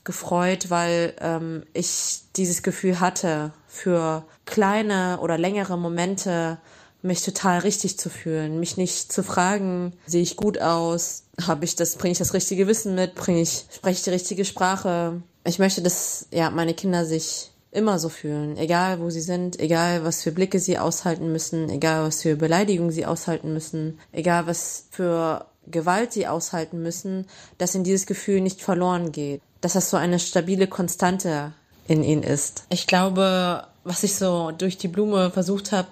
gefreut, 0.04 0.70
weil 0.70 1.14
ähm, 1.20 1.64
ich 1.72 2.20
dieses 2.36 2.62
Gefühl 2.62 3.00
hatte, 3.00 3.52
für 3.66 4.24
kleine 4.44 5.18
oder 5.20 5.38
längere 5.38 5.76
Momente 5.76 6.58
mich 7.02 7.22
total 7.22 7.60
richtig 7.60 7.98
zu 7.98 8.08
fühlen, 8.08 8.60
mich 8.60 8.76
nicht 8.76 9.12
zu 9.12 9.22
fragen, 9.22 9.92
sehe 10.06 10.22
ich 10.22 10.36
gut 10.36 10.60
aus, 10.60 11.24
habe 11.46 11.64
ich 11.64 11.76
das, 11.76 11.96
bringe 11.96 12.12
ich 12.12 12.18
das 12.18 12.32
richtige 12.32 12.66
Wissen 12.66 12.94
mit, 12.94 13.14
bringe 13.14 13.42
ich, 13.42 13.66
spreche 13.70 13.98
ich 13.98 14.04
die 14.04 14.10
richtige 14.10 14.44
Sprache. 14.44 15.22
Ich 15.44 15.58
möchte, 15.58 15.82
dass 15.82 16.26
ja 16.30 16.48
meine 16.50 16.72
Kinder 16.72 17.04
sich 17.04 17.50
immer 17.70 17.98
so 17.98 18.08
fühlen, 18.08 18.56
egal 18.56 19.00
wo 19.00 19.10
sie 19.10 19.20
sind, 19.20 19.58
egal 19.58 20.04
was 20.04 20.22
für 20.22 20.32
Blicke 20.32 20.60
sie 20.60 20.78
aushalten 20.78 21.32
müssen, 21.32 21.68
egal 21.68 22.04
was 22.06 22.22
für 22.22 22.36
Beleidigungen 22.36 22.92
sie 22.92 23.04
aushalten 23.04 23.52
müssen, 23.52 23.98
egal 24.12 24.46
was 24.46 24.86
für 24.90 25.46
Gewalt 25.66 26.12
sie 26.12 26.26
aushalten 26.26 26.82
müssen, 26.82 27.26
dass 27.58 27.74
ihnen 27.74 27.84
dieses 27.84 28.06
Gefühl 28.06 28.40
nicht 28.40 28.62
verloren 28.62 29.12
geht, 29.12 29.42
dass 29.64 29.72
das 29.72 29.88
so 29.88 29.96
eine 29.96 30.18
stabile 30.18 30.66
Konstante 30.66 31.52
in 31.88 32.04
ihnen 32.04 32.22
ist. 32.22 32.64
Ich 32.68 32.86
glaube, 32.86 33.66
was 33.82 34.02
ich 34.02 34.14
so 34.14 34.50
durch 34.50 34.76
die 34.76 34.88
Blume 34.88 35.30
versucht 35.30 35.72
habe 35.72 35.88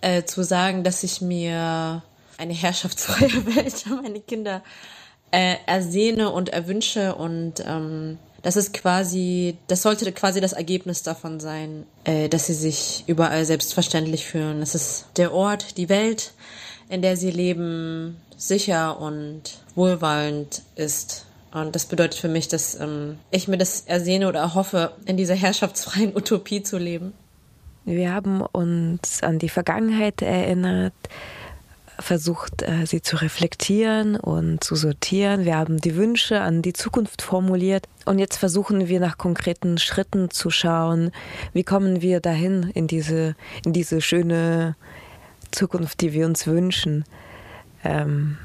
äh, 0.00 0.22
zu 0.22 0.44
sagen, 0.44 0.84
dass 0.84 1.02
ich 1.02 1.20
mir 1.20 2.02
eine 2.38 2.52
herrschaftsfreie 2.52 3.46
Welt 3.56 3.72
für 3.72 3.96
meine 3.96 4.20
Kinder 4.20 4.62
äh, 5.32 5.56
ersehne 5.66 6.30
und 6.30 6.50
erwünsche 6.50 7.16
und 7.16 7.64
ähm, 7.66 8.18
das 8.42 8.56
ist 8.56 8.72
quasi, 8.72 9.58
das 9.66 9.82
sollte 9.82 10.10
quasi 10.12 10.40
das 10.40 10.52
Ergebnis 10.52 11.02
davon 11.02 11.40
sein, 11.40 11.86
äh, 12.04 12.28
dass 12.28 12.46
sie 12.46 12.54
sich 12.54 13.04
überall 13.08 13.44
selbstverständlich 13.44 14.24
fühlen. 14.24 14.62
Es 14.62 14.74
ist 14.74 15.06
der 15.16 15.34
Ort, 15.34 15.76
die 15.76 15.88
Welt, 15.88 16.32
in 16.88 17.02
der 17.02 17.16
sie 17.16 17.30
leben, 17.30 18.20
sicher 18.36 19.00
und 19.00 19.58
wohlwollend 19.74 20.62
ist. 20.76 21.26
Und 21.52 21.74
das 21.74 21.86
bedeutet 21.86 22.20
für 22.20 22.28
mich, 22.28 22.48
dass 22.48 22.78
ähm, 22.78 23.18
ich 23.30 23.48
mir 23.48 23.58
das 23.58 23.82
ersehne 23.82 24.28
oder 24.28 24.40
erhoffe, 24.40 24.92
in 25.04 25.16
dieser 25.16 25.34
herrschaftsfreien 25.34 26.14
Utopie 26.14 26.62
zu 26.62 26.78
leben. 26.78 27.12
Wir 27.84 28.12
haben 28.12 28.42
uns 28.42 29.22
an 29.22 29.38
die 29.38 29.48
Vergangenheit 29.48 30.22
erinnert, 30.22 30.92
versucht, 31.98 32.62
äh, 32.62 32.86
sie 32.86 33.02
zu 33.02 33.16
reflektieren 33.16 34.16
und 34.16 34.62
zu 34.62 34.76
sortieren. 34.76 35.44
Wir 35.44 35.56
haben 35.56 35.80
die 35.80 35.96
Wünsche 35.96 36.40
an 36.40 36.62
die 36.62 36.72
Zukunft 36.72 37.22
formuliert 37.22 37.86
und 38.04 38.18
jetzt 38.18 38.36
versuchen 38.36 38.88
wir 38.88 39.00
nach 39.00 39.18
konkreten 39.18 39.78
Schritten 39.78 40.30
zu 40.30 40.50
schauen, 40.50 41.10
wie 41.52 41.64
kommen 41.64 42.00
wir 42.00 42.20
dahin 42.20 42.70
in 42.74 42.86
diese, 42.86 43.34
in 43.64 43.72
diese 43.72 44.00
schöne 44.00 44.76
Zukunft, 45.50 46.00
die 46.00 46.12
wir 46.12 46.26
uns 46.26 46.46
wünschen. 46.46 47.04
Ähm, 47.84 48.38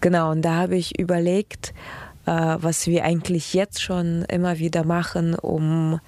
genau, 0.00 0.30
und 0.30 0.42
da 0.42 0.54
habe 0.54 0.76
ich 0.76 0.98
überlegt, 0.98 1.74
was 2.26 2.86
wir 2.86 3.04
eigentlich 3.04 3.54
jetzt 3.54 3.80
schon 3.80 4.22
immer 4.24 4.58
wieder 4.58 4.84
machen, 4.84 5.34
um 5.34 6.00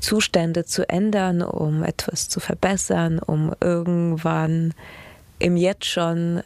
Zustände 0.00 0.64
zu 0.64 0.88
ändern, 0.88 1.42
um 1.42 1.82
etwas 1.82 2.28
zu 2.28 2.40
verbessern, 2.40 3.18
um 3.18 3.54
irgendwann 3.60 4.74
im 5.38 5.56
Jetzt 5.56 5.86
schon 5.86 6.42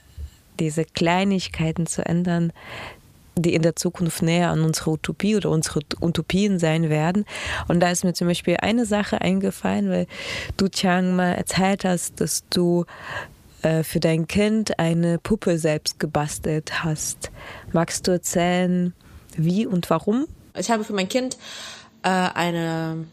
diese 0.60 0.84
Kleinigkeiten 0.84 1.86
zu 1.86 2.04
ändern, 2.04 2.52
die 3.34 3.54
in 3.54 3.62
der 3.62 3.76
Zukunft 3.76 4.22
näher 4.22 4.50
an 4.50 4.62
unsere 4.62 4.92
Utopie 4.92 5.36
oder 5.36 5.50
unsere 5.50 5.80
Utopien 6.00 6.58
sein 6.58 6.88
werden. 6.88 7.26
Und 7.68 7.80
da 7.80 7.90
ist 7.90 8.04
mir 8.04 8.14
zum 8.14 8.28
Beispiel 8.28 8.56
eine 8.60 8.86
Sache 8.86 9.20
eingefallen, 9.20 9.90
weil 9.90 10.06
du 10.56 10.68
Chang 10.68 11.16
mal 11.16 11.32
erzählt 11.32 11.84
hast, 11.84 12.20
dass 12.20 12.44
du 12.48 12.86
äh, 13.62 13.82
für 13.82 14.00
dein 14.00 14.26
Kind 14.26 14.78
eine 14.78 15.18
Puppe 15.18 15.58
selbst 15.58 16.00
gebastelt 16.00 16.84
hast. 16.84 17.30
Magst 17.72 18.06
du 18.06 18.12
erzählen, 18.12 18.94
wie 19.36 19.66
und 19.66 19.88
warum? 19.90 20.26
Ich 20.58 20.70
habe 20.70 20.84
für 20.84 20.92
mein 20.92 21.08
Kind 21.08 21.36
äh, 22.02 22.08
eine 22.08 23.06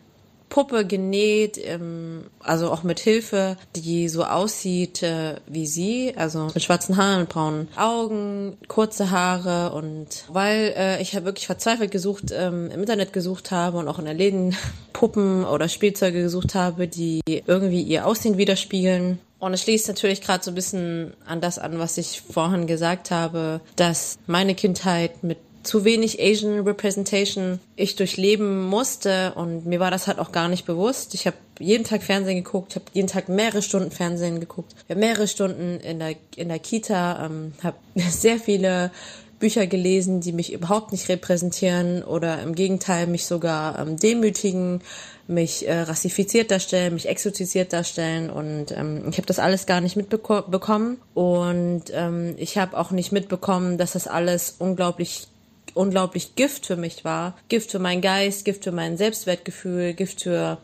Puppe 0.53 0.85
genäht, 0.85 1.57
ähm, 1.57 2.25
also 2.39 2.69
auch 2.69 2.83
mit 2.83 2.99
Hilfe, 2.99 3.57
die 3.75 4.07
so 4.07 4.23
aussieht 4.23 5.01
äh, 5.01 5.37
wie 5.47 5.65
sie, 5.65 6.13
also 6.15 6.51
mit 6.53 6.61
schwarzen 6.61 6.95
Haaren 6.95 7.21
und 7.21 7.29
braunen 7.29 7.67
Augen, 7.75 8.57
kurze 8.67 9.09
Haare 9.09 9.73
und 9.73 10.25
weil 10.27 10.75
äh, 10.77 11.01
ich 11.01 11.15
habe 11.15 11.25
wirklich 11.25 11.47
verzweifelt 11.47 11.89
gesucht, 11.89 12.25
ähm, 12.31 12.69
im 12.69 12.81
Internet 12.81 13.13
gesucht 13.13 13.49
habe 13.49 13.79
und 13.79 13.87
auch 13.87 13.97
in 13.97 14.05
der 14.05 14.13
Läden 14.13 14.55
Puppen 14.93 15.43
oder 15.43 15.67
Spielzeuge 15.69 16.21
gesucht 16.21 16.53
habe, 16.53 16.87
die 16.87 17.21
irgendwie 17.25 17.81
ihr 17.81 18.05
Aussehen 18.05 18.37
widerspiegeln. 18.37 19.17
Und 19.39 19.55
es 19.55 19.63
schließt 19.63 19.87
natürlich 19.87 20.21
gerade 20.21 20.43
so 20.43 20.51
ein 20.51 20.55
bisschen 20.55 21.13
an 21.25 21.41
das 21.41 21.57
an, 21.57 21.79
was 21.79 21.97
ich 21.97 22.21
vorhin 22.21 22.67
gesagt 22.67 23.09
habe, 23.09 23.59
dass 23.75 24.19
meine 24.27 24.53
Kindheit 24.53 25.23
mit 25.23 25.39
zu 25.63 25.85
wenig 25.85 26.21
Asian 26.21 26.59
Representation 26.59 27.59
ich 27.75 27.95
durchleben 27.95 28.63
musste 28.65 29.33
und 29.35 29.65
mir 29.65 29.79
war 29.79 29.91
das 29.91 30.07
halt 30.07 30.19
auch 30.19 30.31
gar 30.31 30.49
nicht 30.49 30.65
bewusst. 30.65 31.13
Ich 31.13 31.25
habe 31.25 31.37
jeden 31.59 31.85
Tag 31.85 32.03
Fernsehen 32.03 32.43
geguckt, 32.43 32.71
ich 32.71 32.75
habe 32.75 32.85
jeden 32.93 33.07
Tag 33.07 33.29
mehrere 33.29 33.61
Stunden 33.61 33.91
Fernsehen 33.91 34.39
geguckt, 34.39 34.75
mehrere 34.93 35.27
Stunden 35.27 35.79
in 35.79 35.99
der 35.99 36.15
in 36.35 36.49
der 36.49 36.59
Kita, 36.59 37.25
ähm, 37.25 37.53
habe 37.63 37.77
sehr 38.09 38.37
viele 38.37 38.91
Bücher 39.39 39.67
gelesen, 39.67 40.21
die 40.21 40.31
mich 40.31 40.53
überhaupt 40.53 40.91
nicht 40.91 41.09
repräsentieren 41.09 42.03
oder 42.03 42.41
im 42.41 42.55
Gegenteil 42.55 43.07
mich 43.07 43.25
sogar 43.25 43.77
ähm, 43.77 43.97
demütigen, 43.97 44.81
mich 45.27 45.67
äh, 45.67 45.81
rassifiziert 45.81 46.51
darstellen, 46.51 46.93
mich 46.93 47.09
exotisiert 47.09 47.73
darstellen 47.73 48.29
und 48.29 48.71
ähm, 48.71 49.03
ich 49.09 49.17
habe 49.17 49.27
das 49.27 49.39
alles 49.39 49.65
gar 49.65 49.81
nicht 49.81 49.95
mitbekommen 49.95 50.97
und 51.13 51.83
ähm, 51.91 52.35
ich 52.37 52.57
habe 52.57 52.77
auch 52.77 52.91
nicht 52.91 53.11
mitbekommen, 53.11 53.77
dass 53.77 53.93
das 53.93 54.07
alles 54.07 54.55
unglaublich 54.59 55.27
unglaublich 55.73 56.35
Gift 56.35 56.65
für 56.65 56.75
mich 56.75 57.03
war. 57.03 57.35
Gift 57.49 57.71
für 57.71 57.79
meinen 57.79 58.01
Geist, 58.01 58.45
Gift 58.45 58.63
für 58.63 58.71
mein 58.71 58.97
Selbstwertgefühl, 58.97 59.93
Gift 59.93 60.21
für 60.21 60.57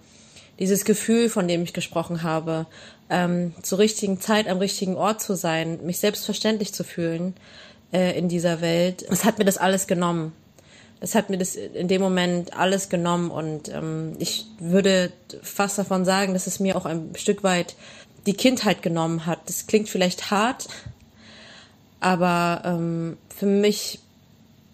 dieses 0.60 0.86
Gefühl, 0.86 1.30
von 1.30 1.48
dem 1.48 1.64
ich 1.64 1.74
gesprochen 1.74 2.24
habe, 2.24 2.68
ähm, 3.10 3.54
zur 3.62 3.80
richtigen 3.80 4.20
Zeit 4.20 4.48
am 4.48 4.58
richtigen 4.58 4.96
Ort 4.96 5.22
zu 5.22 5.36
sein, 5.36 5.80
mich 5.86 6.00
selbstverständlich 6.00 6.74
zu 6.74 6.84
fühlen 6.84 7.34
äh, 7.94 8.18
in 8.18 8.28
dieser 8.28 8.62
Welt. 8.62 9.06
Es 9.10 9.26
hat 9.26 9.40
mir 9.40 9.46
das 9.46 9.58
alles 9.58 9.88
genommen. 9.88 10.34
Es 11.02 11.16
hat 11.16 11.30
mir 11.30 11.38
das 11.38 11.56
in 11.56 11.88
dem 11.88 12.02
Moment 12.02 12.54
alles 12.54 12.90
genommen 12.90 13.32
und 13.32 13.70
ähm, 13.70 14.18
ich 14.20 14.46
würde 14.60 15.14
fast 15.42 15.78
davon 15.78 16.04
sagen, 16.04 16.34
dass 16.34 16.46
es 16.46 16.60
mir 16.60 16.76
auch 16.76 16.86
ein 16.86 17.14
Stück 17.16 17.42
weit 17.44 17.76
die 18.26 18.34
Kindheit 18.34 18.82
genommen 18.82 19.26
hat. 19.26 19.40
Das 19.48 19.66
klingt 19.66 19.88
vielleicht 19.88 20.30
hart, 20.30 20.68
aber 22.02 22.64
ähm, 22.66 23.18
für 23.34 23.46
mich 23.46 24.00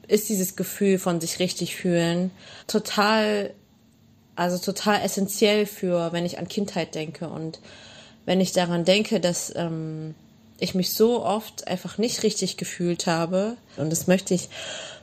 ist 0.08 0.30
dieses 0.30 0.56
Gefühl 0.56 1.00
von 1.00 1.22
sich 1.22 1.40
richtig 1.40 1.76
fühlen 1.76 2.32
total, 2.68 3.54
also 4.36 4.58
total 4.58 5.02
essentiell 5.02 5.66
für, 5.66 6.12
wenn 6.12 6.26
ich 6.26 6.38
an 6.40 6.48
Kindheit 6.48 6.96
denke 6.96 7.28
und 7.28 7.60
wenn 8.26 8.42
ich 8.42 8.52
daran 8.52 8.86
denke, 8.86 9.20
dass 9.20 9.54
ähm, 9.56 10.16
ich 10.60 10.76
mich 10.76 10.94
so 10.94 11.24
oft 11.24 11.68
einfach 11.68 11.98
nicht 11.98 12.24
richtig 12.24 12.58
gefühlt 12.58 13.08
habe 13.08 13.58
und 13.78 13.92
das 13.92 14.08
möchte 14.08 14.34
ich 14.34 14.50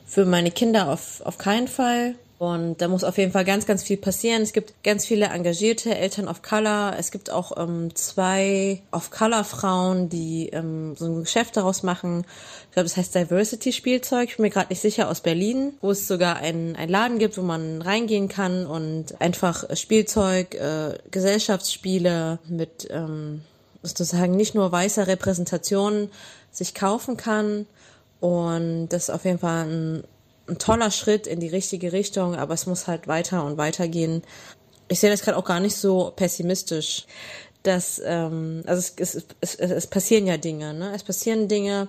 für 0.06 0.24
meine 0.26 0.50
Kinder 0.50 0.90
auf, 0.90 1.20
auf 1.22 1.38
keinen 1.38 1.68
Fall. 1.68 2.14
Und 2.42 2.78
da 2.82 2.88
muss 2.88 3.04
auf 3.04 3.18
jeden 3.18 3.30
Fall 3.30 3.44
ganz, 3.44 3.66
ganz 3.66 3.84
viel 3.84 3.96
passieren. 3.96 4.42
Es 4.42 4.52
gibt 4.52 4.82
ganz 4.82 5.06
viele 5.06 5.26
engagierte 5.26 5.94
Eltern 5.94 6.26
of 6.26 6.42
Color. 6.42 6.96
Es 6.98 7.12
gibt 7.12 7.30
auch 7.30 7.56
ähm, 7.56 7.94
zwei 7.94 8.82
of 8.90 9.12
Color 9.12 9.44
Frauen, 9.44 10.08
die 10.08 10.48
ähm, 10.48 10.96
so 10.96 11.04
ein 11.04 11.20
Geschäft 11.20 11.56
daraus 11.56 11.84
machen. 11.84 12.24
Ich 12.66 12.72
glaube, 12.72 12.88
das 12.88 12.96
heißt 12.96 13.14
Diversity 13.14 13.72
Spielzeug. 13.72 14.28
Ich 14.28 14.38
bin 14.38 14.42
mir 14.42 14.50
gerade 14.50 14.70
nicht 14.70 14.80
sicher 14.80 15.08
aus 15.08 15.20
Berlin, 15.20 15.74
wo 15.80 15.92
es 15.92 16.08
sogar 16.08 16.38
einen, 16.38 16.74
einen 16.74 16.90
Laden 16.90 17.20
gibt, 17.20 17.38
wo 17.38 17.42
man 17.42 17.80
reingehen 17.80 18.26
kann 18.26 18.66
und 18.66 19.20
einfach 19.20 19.76
Spielzeug, 19.76 20.56
äh, 20.56 20.98
Gesellschaftsspiele 21.12 22.40
mit 22.48 22.88
ähm, 22.90 23.42
sozusagen 23.84 24.34
nicht 24.34 24.56
nur 24.56 24.72
weißer 24.72 25.06
Repräsentation 25.06 26.10
sich 26.50 26.74
kaufen 26.74 27.16
kann. 27.16 27.66
Und 28.18 28.88
das 28.88 29.04
ist 29.04 29.10
auf 29.10 29.24
jeden 29.26 29.38
Fall 29.38 29.64
ein 29.68 30.04
ein 30.52 30.58
toller 30.58 30.90
Schritt 30.90 31.26
in 31.26 31.40
die 31.40 31.48
richtige 31.48 31.92
Richtung, 31.92 32.36
aber 32.36 32.54
es 32.54 32.66
muss 32.66 32.86
halt 32.86 33.08
weiter 33.08 33.44
und 33.44 33.56
weiter 33.56 33.88
gehen. 33.88 34.22
Ich 34.88 35.00
sehe 35.00 35.10
das 35.10 35.22
gerade 35.22 35.38
auch 35.38 35.44
gar 35.44 35.60
nicht 35.60 35.76
so 35.76 36.12
pessimistisch, 36.14 37.06
dass 37.62 38.00
ähm, 38.04 38.62
also 38.66 38.80
es, 38.80 39.16
es, 39.16 39.26
es, 39.40 39.54
es 39.54 39.86
passieren 39.86 40.26
ja 40.26 40.36
Dinge, 40.36 40.74
ne? 40.74 40.92
Es 40.94 41.02
passieren 41.02 41.48
Dinge. 41.48 41.88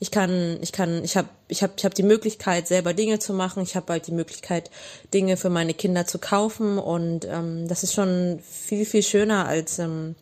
Ich 0.00 0.10
kann, 0.10 0.58
ich 0.60 0.72
kann, 0.72 1.04
ich 1.04 1.16
habe, 1.16 1.28
ich 1.46 1.62
habe, 1.62 1.74
ich 1.76 1.84
habe 1.84 1.94
die 1.94 2.02
Möglichkeit 2.02 2.66
selber 2.66 2.92
Dinge 2.92 3.20
zu 3.20 3.32
machen. 3.32 3.62
Ich 3.62 3.76
habe 3.76 3.86
bald 3.86 4.06
die 4.08 4.12
Möglichkeit 4.12 4.70
Dinge 5.14 5.36
für 5.36 5.50
meine 5.50 5.74
Kinder 5.74 6.06
zu 6.06 6.18
kaufen 6.18 6.78
und 6.78 7.24
ähm, 7.26 7.68
das 7.68 7.84
ist 7.84 7.94
schon 7.94 8.40
viel 8.40 8.84
viel 8.84 9.04
schöner 9.04 9.46
als 9.46 9.78
ähm, 9.78 10.16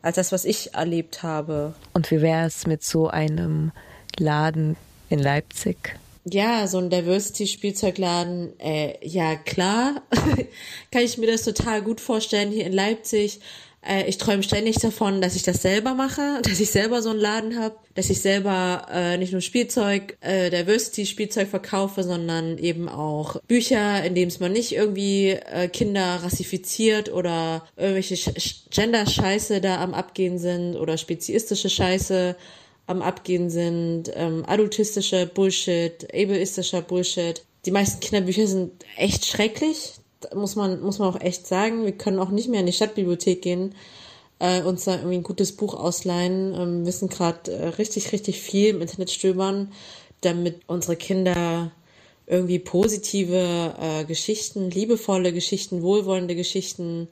als 0.00 0.16
das, 0.16 0.32
was 0.32 0.44
ich 0.44 0.74
erlebt 0.74 1.22
habe. 1.22 1.74
Und 1.92 2.10
wie 2.10 2.22
wäre 2.22 2.46
es 2.46 2.66
mit 2.66 2.82
so 2.82 3.08
einem 3.08 3.72
Laden 4.16 4.76
in 5.10 5.18
Leipzig? 5.18 5.98
Ja, 6.24 6.66
so 6.66 6.78
ein 6.78 6.90
Diversity-Spielzeugladen, 6.90 8.58
äh, 8.60 8.94
ja 9.06 9.36
klar, 9.36 10.02
kann 10.90 11.02
ich 11.02 11.18
mir 11.18 11.26
das 11.26 11.42
total 11.42 11.82
gut 11.82 12.00
vorstellen 12.00 12.50
hier 12.50 12.66
in 12.66 12.72
Leipzig. 12.72 13.40
Äh, 13.86 14.08
ich 14.08 14.18
träume 14.18 14.42
ständig 14.42 14.76
davon, 14.76 15.20
dass 15.20 15.36
ich 15.36 15.42
das 15.42 15.62
selber 15.62 15.94
mache, 15.94 16.40
dass 16.42 16.60
ich 16.60 16.70
selber 16.70 17.00
so 17.02 17.10
einen 17.10 17.20
Laden 17.20 17.58
habe, 17.58 17.76
dass 17.94 18.10
ich 18.10 18.20
selber 18.20 18.86
äh, 18.92 19.16
nicht 19.16 19.32
nur 19.32 19.40
Spielzeug, 19.40 20.16
äh, 20.20 20.50
Diversity-Spielzeug 20.50 21.48
verkaufe, 21.48 22.02
sondern 22.02 22.58
eben 22.58 22.88
auch 22.88 23.40
Bücher, 23.42 24.04
in 24.04 24.14
denen 24.14 24.28
es 24.28 24.40
man 24.40 24.52
nicht 24.52 24.72
irgendwie 24.72 25.30
äh, 25.30 25.68
Kinder 25.68 26.20
rassifiziert 26.22 27.12
oder 27.12 27.66
irgendwelche 27.76 28.32
Gender-Scheiße 28.70 29.60
da 29.60 29.80
am 29.80 29.94
Abgehen 29.94 30.38
sind 30.38 30.76
oder 30.76 30.98
speziistische 30.98 31.70
Scheiße 31.70 32.36
am 32.88 33.02
Abgehen 33.02 33.50
sind, 33.50 34.10
ähm, 34.14 34.44
adultistischer 34.46 35.26
Bullshit, 35.26 36.04
ableistischer 36.12 36.82
Bullshit. 36.82 37.44
Die 37.64 37.70
meisten 37.70 38.00
Kinderbücher 38.00 38.46
sind 38.46 38.72
echt 38.96 39.24
schrecklich 39.26 39.98
muss 40.34 40.56
man, 40.56 40.80
muss 40.80 40.98
man 40.98 41.08
auch 41.08 41.20
echt 41.20 41.46
sagen. 41.46 41.84
Wir 41.84 41.92
können 41.92 42.18
auch 42.18 42.30
nicht 42.30 42.48
mehr 42.48 42.60
in 42.60 42.66
die 42.66 42.72
Stadtbibliothek 42.72 43.42
gehen, 43.42 43.74
äh, 44.38 44.62
uns 44.62 44.84
da 44.84 44.96
irgendwie 44.96 45.16
ein 45.16 45.22
gutes 45.22 45.52
Buch 45.52 45.74
ausleihen. 45.74 46.54
Ähm, 46.54 46.86
wissen 46.86 47.08
gerade 47.08 47.52
äh, 47.52 47.68
richtig, 47.68 48.12
richtig 48.12 48.40
viel 48.40 48.70
im 48.70 48.82
Internet 48.82 49.10
stöbern, 49.10 49.72
damit 50.20 50.60
unsere 50.66 50.96
Kinder 50.96 51.70
irgendwie 52.26 52.58
positive 52.58 53.74
äh, 53.80 54.04
Geschichten, 54.04 54.70
liebevolle 54.70 55.32
Geschichten, 55.32 55.82
wohlwollende 55.82 56.34
Geschichten, 56.34 57.08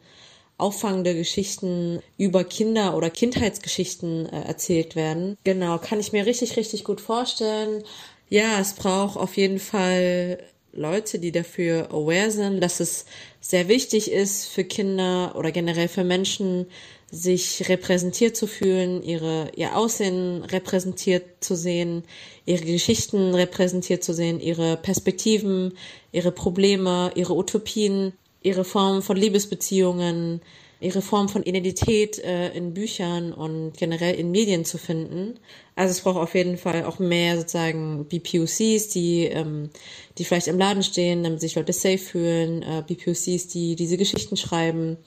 auffangende 0.59 1.15
Geschichten 1.15 2.01
über 2.17 2.45
Kinder 2.45 2.97
oder 2.97 3.11
Kindheitsgeschichten 3.11 4.27
äh, 4.27 4.43
erzählt 4.43 4.97
werden. 4.97 5.37
Genau, 5.45 5.79
kann 5.79 6.01
ich 6.01 6.13
mir 6.13 6.27
richtig, 6.27 6.57
richtig 6.57 6.85
gut 6.85 7.01
vorstellen. 7.01 7.85
Ja, 8.29 8.59
es 8.61 8.73
braucht 8.75 9.19
auf 9.19 9.37
jeden 9.37 9.59
Fall 9.59 10.39
Leute, 10.73 11.19
die 11.19 11.33
dafür 11.33 11.93
aware 11.93 12.31
sind, 12.31 12.61
dass 12.61 12.81
es 12.81 13.07
sehr 13.41 13.69
wichtig 13.69 14.11
ist 14.11 14.47
für 14.47 14.65
Kinder 14.65 15.35
oder 15.37 15.53
generell 15.53 15.89
für 15.89 16.05
Menschen, 16.05 16.67
sich 17.11 17.69
repräsentiert 17.69 18.37
zu 18.37 18.47
fühlen, 18.47 19.03
ihre, 19.03 19.53
ihr 19.55 19.77
Aussehen 19.77 20.43
repräsentiert 20.43 21.25
zu 21.41 21.55
sehen, 21.55 22.03
ihre 22.47 22.65
Geschichten 22.65 23.35
repräsentiert 23.35 24.03
zu 24.03 24.13
sehen, 24.13 24.41
ihre 24.41 24.77
Perspektiven, 24.77 25.75
ihre 26.11 26.33
Probleme, 26.33 27.13
ihre 27.15 27.35
Utopien, 27.35 28.13
ihre 28.47 28.65
Formen 28.65 29.03
von 29.03 29.17
Liebesbeziehungen, 29.17 30.41
ihre 30.79 31.03
Form 31.03 31.29
von 31.29 31.43
Identität 31.43 32.19
äh, 32.19 32.51
in 32.51 32.75
Büchern 32.75 33.33
und 33.33 33.73
generell 33.77 34.15
in 34.15 34.31
Medien 34.31 34.65
zu 34.65 34.79
finden. 34.79 35.41
Also 35.75 35.91
es 35.91 36.01
braucht 36.03 36.19
auf 36.19 36.35
jeden 36.35 36.59
Fall 36.59 36.85
auch 36.85 36.99
mehr 36.99 37.37
sozusagen 37.39 38.05
BPOCs, 38.05 38.89
die, 38.89 39.25
ähm, 39.25 39.71
die 40.19 40.25
vielleicht 40.25 40.47
im 40.49 40.59
Laden 40.59 40.83
stehen, 40.83 41.25
damit 41.25 41.41
sich 41.41 41.57
Leute 41.57 41.73
safe 41.73 41.99
fühlen, 41.99 42.63
äh, 42.63 42.85
BPOCs, 42.87 43.49
die 43.49 43.75
diese 43.75 43.97
Geschichten 43.97 44.37
schreiben. 44.37 44.99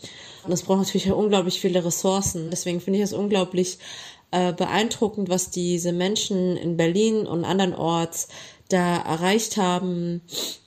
Und 0.44 0.52
es 0.52 0.64
braucht 0.64 0.80
natürlich 0.80 1.12
unglaublich 1.12 1.62
viele 1.62 1.86
Ressourcen. 1.86 2.50
Deswegen 2.50 2.82
finde 2.82 3.00
ich 3.00 3.06
es 3.06 3.14
unglaublich 3.14 3.78
äh, 4.32 4.54
beeindruckend, 4.54 5.30
was 5.30 5.50
diese 5.50 5.92
Menschen 5.92 6.58
in 6.58 6.78
Berlin 6.78 7.26
und 7.26 7.46
anderen 7.46 7.74
Orts 7.74 8.28
da 8.70 8.98
erreicht 8.98 9.58
haben. 9.58 10.22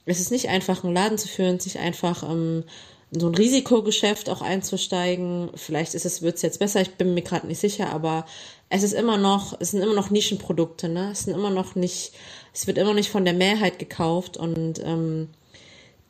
Es 0.05 0.21
ist 0.21 0.31
nicht 0.31 0.49
einfach, 0.49 0.85
einen 0.85 0.95
Laden 0.95 1.19
zu 1.19 1.29
führen, 1.29 1.61
sich 1.61 1.79
einfach 1.79 2.23
ähm, 2.29 2.65
so 3.11 3.29
ein 3.29 3.35
Risikogeschäft 3.35 4.29
auch 4.29 4.43
einzusteigen. 4.43 5.51
Vielleicht 5.55 5.95
ist 5.95 6.05
es, 6.05 6.23
wird 6.23 6.37
es 6.37 6.43
jetzt 6.43 6.59
besser, 6.59 6.81
ich 6.81 6.93
bin 6.93 7.15
mir 7.15 7.23
gerade 7.23 7.47
nicht 7.47 7.61
sicher, 7.61 7.91
aber 7.91 8.27
es 8.69 8.83
ist 8.83 8.95
immer 8.95 9.19
noch, 9.19 9.55
es 9.61 9.73
sind 9.73 9.83
immer 9.83 9.95
noch 9.95 10.11
Nischenprodukte, 10.11 10.89
ne? 10.89 11.11
Es 11.13 11.25
sind 11.25 11.35
immer 11.35 11.51
noch 11.51 11.75
nicht, 11.75 12.13
es 12.55 12.67
wird 12.67 12.79
immer 12.79 12.95
nicht 12.95 13.11
von 13.11 13.25
der 13.25 13.35
Mehrheit 13.35 13.79
gekauft 13.79 14.37
und 14.37 14.81
ähm, 14.83 15.29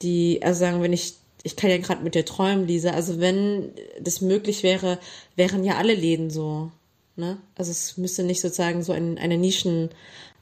die, 0.00 0.40
also 0.42 0.60
sagen, 0.60 0.80
wenn 0.80 0.92
ich, 0.92 1.14
ich 1.42 1.56
kann 1.56 1.70
ja 1.70 1.78
gerade 1.78 2.04
mit 2.04 2.14
dir 2.14 2.24
träumen, 2.24 2.68
Lisa, 2.68 2.90
also 2.90 3.18
wenn 3.20 3.72
das 4.00 4.20
möglich 4.20 4.62
wäre, 4.62 4.98
wären 5.34 5.64
ja 5.64 5.76
alle 5.76 5.94
Läden 5.94 6.30
so, 6.30 6.70
ne? 7.16 7.38
Also 7.56 7.72
es 7.72 7.96
müsste 7.96 8.22
nicht 8.22 8.40
sozusagen 8.40 8.84
so 8.84 8.92
ein, 8.92 9.18
eine 9.18 9.38
Nischen, 9.38 9.90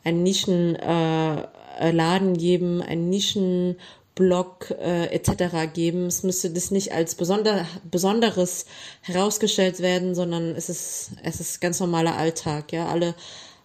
einen 0.05 0.23
Nischen 0.23 0.77
äh, 0.77 1.91
Laden 1.91 2.37
geben, 2.37 2.83
einen 2.83 3.11
Nischen 3.11 3.77
Blog 4.15 4.71
äh, 4.71 5.07
etc. 5.07 5.73
geben. 5.73 6.07
Es 6.07 6.23
müsste 6.23 6.51
das 6.51 6.71
nicht 6.71 6.93
als 6.93 7.15
besonder, 7.15 7.67
Besonderes 7.91 8.67
herausgestellt 9.01 9.81
werden, 9.81 10.15
sondern 10.15 10.55
es 10.57 10.69
ist, 10.69 11.13
es 11.23 11.41
ist 11.41 11.61
ganz 11.61 11.81
normaler 11.81 12.17
Alltag. 12.17 12.73
Ja, 12.73 12.89
alle 12.89 13.15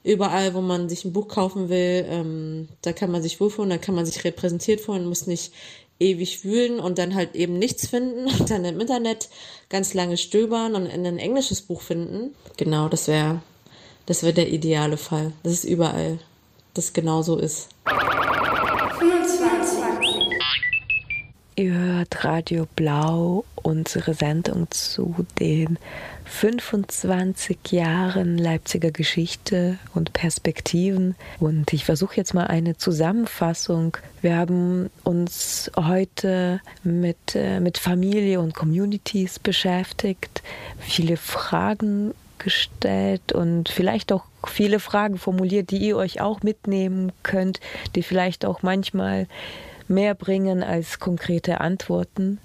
überall, 0.04 0.54
wo 0.54 0.62
man 0.62 0.88
sich 0.88 1.04
ein 1.04 1.14
Buch 1.14 1.28
kaufen 1.28 1.70
will, 1.70 2.06
ähm, 2.08 2.70
da 2.82 2.94
kann 2.94 3.12
man 3.12 3.22
sich 3.22 3.40
wohlfühlen, 3.42 3.72
da 3.72 3.78
kann 3.78 3.96
man 3.96 4.06
sich 4.06 4.24
repräsentiert 4.24 4.82
fühlen, 4.82 5.08
muss 5.08 5.28
nicht 5.28 5.52
ewig 6.00 6.44
wühlen 6.44 6.80
und 6.80 7.00
dann 7.00 7.16
halt 7.16 7.36
eben 7.36 7.58
nichts 7.58 7.88
finden 7.88 8.28
und 8.40 8.50
dann 8.50 8.64
im 8.66 8.80
Internet 8.80 9.30
ganz 9.70 9.94
lange 9.94 10.18
stöbern 10.18 10.76
und 10.76 10.86
in 10.86 11.06
ein 11.06 11.18
englisches 11.18 11.62
Buch 11.62 11.82
finden. 11.82 12.36
Genau, 12.58 12.88
das 12.88 13.08
wäre 13.08 13.42
das 14.06 14.24
wäre 14.24 14.34
der 14.34 14.50
ideale 14.50 14.98
Fall. 14.98 15.34
Das 15.44 15.54
ist 15.54 15.64
überall, 15.64 16.20
das 16.74 16.94
genau 16.94 17.22
so 17.22 17.38
ist. 17.38 17.70
Ihr 21.58 21.74
hört 21.74 22.26
Radio 22.26 22.68
Blau, 22.76 23.46
unsere 23.56 24.14
Sendung 24.14 24.70
zu 24.72 25.26
den 25.40 25.80
25 26.26 27.58
Jahren 27.72 28.38
Leipziger 28.38 28.92
Geschichte 28.92 29.78
und 29.94 30.12
Perspektiven. 30.12 31.16
Und 31.40 31.72
ich 31.72 31.86
versuche 31.86 32.18
jetzt 32.18 32.34
mal 32.34 32.48
eine 32.48 32.76
Zusammenfassung. 32.76 33.96
Wir 34.22 34.36
haben 34.36 34.90
uns 35.06 35.72
heute 35.78 36.60
mit, 36.84 37.36
äh, 37.36 37.62
mit 37.62 37.78
Familie 37.78 38.42
und 38.42 38.54
Communities 38.54 39.40
beschäftigt, 39.40 40.44
viele 40.80 41.16
Fragen 41.16 42.14
gestellt 42.46 43.34
und 43.34 43.70
vielleicht 43.70 44.14
auch 44.14 44.24
viele 44.48 44.80
Fragen 44.80 45.18
formuliert, 45.18 45.72
die 45.72 45.80
ihr 45.80 45.98
euch 45.98 46.22
auch 46.22 46.44
mitnehmen 46.44 47.12
könnt, 47.24 47.60
die 47.96 48.04
vielleicht 48.04 48.46
auch 48.46 48.62
manchmal 48.62 49.28
mehr 49.88 50.14
bringen 50.14 50.64
als 50.64 51.00
konkrete 51.00 51.60
Antworten. 51.60 52.38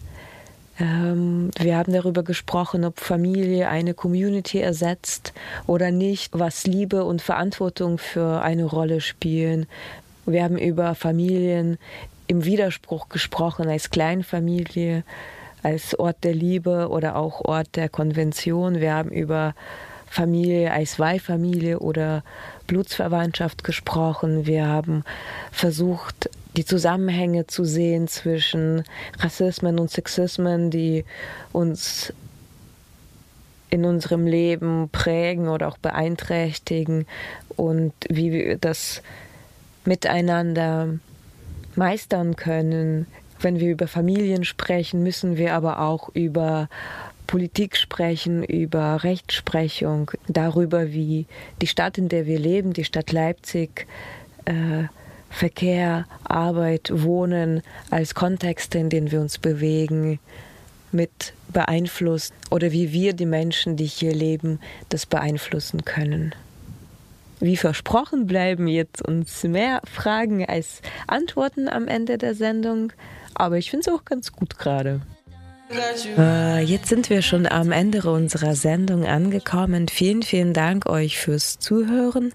Ähm, 0.79 1.51
wir 1.59 1.77
haben 1.77 1.93
darüber 1.93 2.23
gesprochen, 2.23 2.85
ob 2.85 2.99
Familie 2.99 3.69
eine 3.69 3.93
Community 3.93 4.59
ersetzt 4.59 5.35
oder 5.67 5.91
nicht, 5.91 6.39
was 6.39 6.67
Liebe 6.67 7.05
und 7.05 7.21
Verantwortung 7.21 7.99
für 7.99 8.41
eine 8.41 8.65
Rolle 8.65 9.03
spielen. 9.03 9.67
Wir 10.25 10.43
haben 10.43 10.57
über 10.57 10.95
Familien 10.95 11.79
im 12.27 12.47
Widerspruch 12.47 13.11
gesprochen, 13.11 13.69
als 13.69 13.91
Kleinfamilie, 13.91 15.05
als 15.63 15.99
Ort 15.99 16.25
der 16.25 16.35
Liebe 16.35 16.89
oder 16.89 17.17
auch 17.17 17.43
Ort 17.43 17.77
der 17.77 17.91
Konvention. 17.91 18.81
Wir 18.81 18.95
haben 18.95 19.11
über 19.11 19.55
Familie 20.11 20.73
als 20.73 20.99
Weihfamilie 20.99 21.79
oder 21.79 22.25
Blutsverwandtschaft 22.67 23.63
gesprochen. 23.63 24.45
Wir 24.45 24.67
haben 24.67 25.05
versucht, 25.53 26.29
die 26.57 26.65
Zusammenhänge 26.65 27.47
zu 27.47 27.65
sehen 27.65 28.09
zwischen 28.09 28.83
Rassismen 29.21 29.79
und 29.79 29.89
Sexismen, 29.89 30.73
die 30.73 31.05
uns 31.53 32.13
in 33.71 33.85
unserem 33.85 34.27
Leben 34.27 34.89
prägen 34.91 35.49
oder 35.49 35.69
auch 35.69 35.79
beeinträchtigen 35.79 37.07
und 37.57 37.93
wie 38.09 38.33
wir 38.33 38.59
das 38.59 39.03
miteinander 39.85 40.89
meistern 41.77 42.35
können. 42.35 43.07
Wenn 43.39 43.61
wir 43.61 43.71
über 43.71 43.87
Familien 43.87 44.45
sprechen, 44.45 45.05
müssen 45.05 45.37
wir 45.37 45.55
aber 45.55 45.81
auch 45.81 46.09
über 46.15 46.69
Politik 47.31 47.77
sprechen, 47.77 48.43
über 48.43 49.05
Rechtsprechung, 49.05 50.11
darüber, 50.27 50.91
wie 50.93 51.27
die 51.63 51.69
Stadt, 51.69 51.97
in 51.97 52.09
der 52.09 52.27
wir 52.27 52.41
leben, 52.41 52.73
die 52.73 52.83
Stadt 52.83 53.13
Leipzig, 53.13 53.87
äh, 54.47 54.89
Verkehr, 55.31 56.07
Arbeit, 56.25 56.91
Wohnen 56.93 57.63
als 57.89 58.17
Kontexte, 58.17 58.79
in 58.79 58.91
denen 58.91 59.13
wir 59.13 59.21
uns 59.21 59.39
bewegen, 59.39 60.19
mit 60.91 61.33
beeinflusst 61.53 62.35
oder 62.51 62.73
wie 62.73 62.93
wir 62.93 63.13
die 63.13 63.27
Menschen, 63.27 63.77
die 63.77 63.87
hier 63.87 64.13
leben, 64.13 64.59
das 64.89 65.07
beeinflussen 65.07 65.85
können. 65.85 66.35
Wie 67.39 67.57
versprochen 67.57 68.27
bleiben 68.27 68.67
jetzt 68.67 69.07
uns 69.07 69.45
mehr 69.45 69.83
Fragen 69.85 70.45
als 70.45 70.83
Antworten 71.07 71.69
am 71.69 71.87
Ende 71.87 72.19
der 72.19 72.35
Sendung, 72.35 72.93
aber 73.35 73.57
ich 73.57 73.71
finde 73.71 73.89
es 73.89 73.95
auch 73.95 74.05
ganz 74.05 74.33
gut 74.33 74.59
gerade. 74.59 75.01
Äh, 76.19 76.63
jetzt 76.63 76.89
sind 76.89 77.11
wir 77.11 77.23
schon 77.23 77.47
am 77.47 77.71
Ende 77.71 78.03
unserer 78.11 78.55
Sendung 78.55 79.07
angekommen. 79.07 79.89
Vielen, 79.89 80.23
vielen 80.23 80.53
Dank 80.53 80.87
euch 80.87 81.19
fürs 81.19 81.59
Zuhören. 81.59 82.33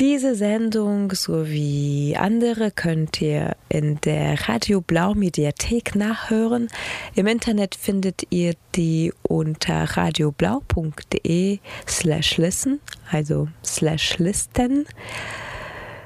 Diese 0.00 0.34
Sendung 0.34 1.12
sowie 1.12 2.16
andere 2.18 2.70
könnt 2.70 3.20
ihr 3.20 3.54
in 3.68 4.00
der 4.00 4.48
Radio 4.48 4.80
Blau 4.80 5.14
Mediathek 5.14 5.94
nachhören. 5.94 6.68
Im 7.14 7.26
Internet 7.26 7.74
findet 7.74 8.22
ihr 8.30 8.54
die 8.74 9.12
unter 9.22 9.84
radioblau.de 9.84 11.58
slash 11.86 12.38
listen, 12.38 12.80
also 13.10 13.48
slash 13.62 14.18
listen. 14.18 14.86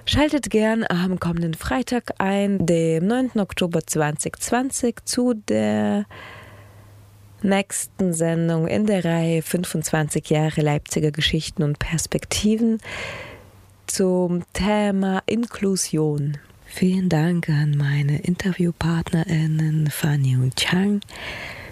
Schaltet 0.06 0.50
gern 0.50 0.84
am 0.86 1.18
kommenden 1.18 1.54
Freitag 1.54 2.14
ein, 2.18 2.66
dem 2.66 3.06
9. 3.06 3.38
Oktober 3.38 3.86
2020, 3.86 4.96
zu 5.06 5.32
der 5.32 6.04
nächsten 7.44 8.12
Sendung 8.12 8.66
in 8.66 8.86
der 8.86 9.04
Reihe 9.04 9.42
25 9.42 10.30
Jahre 10.30 10.62
Leipziger 10.62 11.10
Geschichten 11.10 11.62
und 11.62 11.78
Perspektiven 11.78 12.80
zum 13.86 14.44
Thema 14.52 15.22
Inklusion. 15.26 16.38
Vielen 16.66 17.08
Dank 17.08 17.48
an 17.48 17.76
meine 17.76 18.18
InterviewpartnerInnen 18.22 19.90
Fanny 19.90 20.36
und 20.36 20.56
Chang. 20.56 21.00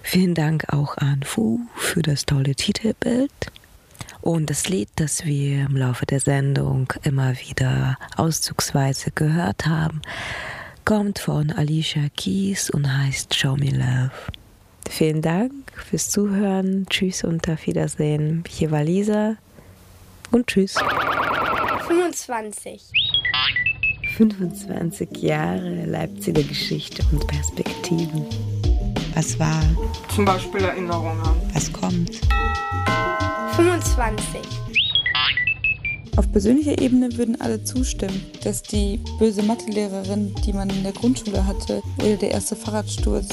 Vielen 0.03 0.35
Dank 0.35 0.73
auch 0.73 0.97
an 0.99 1.23
Fu 1.25 1.61
für 1.75 2.03
das 2.03 2.27
tolle 2.27 2.55
Titelbild. 2.55 3.33
Und 4.21 4.51
das 4.51 4.69
Lied, 4.69 4.89
das 4.97 5.25
wir 5.25 5.67
im 5.67 5.77
Laufe 5.77 6.07
der 6.07 6.21
Sendung 6.21 6.93
immer 7.03 7.35
wieder 7.41 7.97
auszugsweise 8.17 9.11
gehört 9.11 9.67
haben, 9.67 10.01
kommt 10.85 11.19
von 11.19 11.51
Alicia 11.51 12.09
Keys 12.17 12.71
und 12.71 12.87
heißt 12.87 13.35
Show 13.35 13.57
Me 13.57 13.71
Love. 13.71 14.42
Vielen 14.93 15.23
Dank 15.23 15.55
fürs 15.75 16.11
Zuhören. 16.11 16.85
Tschüss 16.91 17.25
und 17.25 17.49
auf 17.49 17.67
Wiedersehen. 17.67 18.45
Hier 18.47 18.71
war 18.71 18.85
Lisa 18.85 19.37
und 20.31 20.47
tschüss. 20.49 20.75
25. 21.87 22.83
25 24.19 25.17
Jahre 25.17 25.87
Leipziger 25.87 26.43
Geschichte 26.43 27.03
und 27.11 27.27
Perspektiven. 27.27 28.27
Was 29.15 29.39
war? 29.39 29.63
Zum 30.15 30.27
Beispiel 30.27 30.63
Erinnerungen. 30.63 31.23
Was 31.55 31.73
kommt? 31.73 32.21
25. 33.57 34.41
Auf 36.19 36.31
persönlicher 36.31 36.79
Ebene 36.79 37.17
würden 37.17 37.41
alle 37.41 37.65
zustimmen, 37.65 38.27
dass 38.45 38.63
die 38.63 39.01
böse 39.19 39.43
Mathelehrerin, 39.43 40.35
die 40.45 40.53
man 40.53 40.69
in 40.69 40.83
der 40.83 40.93
Grundschule 40.93 41.47
hatte, 41.47 41.83
oder 41.97 42.17
der 42.17 42.33
erste 42.33 42.57
Fahrradsturz 42.57 43.31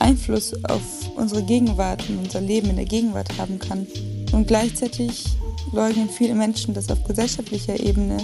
Einfluss 0.00 0.54
auf 0.64 0.82
unsere 1.16 1.42
Gegenwart 1.42 2.08
und 2.08 2.18
unser 2.18 2.40
Leben 2.40 2.70
in 2.70 2.76
der 2.76 2.84
Gegenwart 2.84 3.38
haben 3.38 3.58
kann. 3.58 3.86
Und 4.32 4.48
gleichzeitig 4.48 5.24
leugnen 5.72 6.08
viele 6.08 6.34
Menschen, 6.34 6.74
dass 6.74 6.90
auf 6.90 7.04
gesellschaftlicher 7.04 7.78
Ebene 7.78 8.18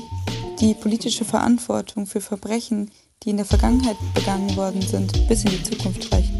die 0.61 0.75
politische 0.75 1.25
Verantwortung 1.25 2.07
für 2.07 2.21
Verbrechen, 2.21 2.91
die 3.23 3.31
in 3.31 3.37
der 3.37 3.47
Vergangenheit 3.47 3.97
begangen 4.15 4.57
worden 4.57 4.83
sind, 4.83 5.29
bis 5.29 5.45
in 5.45 5.51
die 5.51 5.63
Zukunft 5.63 6.13
reicht. 6.13 6.31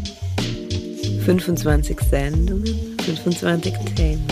25 1.25 1.99
Sendungen, 2.09 2.97
25 3.03 3.73
Themen. 3.95 4.25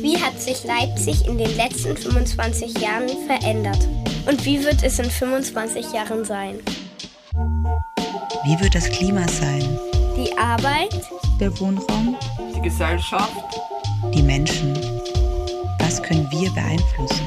Wie 0.00 0.16
hat 0.16 0.40
sich 0.40 0.64
Leipzig 0.64 1.26
in 1.26 1.38
den 1.38 1.54
letzten 1.56 1.96
25 1.96 2.78
Jahren 2.80 3.08
verändert? 3.26 3.88
Und 4.28 4.44
wie 4.44 4.64
wird 4.64 4.82
es 4.82 4.98
in 4.98 5.10
25 5.10 5.92
Jahren 5.92 6.24
sein? 6.24 6.58
Wie 8.44 8.58
wird 8.60 8.74
das 8.74 8.88
Klima 8.90 9.26
sein? 9.28 9.62
Die 10.16 10.36
Arbeit, 10.36 10.94
Der 11.40 11.58
Wohnraum, 11.60 12.16
Die 12.54 12.60
Gesellschaft, 12.60 13.32
Die 14.14 14.22
Menschen? 14.22 14.74
Was 15.78 16.02
können 16.02 16.26
wir 16.30 16.50
beeinflussen? 16.52 17.26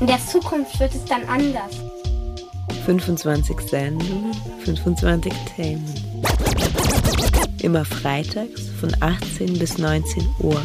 in 0.00 0.06
der 0.06 0.18
Zukunft 0.26 0.80
wird 0.80 0.94
es 0.94 1.04
dann 1.04 1.22
anders. 1.28 1.72
25 2.86 3.60
Sendungen, 3.60 4.32
25 4.64 5.30
Themen. 5.56 5.84
Immer 7.60 7.84
freitags 7.84 8.62
von 8.80 8.90
18 9.00 9.58
bis 9.58 9.76
19 9.76 10.26
Uhr. 10.38 10.60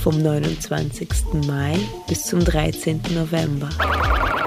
Vom 0.00 0.22
29. 0.22 1.08
Mai 1.48 1.76
bis 2.06 2.24
zum 2.24 2.44
13. 2.44 3.00
November. 3.14 3.68
25. 3.70 4.41